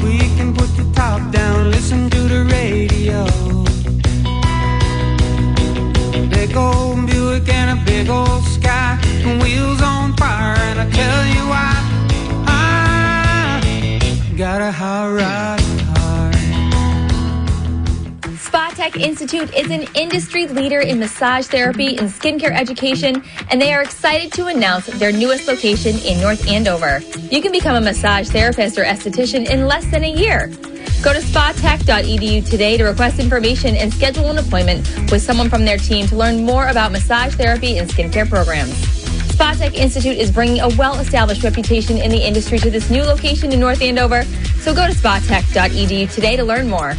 We 0.03 0.17
can 0.37 0.53
put 0.53 0.69
the 0.77 0.89
top 0.93 1.31
down, 1.31 1.71
listen 1.71 2.09
to 2.09 2.19
the 2.33 2.43
radio. 2.57 3.25
Big 6.29 6.55
old 6.55 7.05
Buick 7.07 7.49
and 7.49 7.79
a 7.79 7.83
big 7.85 8.09
old 8.09 8.43
sky, 8.43 8.99
and 9.25 9.41
wheels 9.43 9.81
on 9.81 10.15
fire, 10.15 10.55
and 10.67 10.79
I 10.79 10.89
tell 10.89 11.25
you 11.35 11.43
why. 11.53 11.73
I 12.47 14.35
got 14.37 14.61
a 14.61 14.71
hot 14.71 15.07
rod 15.11 15.54
Institute 18.99 19.53
is 19.53 19.69
an 19.71 19.85
industry 19.93 20.47
leader 20.47 20.79
in 20.79 20.99
massage 20.99 21.47
therapy 21.47 21.97
and 21.97 22.09
skincare 22.09 22.51
education, 22.51 23.23
and 23.49 23.61
they 23.61 23.73
are 23.73 23.81
excited 23.81 24.31
to 24.33 24.47
announce 24.47 24.85
their 24.85 25.11
newest 25.11 25.47
location 25.47 25.97
in 25.99 26.21
North 26.21 26.47
Andover. 26.47 27.01
You 27.29 27.41
can 27.41 27.51
become 27.51 27.75
a 27.75 27.81
massage 27.81 28.29
therapist 28.29 28.77
or 28.77 28.83
esthetician 28.83 29.49
in 29.49 29.67
less 29.67 29.85
than 29.91 30.03
a 30.03 30.09
year. 30.09 30.47
Go 31.03 31.13
to 31.13 31.19
spatech.edu 31.19 32.49
today 32.49 32.77
to 32.77 32.85
request 32.85 33.19
information 33.19 33.75
and 33.75 33.93
schedule 33.93 34.29
an 34.29 34.37
appointment 34.37 34.87
with 35.11 35.21
someone 35.21 35.49
from 35.49 35.65
their 35.65 35.77
team 35.77 36.07
to 36.07 36.15
learn 36.15 36.45
more 36.45 36.67
about 36.67 36.91
massage 36.91 37.35
therapy 37.35 37.77
and 37.77 37.89
skincare 37.89 38.27
programs. 38.27 38.75
Spa 39.33 39.53
Tech 39.53 39.73
Institute 39.73 40.17
is 40.17 40.31
bringing 40.31 40.61
a 40.61 40.69
well-established 40.77 41.43
reputation 41.43 41.97
in 41.97 42.09
the 42.09 42.25
industry 42.25 42.57
to 42.59 42.71
this 42.71 42.89
new 42.89 43.03
location 43.03 43.51
in 43.51 43.59
North 43.59 43.81
Andover, 43.81 44.23
so 44.61 44.73
go 44.73 44.87
to 44.87 44.93
spatech.edu 44.93 46.11
today 46.13 46.37
to 46.37 46.43
learn 46.43 46.69
more. 46.69 46.95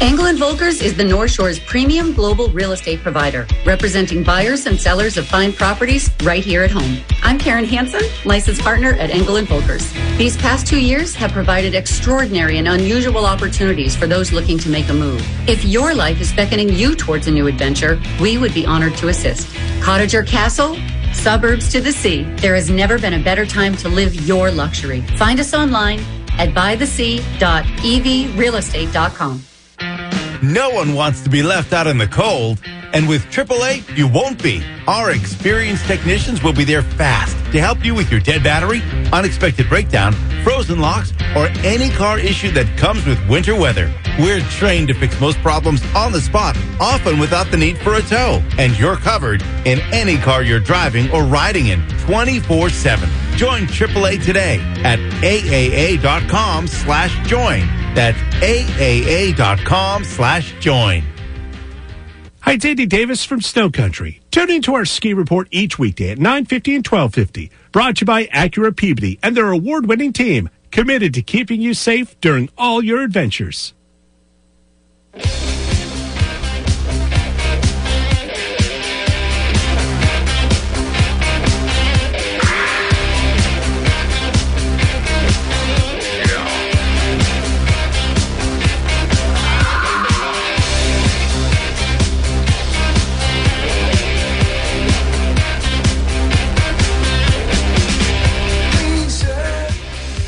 And 0.00 0.42
Volkers 0.42 0.82
is 0.82 0.96
the 0.96 1.04
North 1.04 1.30
Shore's 1.30 1.60
premium 1.60 2.12
global 2.12 2.48
real 2.48 2.72
estate 2.72 2.98
provider, 3.00 3.46
representing 3.64 4.24
buyers 4.24 4.66
and 4.66 4.80
sellers 4.80 5.16
of 5.16 5.28
fine 5.28 5.52
properties 5.52 6.10
right 6.24 6.42
here 6.42 6.64
at 6.64 6.72
home. 6.72 6.96
I'm 7.22 7.38
Karen 7.38 7.64
Hansen, 7.64 8.02
licensed 8.24 8.62
partner 8.62 8.94
at 8.94 9.10
and 9.10 9.24
Volkers. 9.24 9.92
These 10.18 10.36
past 10.36 10.66
two 10.66 10.80
years 10.80 11.14
have 11.14 11.30
provided 11.30 11.76
extraordinary 11.76 12.58
and 12.58 12.66
unusual 12.66 13.26
opportunities 13.26 13.94
for 13.94 14.08
those 14.08 14.32
looking 14.32 14.58
to 14.58 14.68
make 14.68 14.88
a 14.88 14.94
move. 14.94 15.24
If 15.48 15.64
your 15.64 15.94
life 15.94 16.20
is 16.20 16.32
beckoning 16.32 16.70
you 16.70 16.96
towards 16.96 17.28
a 17.28 17.30
new 17.30 17.46
adventure, 17.46 18.00
we 18.20 18.38
would 18.38 18.54
be 18.54 18.66
honored 18.66 18.96
to 18.96 19.06
assist. 19.08 19.46
Cottage 19.80 20.16
or 20.16 20.24
castle? 20.24 20.76
Suburbs 21.12 21.70
to 21.70 21.80
the 21.80 21.92
sea. 21.92 22.24
There 22.38 22.56
has 22.56 22.70
never 22.70 22.98
been 22.98 23.14
a 23.14 23.22
better 23.22 23.46
time 23.46 23.76
to 23.76 23.88
live 23.88 24.16
your 24.26 24.50
luxury. 24.50 25.02
Find 25.16 25.38
us 25.38 25.54
online 25.54 26.00
at 26.38 26.48
buythesea.evrealestate.com. 26.50 29.44
No 30.44 30.68
one 30.68 30.92
wants 30.92 31.22
to 31.22 31.30
be 31.30 31.42
left 31.42 31.72
out 31.72 31.86
in 31.86 31.96
the 31.96 32.06
cold, 32.06 32.58
And 32.92 33.08
with 33.08 33.24
AAA, 33.24 33.96
you 33.96 34.06
won't 34.06 34.40
be. 34.40 34.62
Our 34.86 35.10
experienced 35.10 35.84
technicians 35.86 36.44
will 36.44 36.52
be 36.52 36.62
there 36.62 36.82
fast 36.82 37.34
to 37.50 37.58
help 37.58 37.84
you 37.84 37.92
with 37.92 38.08
your 38.08 38.20
dead 38.20 38.44
battery, 38.44 38.82
unexpected 39.12 39.68
breakdown, 39.68 40.12
frozen 40.44 40.78
locks, 40.78 41.12
or 41.34 41.48
any 41.64 41.90
car 41.90 42.20
issue 42.20 42.52
that 42.52 42.68
comes 42.78 43.04
with 43.04 43.18
winter 43.28 43.56
weather. 43.56 43.92
We're 44.20 44.42
trained 44.42 44.86
to 44.88 44.94
fix 44.94 45.18
most 45.20 45.38
problems 45.38 45.82
on 45.96 46.12
the 46.12 46.20
spot, 46.20 46.56
often 46.78 47.18
without 47.18 47.50
the 47.50 47.56
need 47.56 47.78
for 47.78 47.94
a 47.94 48.02
tow. 48.02 48.40
And 48.58 48.78
you're 48.78 48.96
covered 48.96 49.42
in 49.64 49.80
any 49.92 50.16
car 50.16 50.44
you're 50.44 50.60
driving 50.60 51.10
or 51.10 51.24
riding 51.24 51.68
in 51.68 51.80
24 52.06 52.70
7. 52.70 53.08
Join 53.36 53.62
AAA 53.62 54.24
today 54.24 54.60
at 54.84 55.00
AAA.com 55.20 56.68
slash 56.68 57.26
join. 57.26 57.83
That's 57.94 58.18
AAA.com 58.42 60.04
slash 60.04 60.54
join. 60.60 61.02
Hi, 62.40 62.52
it's 62.52 62.64
Andy 62.64 62.84
Davis 62.84 63.24
from 63.24 63.40
Snow 63.40 63.70
Country. 63.70 64.20
Tune 64.30 64.50
into 64.50 64.74
our 64.74 64.84
ski 64.84 65.14
report 65.14 65.48
each 65.50 65.78
weekday 65.78 66.10
at 66.10 66.18
9.50 66.18 66.76
and 66.76 66.84
12.50. 66.84 67.50
Brought 67.72 67.96
to 67.96 68.00
you 68.02 68.06
by 68.06 68.26
Acura 68.26 68.76
Peabody 68.76 69.18
and 69.22 69.34
their 69.34 69.50
award-winning 69.50 70.12
team, 70.12 70.50
committed 70.70 71.14
to 71.14 71.22
keeping 71.22 71.62
you 71.62 71.72
safe 71.72 72.20
during 72.20 72.50
all 72.58 72.84
your 72.84 73.02
adventures. 73.02 73.72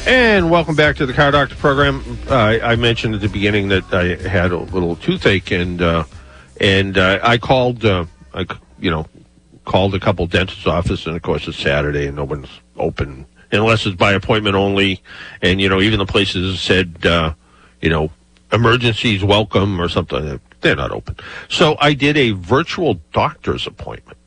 And 0.07 0.53
welcome 0.53 0.77
back 0.77 0.95
to 0.99 1.07
the 1.07 1.13
Car 1.13 1.33
Doctor 1.33 1.57
program. 1.57 2.01
Uh, 2.31 2.59
I 2.63 2.77
mentioned 2.77 3.17
at 3.17 3.21
the 3.21 3.29
beginning 3.29 3.67
that 3.71 3.93
I 3.93 4.15
had 4.29 4.53
a 4.53 4.59
little 4.59 4.95
toothache, 4.95 5.51
and 5.51 5.83
uh, 5.83 6.05
and 6.61 6.97
uh, 6.97 7.19
I 7.25 7.39
called, 7.39 7.85
uh, 7.85 8.07
I 8.33 8.47
you 8.79 8.89
know, 8.89 9.07
called 9.65 9.97
a 9.97 9.99
couple 9.99 10.25
dentist's 10.29 10.65
office, 10.65 11.07
and 11.09 11.17
of 11.17 11.23
course 11.23 11.49
it's 11.49 11.59
Saturday 11.59 12.07
and 12.07 12.15
no 12.15 12.23
one's 12.23 12.49
open 12.77 13.27
unless 13.51 13.85
it's 13.85 13.97
by 13.97 14.13
appointment 14.13 14.55
only. 14.55 15.03
And 15.43 15.61
you 15.61 15.69
know, 15.69 15.81
even 15.81 15.99
the 15.99 16.07
places 16.07 16.61
said, 16.61 17.05
uh, 17.05 17.35
you 17.81 17.91
know, 17.91 18.13
emergencies 18.53 19.25
welcome 19.25 19.81
or 19.81 19.89
something. 19.89 20.41
They're 20.61 20.77
not 20.77 20.93
open. 20.93 21.17
So 21.49 21.77
I 21.81 21.95
did 21.95 22.17
a 22.17 22.31
virtual 22.31 23.01
doctor's 23.13 23.67
appointment. 23.67 24.19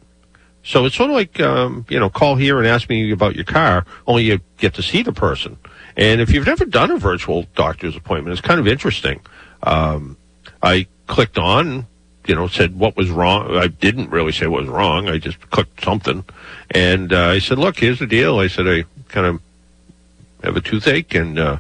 So 0.64 0.86
it's 0.86 0.96
sort 0.96 1.10
of 1.10 1.16
like, 1.16 1.40
um, 1.40 1.86
you 1.90 2.00
know, 2.00 2.10
call 2.10 2.36
here 2.36 2.60
and 2.60 2.68
ask 2.68 2.90
me 2.90 3.12
about 3.12 3.36
your 3.36 3.46
car, 3.46 3.86
only 4.06 4.26
you 4.26 4.42
get 4.58 4.74
to 4.76 4.84
see 4.84 5.02
the 5.02 5.14
person. 5.14 5.58
And 6.00 6.22
if 6.22 6.32
you've 6.32 6.46
never 6.46 6.64
done 6.64 6.92
a 6.92 6.98
virtual 6.98 7.46
doctor's 7.56 7.98
appointment, 7.98 8.32
it's 8.32 8.42
kind 8.42 8.58
of 8.58 8.70
interesting. 8.70 9.20
Um, 9.62 10.16
I 10.64 10.88
clicked 11.08 11.38
on, 11.38 11.88
you 12.26 12.36
know, 12.36 12.48
said 12.48 12.80
what 12.80 12.96
was 12.96 13.10
wrong. 13.10 13.58
I 13.58 13.68
didn't 13.68 14.10
really 14.10 14.32
say 14.32 14.48
what 14.48 14.62
was 14.62 14.70
wrong. 14.70 15.10
I 15.10 15.18
just 15.18 15.50
clicked 15.50 15.84
something. 15.84 16.24
And 16.72 17.12
uh, 17.12 17.28
I 17.28 17.40
said, 17.40 17.60
look, 17.60 17.78
here's 17.78 18.00
the 18.00 18.08
deal. 18.08 18.40
I 18.40 18.48
said, 18.48 18.66
I 18.66 18.86
kind 19.10 19.28
of 19.28 19.42
have 20.42 20.56
a 20.56 20.62
toothache 20.62 21.14
and 21.16 21.38
uh, 21.38 21.58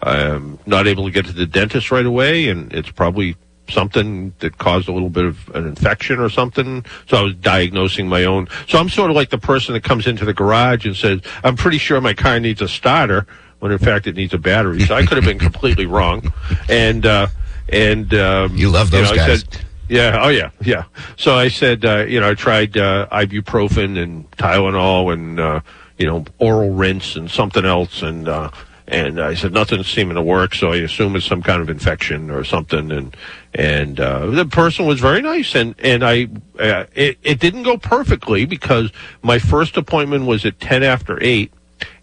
I'm 0.00 0.60
not 0.66 0.86
able 0.86 1.06
to 1.06 1.10
get 1.10 1.26
to 1.26 1.32
the 1.32 1.46
dentist 1.46 1.90
right 1.90 2.06
away, 2.06 2.48
and 2.48 2.72
it's 2.72 2.90
probably 2.90 3.36
something 3.68 4.32
that 4.38 4.56
caused 4.56 4.88
a 4.88 4.92
little 4.92 5.10
bit 5.10 5.24
of 5.24 5.48
an 5.54 5.66
infection 5.66 6.20
or 6.20 6.28
something. 6.28 6.84
So 7.08 7.16
I 7.16 7.22
was 7.22 7.34
diagnosing 7.34 8.08
my 8.08 8.24
own. 8.24 8.48
So 8.68 8.78
I'm 8.78 8.88
sort 8.88 9.10
of 9.10 9.16
like 9.16 9.30
the 9.30 9.38
person 9.38 9.74
that 9.74 9.82
comes 9.82 10.06
into 10.06 10.24
the 10.24 10.32
garage 10.32 10.86
and 10.86 10.96
says, 10.96 11.20
I'm 11.42 11.56
pretty 11.56 11.78
sure 11.78 12.00
my 12.00 12.14
car 12.14 12.38
needs 12.38 12.62
a 12.62 12.68
starter, 12.68 13.26
when 13.60 13.72
in 13.72 13.78
fact 13.78 14.06
it 14.06 14.16
needs 14.16 14.34
a 14.34 14.38
battery. 14.38 14.80
So 14.80 14.94
I 14.94 15.06
could 15.06 15.16
have 15.16 15.24
been 15.24 15.38
completely 15.50 15.86
wrong. 15.86 16.32
And, 16.68 17.06
uh, 17.06 17.28
and, 17.68 18.12
um, 18.14 18.56
You 18.56 18.68
love 18.70 18.90
those 18.90 19.08
know, 19.08 19.14
I 19.22 19.26
guys. 19.26 19.40
said, 19.40 19.60
yeah. 19.88 20.20
Oh, 20.22 20.28
yeah. 20.28 20.50
Yeah. 20.62 20.84
So 21.16 21.34
I 21.34 21.48
said, 21.48 21.84
uh, 21.84 22.04
you 22.04 22.20
know, 22.20 22.30
I 22.30 22.34
tried 22.34 22.76
uh, 22.76 23.08
ibuprofen 23.10 24.00
and 24.00 24.30
Tylenol 24.32 25.12
and 25.12 25.40
uh, 25.40 25.60
you 25.98 26.06
know 26.06 26.24
oral 26.38 26.70
rinse 26.70 27.16
and 27.16 27.28
something 27.30 27.64
else, 27.64 28.00
and 28.02 28.28
uh, 28.28 28.50
and 28.86 29.20
I 29.20 29.34
said 29.34 29.52
nothing's 29.52 29.88
seeming 29.88 30.14
to 30.14 30.22
work. 30.22 30.54
So 30.54 30.72
I 30.72 30.76
assume 30.76 31.16
it's 31.16 31.26
some 31.26 31.42
kind 31.42 31.60
of 31.60 31.68
infection 31.68 32.30
or 32.30 32.44
something. 32.44 32.90
And 32.92 33.16
and 33.52 33.98
uh, 33.98 34.26
the 34.26 34.46
person 34.46 34.86
was 34.86 35.00
very 35.00 35.20
nice, 35.22 35.56
and 35.56 35.74
and 35.80 36.04
I 36.04 36.28
uh, 36.60 36.84
it 36.94 37.18
it 37.24 37.40
didn't 37.40 37.64
go 37.64 37.76
perfectly 37.76 38.44
because 38.46 38.92
my 39.22 39.40
first 39.40 39.76
appointment 39.76 40.24
was 40.24 40.46
at 40.46 40.60
ten 40.60 40.82
after 40.84 41.18
eight, 41.20 41.52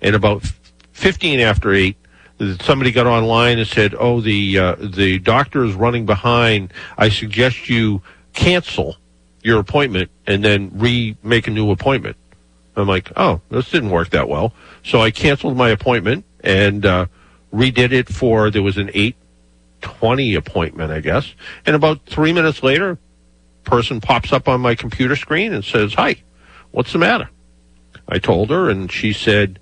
and 0.01 0.13
about 0.13 0.43
fifteen 0.97 1.39
after 1.39 1.71
eight 1.73 1.97
somebody 2.61 2.91
got 2.91 3.07
online 3.07 3.59
and 3.59 3.67
said, 3.67 3.95
"Oh, 3.97 4.21
the 4.21 4.59
uh, 4.59 4.75
the 4.79 5.19
doctor 5.19 5.63
is 5.63 5.73
running 5.73 6.05
behind. 6.05 6.73
I 6.97 7.09
suggest 7.09 7.69
you 7.69 8.01
cancel 8.33 8.97
your 9.43 9.59
appointment 9.59 10.11
and 10.25 10.43
then 10.43 10.71
re 10.73 11.15
make 11.23 11.47
a 11.47 11.51
new 11.51 11.71
appointment." 11.71 12.17
I'm 12.75 12.87
like, 12.87 13.11
"Oh, 13.17 13.41
this 13.49 13.69
didn't 13.71 13.89
work 13.89 14.11
that 14.11 14.29
well." 14.29 14.53
So 14.83 15.01
I 15.01 15.11
canceled 15.11 15.57
my 15.57 15.69
appointment 15.69 16.25
and 16.41 16.85
uh, 16.85 17.07
redid 17.53 17.91
it 17.91 18.07
for 18.07 18.51
there 18.51 18.63
was 18.63 18.77
an 18.77 18.91
eight 18.93 19.15
twenty 19.81 20.35
appointment, 20.35 20.91
I 20.91 20.99
guess. 20.99 21.33
And 21.65 21.75
about 21.75 22.05
three 22.05 22.33
minutes 22.33 22.61
later, 22.61 22.97
person 23.63 23.99
pops 23.99 24.31
up 24.31 24.47
on 24.47 24.61
my 24.61 24.75
computer 24.75 25.15
screen 25.15 25.53
and 25.53 25.65
says, 25.65 25.93
"Hi, 25.95 26.17
what's 26.71 26.93
the 26.93 26.99
matter?" 26.99 27.29
I 28.09 28.19
told 28.19 28.51
her, 28.51 28.69
and 28.69 28.89
she 28.89 29.11
said, 29.11 29.59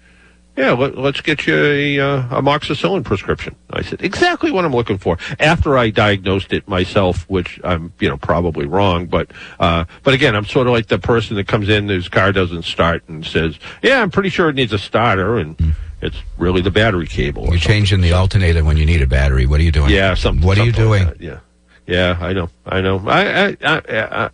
"Yeah, 0.58 0.72
let, 0.74 0.98
let's 0.98 1.22
get 1.22 1.46
you 1.48 1.56
a 1.56 2.00
uh, 2.00 2.24
amoxicillin 2.30 3.04
prescription." 3.04 3.56
I 3.72 3.82
said, 3.82 4.02
"Exactly 4.02 4.52
what 4.52 4.66
I'm 4.66 4.74
looking 4.74 4.98
for." 4.98 5.18
After 5.40 5.78
I 5.78 5.90
diagnosed 5.90 6.54
it 6.54 6.68
myself, 6.68 7.30
which 7.30 7.60
I'm, 7.64 7.94
you 8.00 8.10
know, 8.10 8.18
probably 8.18 8.66
wrong, 8.66 9.08
but 9.08 9.32
uh, 9.60 9.86
but 10.04 10.14
again, 10.14 10.36
I'm 10.36 10.46
sort 10.46 10.68
of 10.68 10.74
like 10.74 10.88
the 10.88 11.00
person 11.00 11.36
that 11.38 11.48
comes 11.48 11.70
in, 11.70 11.88
whose 11.90 12.10
car 12.10 12.32
doesn't 12.32 12.64
start, 12.64 13.08
and 13.08 13.26
says, 13.26 13.58
"Yeah, 13.82 14.02
I'm 14.02 14.12
pretty 14.12 14.30
sure 14.30 14.50
it 14.50 14.56
needs 14.56 14.74
a 14.74 14.80
starter," 14.80 15.38
and 15.38 15.76
it's 16.02 16.18
really 16.38 16.62
the 16.62 16.72
battery 16.72 17.08
cable. 17.08 17.48
You're 17.50 17.58
changing 17.58 18.02
the 18.02 18.14
alternator 18.14 18.64
when 18.64 18.78
you 18.78 18.86
need 18.86 19.02
a 19.02 19.08
battery. 19.08 19.46
What 19.46 19.60
are 19.60 19.64
you 19.64 19.72
doing? 19.72 19.90
Yeah, 19.90 20.14
some, 20.14 20.42
What 20.42 20.58
are 20.58 20.66
you 20.66 20.72
something 20.72 20.90
like 20.90 21.18
doing? 21.18 21.30
yeah, 21.32 21.40
yeah, 21.88 22.18
I 22.20 22.34
know, 22.34 22.50
I 22.66 22.82
know. 22.82 23.00
I, 23.08 23.48
I, 23.48 23.58
I, 23.64 23.82
I, 23.90 24.30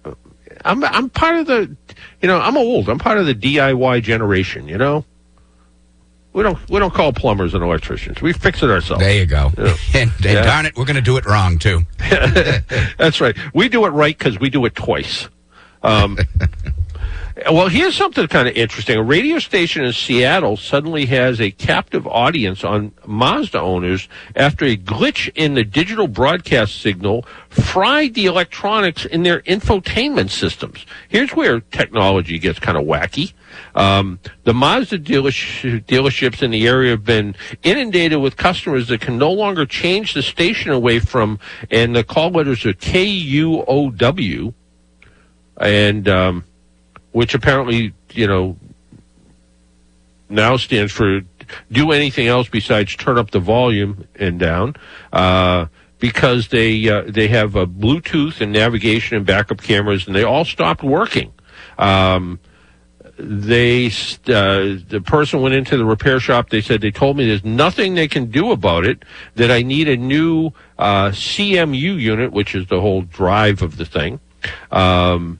I'm, 0.65 0.83
I'm 0.83 1.09
part 1.09 1.37
of 1.37 1.47
the, 1.47 1.75
you 2.21 2.27
know, 2.27 2.39
I'm 2.39 2.57
old. 2.57 2.89
I'm 2.89 2.99
part 2.99 3.17
of 3.17 3.25
the 3.25 3.35
DIY 3.35 4.03
generation. 4.03 4.67
You 4.67 4.77
know, 4.77 5.05
we 6.33 6.43
don't, 6.43 6.57
we 6.69 6.79
don't 6.79 6.93
call 6.93 7.11
plumbers 7.13 7.53
and 7.53 7.63
electricians. 7.63 8.21
We 8.21 8.33
fix 8.33 8.63
it 8.63 8.69
ourselves. 8.69 9.03
There 9.03 9.13
you 9.15 9.25
go. 9.25 9.51
Yeah. 9.57 9.75
and, 9.95 10.11
and 10.17 10.23
Yeah. 10.25 10.43
darn 10.43 10.65
it, 10.65 10.75
we're 10.77 10.85
going 10.85 10.95
to 10.95 11.01
do 11.01 11.17
it 11.17 11.25
wrong 11.25 11.57
too. 11.59 11.81
That's 12.97 13.19
right. 13.21 13.35
We 13.53 13.69
do 13.69 13.85
it 13.85 13.89
right 13.89 14.17
because 14.17 14.39
we 14.39 14.49
do 14.49 14.65
it 14.65 14.75
twice. 14.75 15.27
Um, 15.83 16.17
well, 17.51 17.69
here's 17.69 17.95
something 17.95 18.27
kind 18.27 18.47
of 18.47 18.55
interesting. 18.55 18.97
A 18.97 19.01
radio 19.03 19.39
station 19.39 19.83
in 19.83 19.93
Seattle 19.93 20.57
suddenly 20.57 21.05
has 21.07 21.41
a 21.41 21.49
captive 21.49 22.05
audience 22.05 22.63
on 22.63 22.91
Mazda 23.07 23.59
owners 23.59 24.07
after 24.35 24.65
a 24.65 24.77
glitch 24.77 25.31
in 25.33 25.55
the 25.55 25.63
digital 25.63 26.07
broadcast 26.07 26.79
signal 26.81 27.25
fried 27.49 28.13
the 28.13 28.25
electronics 28.27 29.05
in 29.05 29.23
their 29.23 29.39
infotainment 29.41 30.29
systems. 30.29 30.85
Here's 31.09 31.31
where 31.31 31.61
technology 31.61 32.37
gets 32.37 32.59
kind 32.59 32.77
of 32.77 32.83
wacky. 32.83 33.33
Um, 33.75 34.19
the 34.43 34.53
Mazda 34.53 34.99
dealersh- 34.99 35.85
dealerships 35.85 36.41
in 36.43 36.51
the 36.51 36.67
area 36.67 36.91
have 36.91 37.05
been 37.05 37.35
inundated 37.63 38.19
with 38.19 38.37
customers 38.37 38.87
that 38.87 39.01
can 39.01 39.17
no 39.17 39.31
longer 39.31 39.65
change 39.65 40.13
the 40.13 40.21
station 40.21 40.71
away 40.71 40.99
from, 40.99 41.39
and 41.69 41.95
the 41.95 42.03
call 42.03 42.31
letters 42.31 42.65
are 42.65 42.73
K 42.73 43.03
U 43.03 43.63
O 43.67 43.89
W, 43.91 44.53
and 45.57 46.07
um, 46.07 46.43
which 47.11 47.33
apparently, 47.33 47.93
you 48.11 48.27
know, 48.27 48.57
now 50.29 50.57
stands 50.57 50.91
for 50.91 51.21
do 51.71 51.91
anything 51.91 52.27
else 52.27 52.47
besides 52.47 52.95
turn 52.95 53.17
up 53.17 53.31
the 53.31 53.39
volume 53.39 54.07
and 54.15 54.39
down. 54.39 54.75
Uh, 55.11 55.65
because 55.99 56.47
they 56.47 56.89
uh, 56.89 57.03
they 57.07 57.27
have 57.27 57.55
uh, 57.55 57.65
Bluetooth 57.67 58.41
and 58.41 58.51
navigation 58.51 59.17
and 59.17 59.25
backup 59.25 59.61
cameras, 59.61 60.07
and 60.07 60.15
they 60.15 60.23
all 60.23 60.43
stopped 60.43 60.81
working. 60.81 61.31
Um, 61.77 62.39
they 63.23 63.87
uh, 63.87 64.79
the 64.87 65.01
person 65.05 65.41
went 65.41 65.55
into 65.55 65.77
the 65.77 65.85
repair 65.85 66.19
shop. 66.19 66.49
They 66.49 66.61
said 66.61 66.81
they 66.81 66.91
told 66.91 67.17
me 67.17 67.27
there's 67.27 67.45
nothing 67.45 67.95
they 67.95 68.07
can 68.07 68.31
do 68.31 68.51
about 68.51 68.85
it. 68.85 69.03
That 69.35 69.51
I 69.51 69.61
need 69.61 69.87
a 69.87 69.97
new 69.97 70.51
uh, 70.77 71.09
CMU 71.09 71.99
unit, 71.99 72.31
which 72.31 72.55
is 72.55 72.67
the 72.67 72.81
whole 72.81 73.01
drive 73.03 73.61
of 73.61 73.77
the 73.77 73.85
thing. 73.85 74.19
Um, 74.71 75.39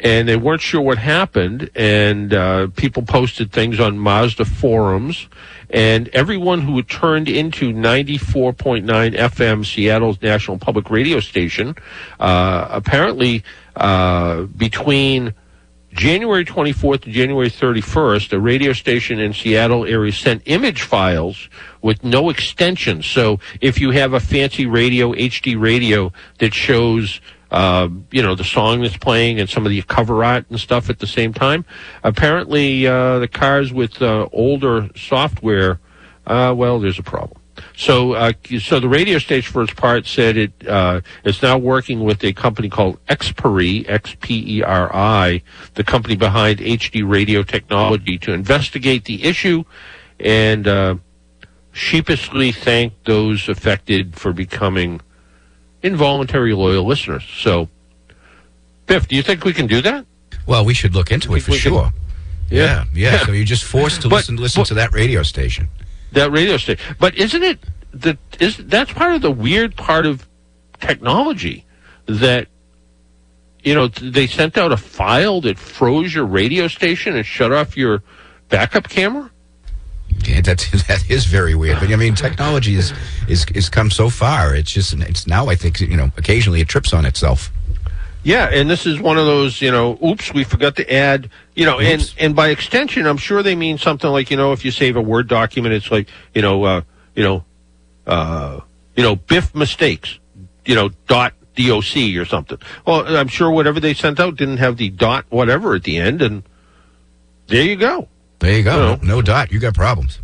and 0.00 0.28
they 0.28 0.36
weren't 0.36 0.60
sure 0.60 0.82
what 0.82 0.98
happened. 0.98 1.70
And 1.74 2.34
uh, 2.34 2.68
people 2.76 3.02
posted 3.02 3.52
things 3.52 3.80
on 3.80 3.98
Mazda 3.98 4.44
forums, 4.44 5.28
and 5.70 6.08
everyone 6.08 6.60
who 6.60 6.82
turned 6.82 7.28
into 7.28 7.72
94.9 7.72 8.84
FM, 8.84 9.64
Seattle's 9.64 10.20
national 10.20 10.58
public 10.58 10.90
radio 10.90 11.20
station, 11.20 11.74
uh, 12.20 12.66
apparently 12.70 13.44
uh, 13.76 14.42
between 14.42 15.34
January 15.94 16.44
24th 16.44 17.02
to 17.02 17.10
January 17.10 17.48
31st, 17.48 18.32
a 18.32 18.40
radio 18.40 18.72
station 18.72 19.20
in 19.20 19.32
Seattle 19.32 19.86
area 19.86 20.12
sent 20.12 20.42
image 20.46 20.82
files 20.82 21.48
with 21.82 22.02
no 22.02 22.30
extensions. 22.30 23.06
So 23.06 23.38
if 23.60 23.80
you 23.80 23.92
have 23.92 24.12
a 24.12 24.18
fancy 24.18 24.66
radio, 24.66 25.12
HD 25.12 25.58
radio 25.58 26.12
that 26.40 26.52
shows, 26.52 27.20
uh, 27.52 27.88
you 28.10 28.22
know, 28.22 28.34
the 28.34 28.42
song 28.42 28.82
that's 28.82 28.96
playing 28.96 29.38
and 29.38 29.48
some 29.48 29.64
of 29.64 29.70
the 29.70 29.82
cover 29.82 30.24
art 30.24 30.46
and 30.50 30.58
stuff 30.58 30.90
at 30.90 30.98
the 30.98 31.06
same 31.06 31.32
time, 31.32 31.64
apparently 32.02 32.88
uh, 32.88 33.20
the 33.20 33.28
cars 33.28 33.72
with 33.72 34.02
uh, 34.02 34.28
older 34.32 34.90
software, 34.96 35.78
uh, 36.26 36.52
well, 36.56 36.80
there's 36.80 36.98
a 36.98 37.04
problem. 37.04 37.40
So, 37.76 38.12
uh, 38.14 38.32
so 38.60 38.80
the 38.80 38.88
radio 38.88 39.18
station, 39.18 39.52
for 39.52 39.62
its 39.62 39.74
part, 39.74 40.06
said 40.06 40.36
it 40.36 40.52
uh, 40.68 41.00
is 41.24 41.42
now 41.42 41.56
working 41.58 42.02
with 42.04 42.22
a 42.24 42.32
company 42.32 42.68
called 42.68 42.98
Xperi, 43.06 43.88
X-P-E-R-I, 43.88 45.42
the 45.74 45.84
company 45.84 46.16
behind 46.16 46.58
HD 46.60 47.08
radio 47.08 47.42
technology, 47.42 48.18
to 48.18 48.32
investigate 48.32 49.04
the 49.04 49.24
issue, 49.24 49.64
and 50.20 50.66
uh, 50.66 50.96
sheepishly 51.72 52.52
thank 52.52 52.92
those 53.04 53.48
affected 53.48 54.16
for 54.16 54.32
becoming 54.32 55.00
involuntary 55.82 56.54
loyal 56.54 56.84
listeners. 56.84 57.24
So, 57.38 57.68
Biff, 58.86 59.08
do 59.08 59.16
you 59.16 59.22
think 59.22 59.44
we 59.44 59.52
can 59.52 59.66
do 59.66 59.80
that? 59.82 60.06
Well, 60.46 60.64
we 60.64 60.74
should 60.74 60.94
look 60.94 61.10
into 61.10 61.34
it 61.34 61.40
for 61.42 61.52
we 61.52 61.58
can- 61.58 61.72
sure. 61.72 61.92
Yeah. 62.50 62.84
yeah, 62.92 63.12
Yeah. 63.12 63.24
So 63.26 63.32
you're 63.32 63.44
just 63.46 63.64
forced 63.64 64.02
to 64.02 64.08
But- 64.10 64.16
listen 64.16 64.36
listen 64.36 64.60
but- 64.60 64.68
to 64.68 64.74
that 64.74 64.92
radio 64.92 65.22
station. 65.22 65.68
That 66.14 66.30
radio 66.30 66.56
station. 66.56 66.96
But 66.98 67.14
isn't 67.16 67.42
it 67.42 67.58
that 67.92 68.18
is 68.40 68.56
that's 68.56 68.92
part 68.92 69.14
of 69.14 69.22
the 69.22 69.30
weird 69.30 69.76
part 69.76 70.06
of 70.06 70.26
technology 70.80 71.64
that 72.06 72.48
you 73.62 73.74
know 73.74 73.88
they 73.88 74.26
sent 74.26 74.58
out 74.58 74.72
a 74.72 74.76
file 74.76 75.40
that 75.42 75.58
froze 75.58 76.14
your 76.14 76.26
radio 76.26 76.68
station 76.68 77.16
and 77.16 77.24
shut 77.24 77.52
off 77.52 77.76
your 77.76 78.02
backup 78.48 78.88
camera. 78.88 79.30
Yeah, 80.26 80.40
that's 80.40 80.70
that 80.88 81.08
is 81.10 81.26
very 81.26 81.54
weird. 81.54 81.80
But 81.80 81.92
I 81.92 81.96
mean, 81.96 82.14
technology 82.14 82.74
is 82.74 82.92
is 83.28 83.46
is 83.54 83.68
come 83.68 83.90
so 83.90 84.10
far. 84.10 84.54
It's 84.54 84.72
just 84.72 84.92
it's 84.94 85.26
now. 85.26 85.48
I 85.48 85.54
think 85.54 85.80
you 85.80 85.96
know 85.96 86.10
occasionally 86.16 86.60
it 86.60 86.68
trips 86.68 86.92
on 86.92 87.04
itself. 87.04 87.52
Yeah, 88.24 88.48
and 88.50 88.68
this 88.70 88.86
is 88.86 88.98
one 89.00 89.18
of 89.18 89.26
those, 89.26 89.60
you 89.60 89.70
know, 89.70 89.98
oops, 90.02 90.32
we 90.32 90.44
forgot 90.44 90.76
to 90.76 90.92
add, 90.92 91.28
you 91.54 91.66
know, 91.66 91.78
and 91.78 92.00
Oops. 92.00 92.14
and 92.18 92.34
by 92.34 92.48
extension, 92.48 93.06
I'm 93.06 93.18
sure 93.18 93.42
they 93.42 93.54
mean 93.54 93.76
something 93.76 94.08
like, 94.10 94.30
you 94.30 94.36
know, 94.38 94.52
if 94.52 94.64
you 94.64 94.70
save 94.70 94.96
a 94.96 95.02
Word 95.02 95.28
document, 95.28 95.74
it's 95.74 95.90
like, 95.90 96.08
you 96.34 96.40
know, 96.40 96.64
uh, 96.64 96.80
you 97.14 97.22
know, 97.22 97.44
uh, 98.06 98.60
you 98.96 99.02
know, 99.02 99.14
Biff 99.16 99.54
mistakes, 99.54 100.18
you 100.64 100.74
know, 100.74 100.88
dot 101.06 101.34
doc 101.54 101.96
or 102.16 102.24
something. 102.24 102.58
Well, 102.86 103.16
I'm 103.16 103.28
sure 103.28 103.50
whatever 103.50 103.78
they 103.78 103.92
sent 103.94 104.18
out 104.18 104.36
didn't 104.36 104.56
have 104.56 104.78
the 104.78 104.88
dot 104.88 105.26
whatever 105.28 105.74
at 105.74 105.84
the 105.84 105.98
end, 105.98 106.22
and 106.22 106.42
there 107.48 107.62
you 107.62 107.76
go. 107.76 108.08
There 108.38 108.56
you 108.56 108.62
go. 108.62 108.74
You 108.74 108.96
know. 109.06 109.16
No, 109.16 109.22
dot. 109.22 109.52
You 109.52 109.58
got 109.58 109.74
problems. 109.74 110.18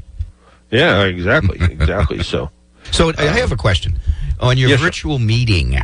Yeah, 0.71 1.05
exactly, 1.05 1.59
exactly. 1.61 2.23
So, 2.23 2.51
So 2.93 3.13
I 3.19 3.25
have 3.25 3.53
a 3.53 3.57
question. 3.57 4.01
On 4.41 4.57
your 4.57 4.71
Yes, 4.71 4.79
sir. 4.81 4.87
virtual 4.87 5.19
meeting, 5.19 5.77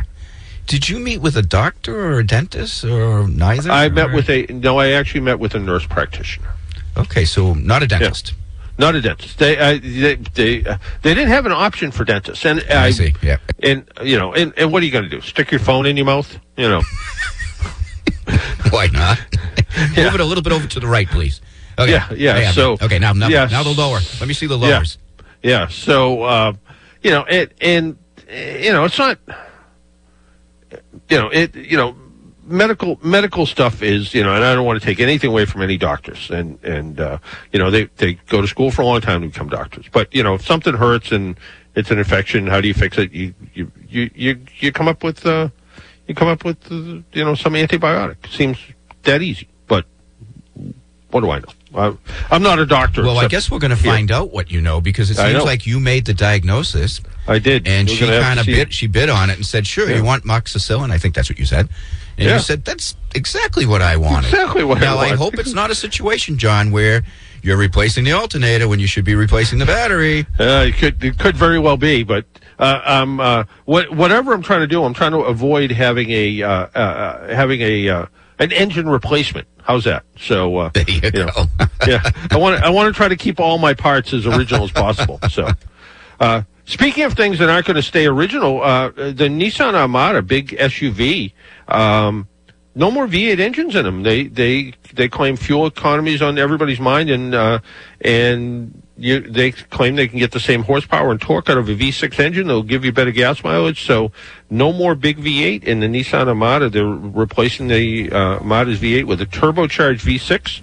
did 0.67 0.87
you 0.89 0.99
meet 0.99 1.19
with 1.21 1.35
a 1.35 1.41
doctor 1.41 1.95
or 2.13 2.19
a 2.19 2.25
dentist 2.25 2.83
or 2.83 3.27
neither? 3.27 3.71
I 3.71 3.89
met 3.89 4.09
or- 4.09 4.13
with 4.15 4.29
a 4.29 4.45
no, 4.49 4.77
I 4.77 4.89
actually 4.91 5.21
met 5.21 5.39
with 5.39 5.55
a 5.55 5.59
nurse 5.59 5.85
practitioner. 5.85 6.49
Okay, 6.95 7.25
so 7.25 7.53
not 7.53 7.81
a 7.83 7.87
dentist. 7.87 8.33
Not 8.79 8.93
a 8.93 9.01
dentist. 9.01 9.39
They 9.39 9.57
uh, 9.57 9.79
they 9.81 10.15
they, 10.35 10.63
uh, 10.63 10.77
they 11.01 11.13
didn't 11.15 11.29
have 11.29 11.45
an 11.47 11.51
option 11.51 11.89
for 11.91 12.03
dentists, 12.05 12.45
and 12.45 12.63
I 12.69 12.91
see. 12.91 13.13
Yeah. 13.23 13.37
And 13.63 13.89
you 14.03 14.17
know, 14.19 14.33
and, 14.33 14.53
and 14.57 14.71
what 14.71 14.83
are 14.83 14.85
you 14.85 14.91
going 14.91 15.05
to 15.05 15.09
do? 15.09 15.21
Stick 15.21 15.49
your 15.51 15.59
phone 15.59 15.85
in 15.87 15.97
your 15.97 16.05
mouth? 16.05 16.37
You 16.57 16.69
know? 16.69 16.81
Why 18.69 18.87
not? 18.87 19.17
Move 19.95 20.13
it 20.15 20.19
a 20.19 20.25
little 20.25 20.43
bit 20.43 20.53
over 20.53 20.67
to 20.67 20.79
the 20.79 20.87
right, 20.87 21.07
please. 21.07 21.41
Okay. 21.79 21.91
Yeah, 21.91 22.07
yeah, 22.13 22.39
Yeah, 22.39 22.51
so- 22.51 22.77
okay, 22.81 22.99
now 22.99 23.13
now, 23.13 23.27
yes. 23.29 23.51
now 23.51 23.63
the 23.63 23.71
lower. 23.73 23.99
Let 24.19 24.27
me 24.27 24.33
see 24.33 24.47
the 24.47 24.57
Yeah. 24.57 24.67
lowers. 24.77 24.97
Yeah. 25.43 25.67
So 25.67 26.23
uh, 26.23 26.53
you 27.03 27.11
know, 27.11 27.23
it 27.29 27.53
and 27.61 27.97
you 28.29 28.71
know, 28.73 28.83
it's 28.85 28.97
not. 28.97 29.17
You 31.09 31.17
know, 31.17 31.29
it. 31.29 31.55
You 31.55 31.77
know, 31.77 31.95
medical 32.47 32.99
medical 33.03 33.45
stuff 33.45 33.83
is 33.83 34.13
you 34.13 34.23
know, 34.23 34.33
and 34.33 34.43
I 34.43 34.55
don't 34.55 34.65
want 34.65 34.79
to 34.79 34.85
take 34.85 34.99
anything 34.99 35.29
away 35.29 35.45
from 35.45 35.61
any 35.61 35.77
doctors, 35.77 36.29
and 36.29 36.63
and 36.63 36.99
uh, 36.99 37.17
you 37.51 37.59
know, 37.59 37.69
they 37.69 37.85
they 37.97 38.13
go 38.27 38.41
to 38.41 38.47
school 38.47 38.71
for 38.71 38.81
a 38.81 38.85
long 38.85 39.01
time 39.01 39.21
to 39.21 39.27
become 39.27 39.49
doctors. 39.49 39.85
But 39.91 40.13
you 40.13 40.23
know, 40.23 40.35
if 40.35 40.45
something 40.45 40.73
hurts 40.73 41.11
and 41.11 41.39
it's 41.75 41.91
an 41.91 41.99
infection, 41.99 42.47
how 42.47 42.61
do 42.61 42.67
you 42.67 42.73
fix 42.73 42.97
it? 42.97 43.11
You 43.11 43.33
you 43.53 43.71
you 43.87 44.09
you, 44.15 44.41
you 44.59 44.71
come 44.71 44.87
up 44.87 45.03
with 45.03 45.25
uh, 45.25 45.49
you 46.07 46.15
come 46.15 46.27
up 46.27 46.43
with 46.43 46.71
uh, 46.71 47.01
you 47.13 47.23
know 47.23 47.35
some 47.35 47.53
antibiotic. 47.53 48.27
Seems 48.31 48.57
that 49.03 49.21
easy, 49.21 49.47
but 49.67 49.85
what 51.11 51.21
do 51.21 51.29
I 51.29 51.39
know? 51.39 51.45
I, 51.75 51.97
I'm 52.31 52.41
not 52.41 52.59
a 52.59 52.65
doctor. 52.65 53.03
Well, 53.03 53.17
I 53.17 53.27
guess 53.27 53.51
we're 53.51 53.59
going 53.59 53.71
to 53.71 53.77
here. 53.77 53.91
find 53.91 54.11
out 54.11 54.31
what 54.31 54.49
you 54.49 54.61
know 54.61 54.81
because 54.81 55.11
it 55.11 55.15
seems 55.15 55.43
like 55.43 55.67
you 55.67 55.79
made 55.79 56.05
the 56.05 56.13
diagnosis. 56.13 57.01
I 57.27 57.39
did, 57.39 57.67
and 57.67 57.87
We're 57.87 57.95
she 57.95 57.99
gonna 58.05 58.13
have 58.13 58.21
to 58.21 58.27
kind 58.27 58.39
of 58.39 58.45
bit, 58.45 58.57
it. 58.69 58.73
She 58.73 58.87
bid 58.87 59.09
on 59.09 59.29
it 59.29 59.35
and 59.37 59.45
said, 59.45 59.67
"Sure, 59.67 59.89
Yeah. 59.89 59.97
you 59.97 60.03
want 60.03 60.23
moxicillin?" 60.23 60.91
I 60.91 60.97
think 60.97 61.13
that's 61.15 61.29
what 61.29 61.37
you 61.39 61.45
said. 61.45 61.67
And 62.17 62.27
Yeah. 62.27 62.35
you 62.35 62.39
said, 62.41 62.63
"That's 62.65 62.95
exactly 63.15 63.65
what 63.65 63.81
I 63.81 63.97
wanted." 63.97 64.29
Exactly 64.33 64.63
what 64.63 64.77
I 64.79 64.81
now, 64.81 64.97
I 64.97 65.07
want. 65.07 65.17
hope 65.19 65.33
it's 65.37 65.53
not 65.53 65.69
a 65.69 65.75
situation, 65.75 66.37
John, 66.37 66.71
where 66.71 67.03
you're 67.43 67.57
replacing 67.57 68.03
the 68.05 68.13
alternator 68.13 68.67
when 68.67 68.79
you 68.79 68.87
should 68.87 69.05
be 69.05 69.15
replacing 69.15 69.59
the 69.59 69.65
battery. 69.65 70.25
Uh, 70.39 70.65
it 70.67 70.77
could 70.77 71.03
it 71.03 71.17
could 71.19 71.35
very 71.37 71.59
well 71.59 71.77
be, 71.77 72.03
but 72.03 72.25
uh, 72.59 72.81
um, 72.85 73.19
uh, 73.19 73.43
what, 73.65 73.91
whatever 73.93 74.33
I'm 74.33 74.41
trying 74.41 74.61
to 74.61 74.67
do, 74.67 74.83
I'm 74.83 74.93
trying 74.93 75.11
to 75.11 75.19
avoid 75.19 75.71
having 75.71 76.09
a 76.09 76.41
uh, 76.41 76.49
uh, 76.49 76.77
uh, 76.79 77.35
having 77.35 77.61
a 77.61 77.89
uh, 77.89 78.05
an 78.39 78.51
engine 78.51 78.89
replacement. 78.89 79.47
How's 79.63 79.83
that? 79.83 80.03
So 80.17 80.57
uh, 80.57 80.69
There 80.73 80.85
you, 80.87 81.11
know, 81.25 81.31
go. 81.35 81.45
yeah, 81.85 82.09
I 82.31 82.37
want 82.37 82.57
to 82.59 82.65
I 82.65 82.69
want 82.69 82.87
to 82.91 82.97
try 82.97 83.09
to 83.09 83.15
keep 83.17 83.39
all 83.39 83.57
my 83.57 83.73
parts 83.73 84.13
as 84.13 84.25
original 84.25 84.63
as 84.63 84.71
possible. 84.71 85.19
So, 85.29 85.49
uh, 86.19 86.41
speaking 86.67 87.03
of 87.03 87.13
things 87.13 87.39
that 87.39 87.49
aren't 87.49 87.65
going 87.65 87.75
to 87.75 87.81
stay 87.81 88.05
original, 88.05 88.61
uh, 88.61 88.89
the 88.89 89.27
Nissan 89.27 89.73
Armada, 89.73 90.21
big 90.21 90.49
SUV. 90.49 91.33
Um, 91.67 92.27
no 92.75 92.91
more 92.91 93.07
V8 93.07 93.39
engines 93.39 93.75
in 93.75 93.85
them. 93.85 94.03
They 94.03 94.27
they 94.27 94.73
they 94.93 95.09
claim 95.09 95.35
fuel 95.35 95.65
economies 95.65 96.21
on 96.21 96.37
everybody's 96.37 96.79
mind, 96.79 97.09
and 97.09 97.33
uh, 97.33 97.59
and 98.01 98.83
you, 98.97 99.19
they 99.19 99.51
claim 99.51 99.95
they 99.95 100.07
can 100.07 100.19
get 100.19 100.31
the 100.31 100.39
same 100.39 100.61
horsepower 100.61 101.09
and 101.09 101.19
torque 101.19 101.49
out 101.49 101.57
of 101.57 101.69
a 101.69 101.75
V6 101.75 102.19
engine. 102.19 102.45
They'll 102.45 102.61
give 102.61 102.85
you 102.85 102.91
better 102.91 103.11
gas 103.11 103.43
mileage. 103.43 103.83
So 103.83 104.11
no 104.51 104.71
more 104.71 104.93
big 104.93 105.17
V8 105.17 105.63
in 105.63 105.79
the 105.79 105.87
Nissan 105.87 106.27
Armada. 106.27 106.69
They're 106.69 106.85
replacing 106.85 107.67
the 107.67 108.11
uh, 108.11 108.37
Armada's 108.37 108.79
V8 108.79 109.05
with 109.05 109.21
a 109.21 109.25
turbocharged 109.25 110.01
V6. 110.01 110.61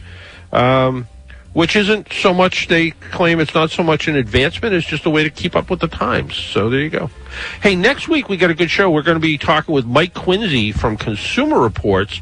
Um, 0.57 1.09
which 1.55 1.75
isn't 1.77 2.13
so 2.13 2.35
much 2.35 2.69
they 2.69 2.91
claim 2.91 3.41
it's 3.41 3.55
not 3.55 3.71
so 3.71 3.83
much 3.83 4.07
an 4.07 4.17
advancement 4.17 4.75
it's 4.75 4.87
just 4.87 5.07
a 5.07 5.11
way 5.11 5.25
to 5.25 5.31
keep 5.31 5.57
up 5.57 5.71
with 5.71 5.81
the 5.81 5.89
times. 5.89 6.37
So 6.37 6.69
there 6.69 6.81
you 6.81 6.91
go. 6.91 7.11
Hey 7.63 7.75
next 7.75 8.09
week 8.09 8.29
we 8.29 8.37
got 8.37 8.51
a 8.51 8.55
good 8.55 8.71
show. 8.71 8.91
We're 8.91 9.03
going 9.03 9.17
to 9.17 9.21
be 9.21 9.39
talking 9.39 9.75
with 9.75 9.87
mike 9.87 10.13
quincy 10.13 10.73
from 10.73 10.97
consumer 10.97 11.59
reports 11.61 12.21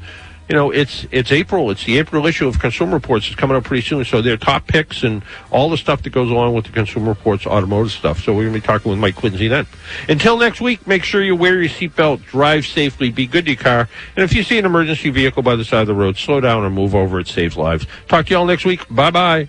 you 0.49 0.55
know 0.55 0.71
it's 0.71 1.07
it's 1.11 1.33
april. 1.33 1.71
It's 1.71 1.85
the 1.85 1.99
april 1.99 2.27
issue 2.27 2.49
of 2.49 2.59
consumer 2.59 2.95
reports 2.95 3.27
it's 3.27 3.37
coming 3.37 3.57
up 3.57 3.65
pretty 3.65 3.83
soon. 3.83 4.05
So 4.05 4.23
their 4.23 4.37
top 4.37 4.67
picks 4.67 5.03
and 5.03 5.23
all 5.51 5.71
the 5.71 5.77
stuff 5.77 6.03
that 6.03 6.11
goes 6.11 6.31
along 6.31 6.55
with 6.55 6.67
the 6.67 6.73
consumer 6.73 7.09
reports 7.09 7.47
automotive 7.47 7.93
stuff. 7.93 8.23
So 8.23 8.33
we're 8.33 8.43
going 8.43 8.55
to 8.55 8.61
be 8.61 8.67
talking 8.67 8.91
with 8.91 8.99
mike 8.99 9.17
quincy 9.17 9.49
then. 9.49 9.67
Until 10.09 10.37
next 10.39 10.61
week 10.61 10.87
make 10.87 11.05
sure 11.05 11.23
you 11.23 11.37
wear 11.37 11.61
your 11.61 11.71
seatbelt 11.71 12.25
drive 12.25 12.67
safely 12.67 13.11
be 13.11 13.27
good 13.27 13.47
to 13.47 13.53
your 13.53 13.61
car. 13.61 13.89
And 14.17 14.25
if 14.25 14.35
you 14.35 14.43
see 14.43 14.59
an 14.59 14.67
emergency 14.67 15.11
vehicle 15.11 15.43
by 15.43 15.57
the 15.57 15.65
side 15.65 15.83
of 15.83 15.87
the 15.87 15.95
road 15.95 16.17
slow 16.17 16.41
down 16.41 16.65
or 16.65 16.71
move 16.71 16.95
over. 16.95 17.21
It 17.21 17.29
saves 17.29 17.57
lives. 17.57 17.87
Talk 18.09 18.27
to 18.27 18.35
y'all 18.35 18.47
next 18.47 18.65
week. 18.65 18.87
Bye 18.89 19.11
bye 19.11 19.49